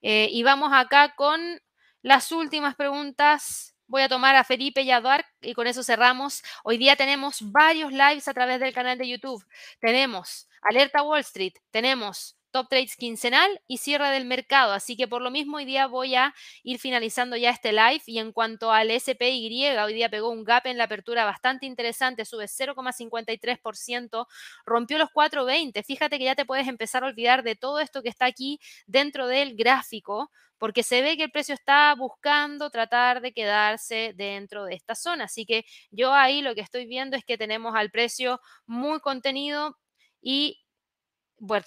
Eh, 0.00 0.28
y 0.30 0.42
vamos 0.42 0.70
acá 0.72 1.14
con 1.14 1.60
las 2.00 2.32
últimas 2.32 2.74
preguntas. 2.74 3.76
Voy 3.86 4.02
a 4.02 4.08
tomar 4.08 4.34
a 4.36 4.44
Felipe 4.44 4.82
y 4.82 4.90
a 4.90 5.00
Duarte 5.00 5.28
y 5.42 5.54
con 5.54 5.66
eso 5.66 5.82
cerramos. 5.82 6.42
Hoy 6.64 6.78
día 6.78 6.96
tenemos 6.96 7.52
varios 7.52 7.92
lives 7.92 8.26
a 8.26 8.34
través 8.34 8.58
del 8.58 8.72
canal 8.72 8.96
de 8.96 9.08
YouTube. 9.08 9.44
Tenemos 9.80 10.48
Alerta 10.62 11.02
Wall 11.02 11.20
Street, 11.20 11.54
tenemos 11.70 12.36
top 12.52 12.68
trades 12.68 12.96
quincenal 12.96 13.60
y 13.66 13.78
cierre 13.78 14.10
del 14.10 14.24
mercado. 14.24 14.72
Así 14.72 14.96
que 14.96 15.08
por 15.08 15.22
lo 15.22 15.30
mismo 15.30 15.56
hoy 15.56 15.64
día 15.64 15.86
voy 15.86 16.14
a 16.14 16.34
ir 16.62 16.78
finalizando 16.78 17.36
ya 17.36 17.50
este 17.50 17.72
live 17.72 18.02
y 18.06 18.18
en 18.18 18.32
cuanto 18.32 18.70
al 18.70 18.90
SPY, 18.90 19.76
hoy 19.78 19.94
día 19.94 20.08
pegó 20.08 20.30
un 20.30 20.44
gap 20.44 20.66
en 20.66 20.78
la 20.78 20.84
apertura 20.84 21.24
bastante 21.24 21.66
interesante, 21.66 22.24
sube 22.24 22.46
0,53%, 22.46 24.26
rompió 24.64 24.98
los 24.98 25.08
4,20. 25.10 25.82
Fíjate 25.84 26.18
que 26.18 26.24
ya 26.24 26.34
te 26.34 26.44
puedes 26.44 26.68
empezar 26.68 27.02
a 27.02 27.06
olvidar 27.08 27.42
de 27.42 27.56
todo 27.56 27.80
esto 27.80 28.02
que 28.02 28.10
está 28.10 28.26
aquí 28.26 28.60
dentro 28.86 29.26
del 29.26 29.56
gráfico 29.56 30.30
porque 30.62 30.84
se 30.84 31.02
ve 31.02 31.16
que 31.16 31.24
el 31.24 31.32
precio 31.32 31.54
está 31.56 31.92
buscando 31.96 32.70
tratar 32.70 33.20
de 33.20 33.32
quedarse 33.32 34.12
dentro 34.14 34.64
de 34.64 34.76
esta 34.76 34.94
zona. 34.94 35.24
Así 35.24 35.44
que 35.44 35.64
yo 35.90 36.12
ahí 36.14 36.40
lo 36.40 36.54
que 36.54 36.60
estoy 36.60 36.86
viendo 36.86 37.16
es 37.16 37.24
que 37.24 37.36
tenemos 37.36 37.74
al 37.74 37.90
precio 37.90 38.40
muy 38.64 39.00
contenido 39.00 39.76
y 40.20 40.61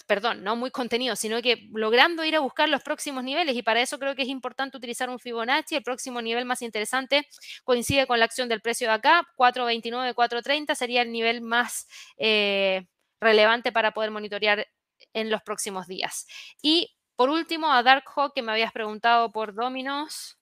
perdón, 0.07 0.43
no 0.43 0.55
muy 0.55 0.71
contenido, 0.71 1.15
sino 1.15 1.41
que 1.41 1.67
logrando 1.73 2.23
ir 2.23 2.35
a 2.35 2.39
buscar 2.39 2.69
los 2.69 2.81
próximos 2.81 3.23
niveles 3.23 3.55
y 3.55 3.63
para 3.63 3.81
eso 3.81 3.99
creo 3.99 4.15
que 4.15 4.21
es 4.21 4.27
importante 4.27 4.77
utilizar 4.77 5.09
un 5.09 5.19
Fibonacci. 5.19 5.75
El 5.75 5.83
próximo 5.83 6.21
nivel 6.21 6.45
más 6.45 6.61
interesante 6.61 7.27
coincide 7.63 8.07
con 8.07 8.19
la 8.19 8.25
acción 8.25 8.49
del 8.49 8.61
precio 8.61 8.87
de 8.87 8.93
acá, 8.93 9.27
4.29, 9.37 10.13
4.30 10.13 10.75
sería 10.75 11.01
el 11.01 11.11
nivel 11.11 11.41
más 11.41 11.87
eh, 12.17 12.85
relevante 13.19 13.71
para 13.71 13.91
poder 13.91 14.11
monitorear 14.11 14.67
en 15.13 15.29
los 15.29 15.41
próximos 15.41 15.87
días. 15.87 16.27
Y 16.61 16.95
por 17.15 17.29
último, 17.29 17.71
a 17.71 17.83
Dark 17.83 18.05
Hawk, 18.15 18.33
que 18.33 18.41
me 18.41 18.51
habías 18.51 18.71
preguntado 18.71 19.31
por 19.31 19.53
Dominos. 19.53 20.37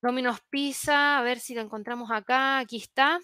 Dominos 0.00 0.40
Pizza, 0.50 1.18
a 1.18 1.22
ver 1.22 1.38
si 1.38 1.54
lo 1.54 1.60
encontramos 1.60 2.10
acá, 2.10 2.58
aquí 2.58 2.76
está. 2.76 3.20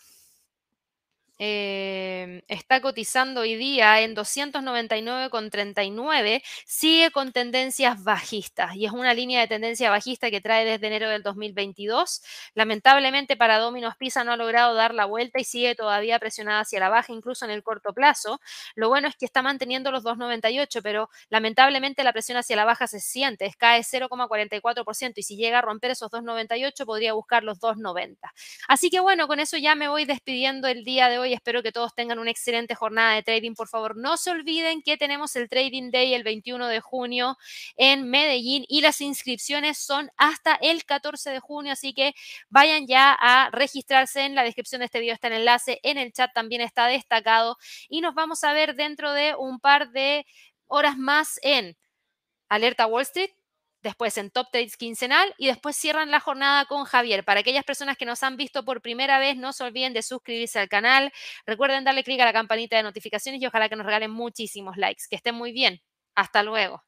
Em, 1.40 2.42
está 2.48 2.80
cotizando 2.80 3.42
hoy 3.42 3.54
día 3.54 4.00
en 4.00 4.16
299,39, 4.16 6.42
sigue 6.66 7.12
con 7.12 7.30
tendencias 7.30 8.02
bajistas 8.02 8.74
y 8.74 8.86
es 8.86 8.92
una 8.92 9.14
línea 9.14 9.40
de 9.40 9.46
tendencia 9.46 9.88
bajista 9.88 10.32
que 10.32 10.40
trae 10.40 10.64
desde 10.64 10.88
enero 10.88 11.08
del 11.08 11.22
2022. 11.22 12.22
Lamentablemente 12.54 13.36
para 13.36 13.58
Domino's 13.58 13.94
Pizza 13.96 14.24
no 14.24 14.32
ha 14.32 14.36
logrado 14.36 14.74
dar 14.74 14.92
la 14.94 15.04
vuelta 15.04 15.38
y 15.38 15.44
sigue 15.44 15.76
todavía 15.76 16.18
presionada 16.18 16.60
hacia 16.60 16.80
la 16.80 16.88
baja, 16.88 17.12
incluso 17.12 17.44
en 17.44 17.52
el 17.52 17.62
corto 17.62 17.92
plazo. 17.92 18.40
Lo 18.74 18.88
bueno 18.88 19.06
es 19.06 19.14
que 19.14 19.24
está 19.24 19.40
manteniendo 19.40 19.92
los 19.92 20.02
2,98, 20.02 20.80
pero 20.82 21.08
lamentablemente 21.30 22.02
la 22.02 22.12
presión 22.12 22.36
hacia 22.36 22.56
la 22.56 22.64
baja 22.64 22.88
se 22.88 22.98
siente, 22.98 23.54
cae 23.58 23.84
0,44% 23.84 25.12
y 25.14 25.22
si 25.22 25.36
llega 25.36 25.60
a 25.60 25.62
romper 25.62 25.92
esos 25.92 26.10
2,98 26.10 26.84
podría 26.84 27.12
buscar 27.12 27.44
los 27.44 27.60
2,90. 27.60 28.16
Así 28.66 28.90
que 28.90 28.98
bueno, 28.98 29.28
con 29.28 29.38
eso 29.38 29.56
ya 29.56 29.76
me 29.76 29.86
voy 29.86 30.04
despidiendo 30.04 30.66
el 30.66 30.82
día 30.82 31.08
de 31.08 31.18
hoy 31.18 31.27
espero 31.32 31.62
que 31.62 31.72
todos 31.72 31.94
tengan 31.94 32.18
una 32.18 32.30
excelente 32.30 32.74
jornada 32.74 33.14
de 33.14 33.22
trading. 33.22 33.54
Por 33.54 33.68
favor, 33.68 33.96
no 33.96 34.16
se 34.16 34.30
olviden 34.30 34.82
que 34.82 34.96
tenemos 34.96 35.36
el 35.36 35.48
Trading 35.48 35.90
Day 35.90 36.14
el 36.14 36.22
21 36.22 36.66
de 36.68 36.80
junio 36.80 37.36
en 37.76 38.08
Medellín 38.10 38.64
y 38.68 38.80
las 38.80 39.00
inscripciones 39.00 39.78
son 39.78 40.10
hasta 40.16 40.54
el 40.56 40.84
14 40.84 41.30
de 41.30 41.40
junio, 41.40 41.72
así 41.72 41.94
que 41.94 42.14
vayan 42.48 42.86
ya 42.86 43.12
a 43.12 43.50
registrarse. 43.50 44.24
En 44.24 44.34
la 44.34 44.44
descripción 44.44 44.80
de 44.80 44.86
este 44.86 45.00
video 45.00 45.14
está 45.14 45.28
el 45.28 45.34
enlace, 45.34 45.80
en 45.82 45.98
el 45.98 46.12
chat 46.12 46.32
también 46.32 46.60
está 46.60 46.86
destacado 46.86 47.56
y 47.88 48.00
nos 48.00 48.14
vamos 48.14 48.44
a 48.44 48.52
ver 48.52 48.74
dentro 48.74 49.12
de 49.12 49.34
un 49.36 49.60
par 49.60 49.90
de 49.90 50.26
horas 50.66 50.96
más 50.98 51.38
en 51.42 51.76
Alerta 52.48 52.86
Wall 52.86 53.02
Street 53.02 53.37
después 53.82 54.16
en 54.18 54.30
Top 54.30 54.48
Trades 54.52 54.76
quincenal 54.76 55.34
y 55.38 55.46
después 55.46 55.76
cierran 55.76 56.10
la 56.10 56.20
jornada 56.20 56.64
con 56.66 56.84
Javier. 56.84 57.24
Para 57.24 57.40
aquellas 57.40 57.64
personas 57.64 57.96
que 57.96 58.04
nos 58.06 58.22
han 58.22 58.36
visto 58.36 58.64
por 58.64 58.82
primera 58.82 59.18
vez, 59.18 59.36
no 59.36 59.52
se 59.52 59.64
olviden 59.64 59.92
de 59.94 60.02
suscribirse 60.02 60.58
al 60.58 60.68
canal. 60.68 61.12
Recuerden 61.46 61.84
darle 61.84 62.04
clic 62.04 62.20
a 62.20 62.24
la 62.24 62.32
campanita 62.32 62.76
de 62.76 62.82
notificaciones 62.82 63.40
y 63.42 63.46
ojalá 63.46 63.68
que 63.68 63.76
nos 63.76 63.86
regalen 63.86 64.10
muchísimos 64.10 64.76
likes. 64.76 65.04
Que 65.08 65.16
estén 65.16 65.34
muy 65.34 65.52
bien. 65.52 65.80
Hasta 66.14 66.42
luego. 66.42 66.87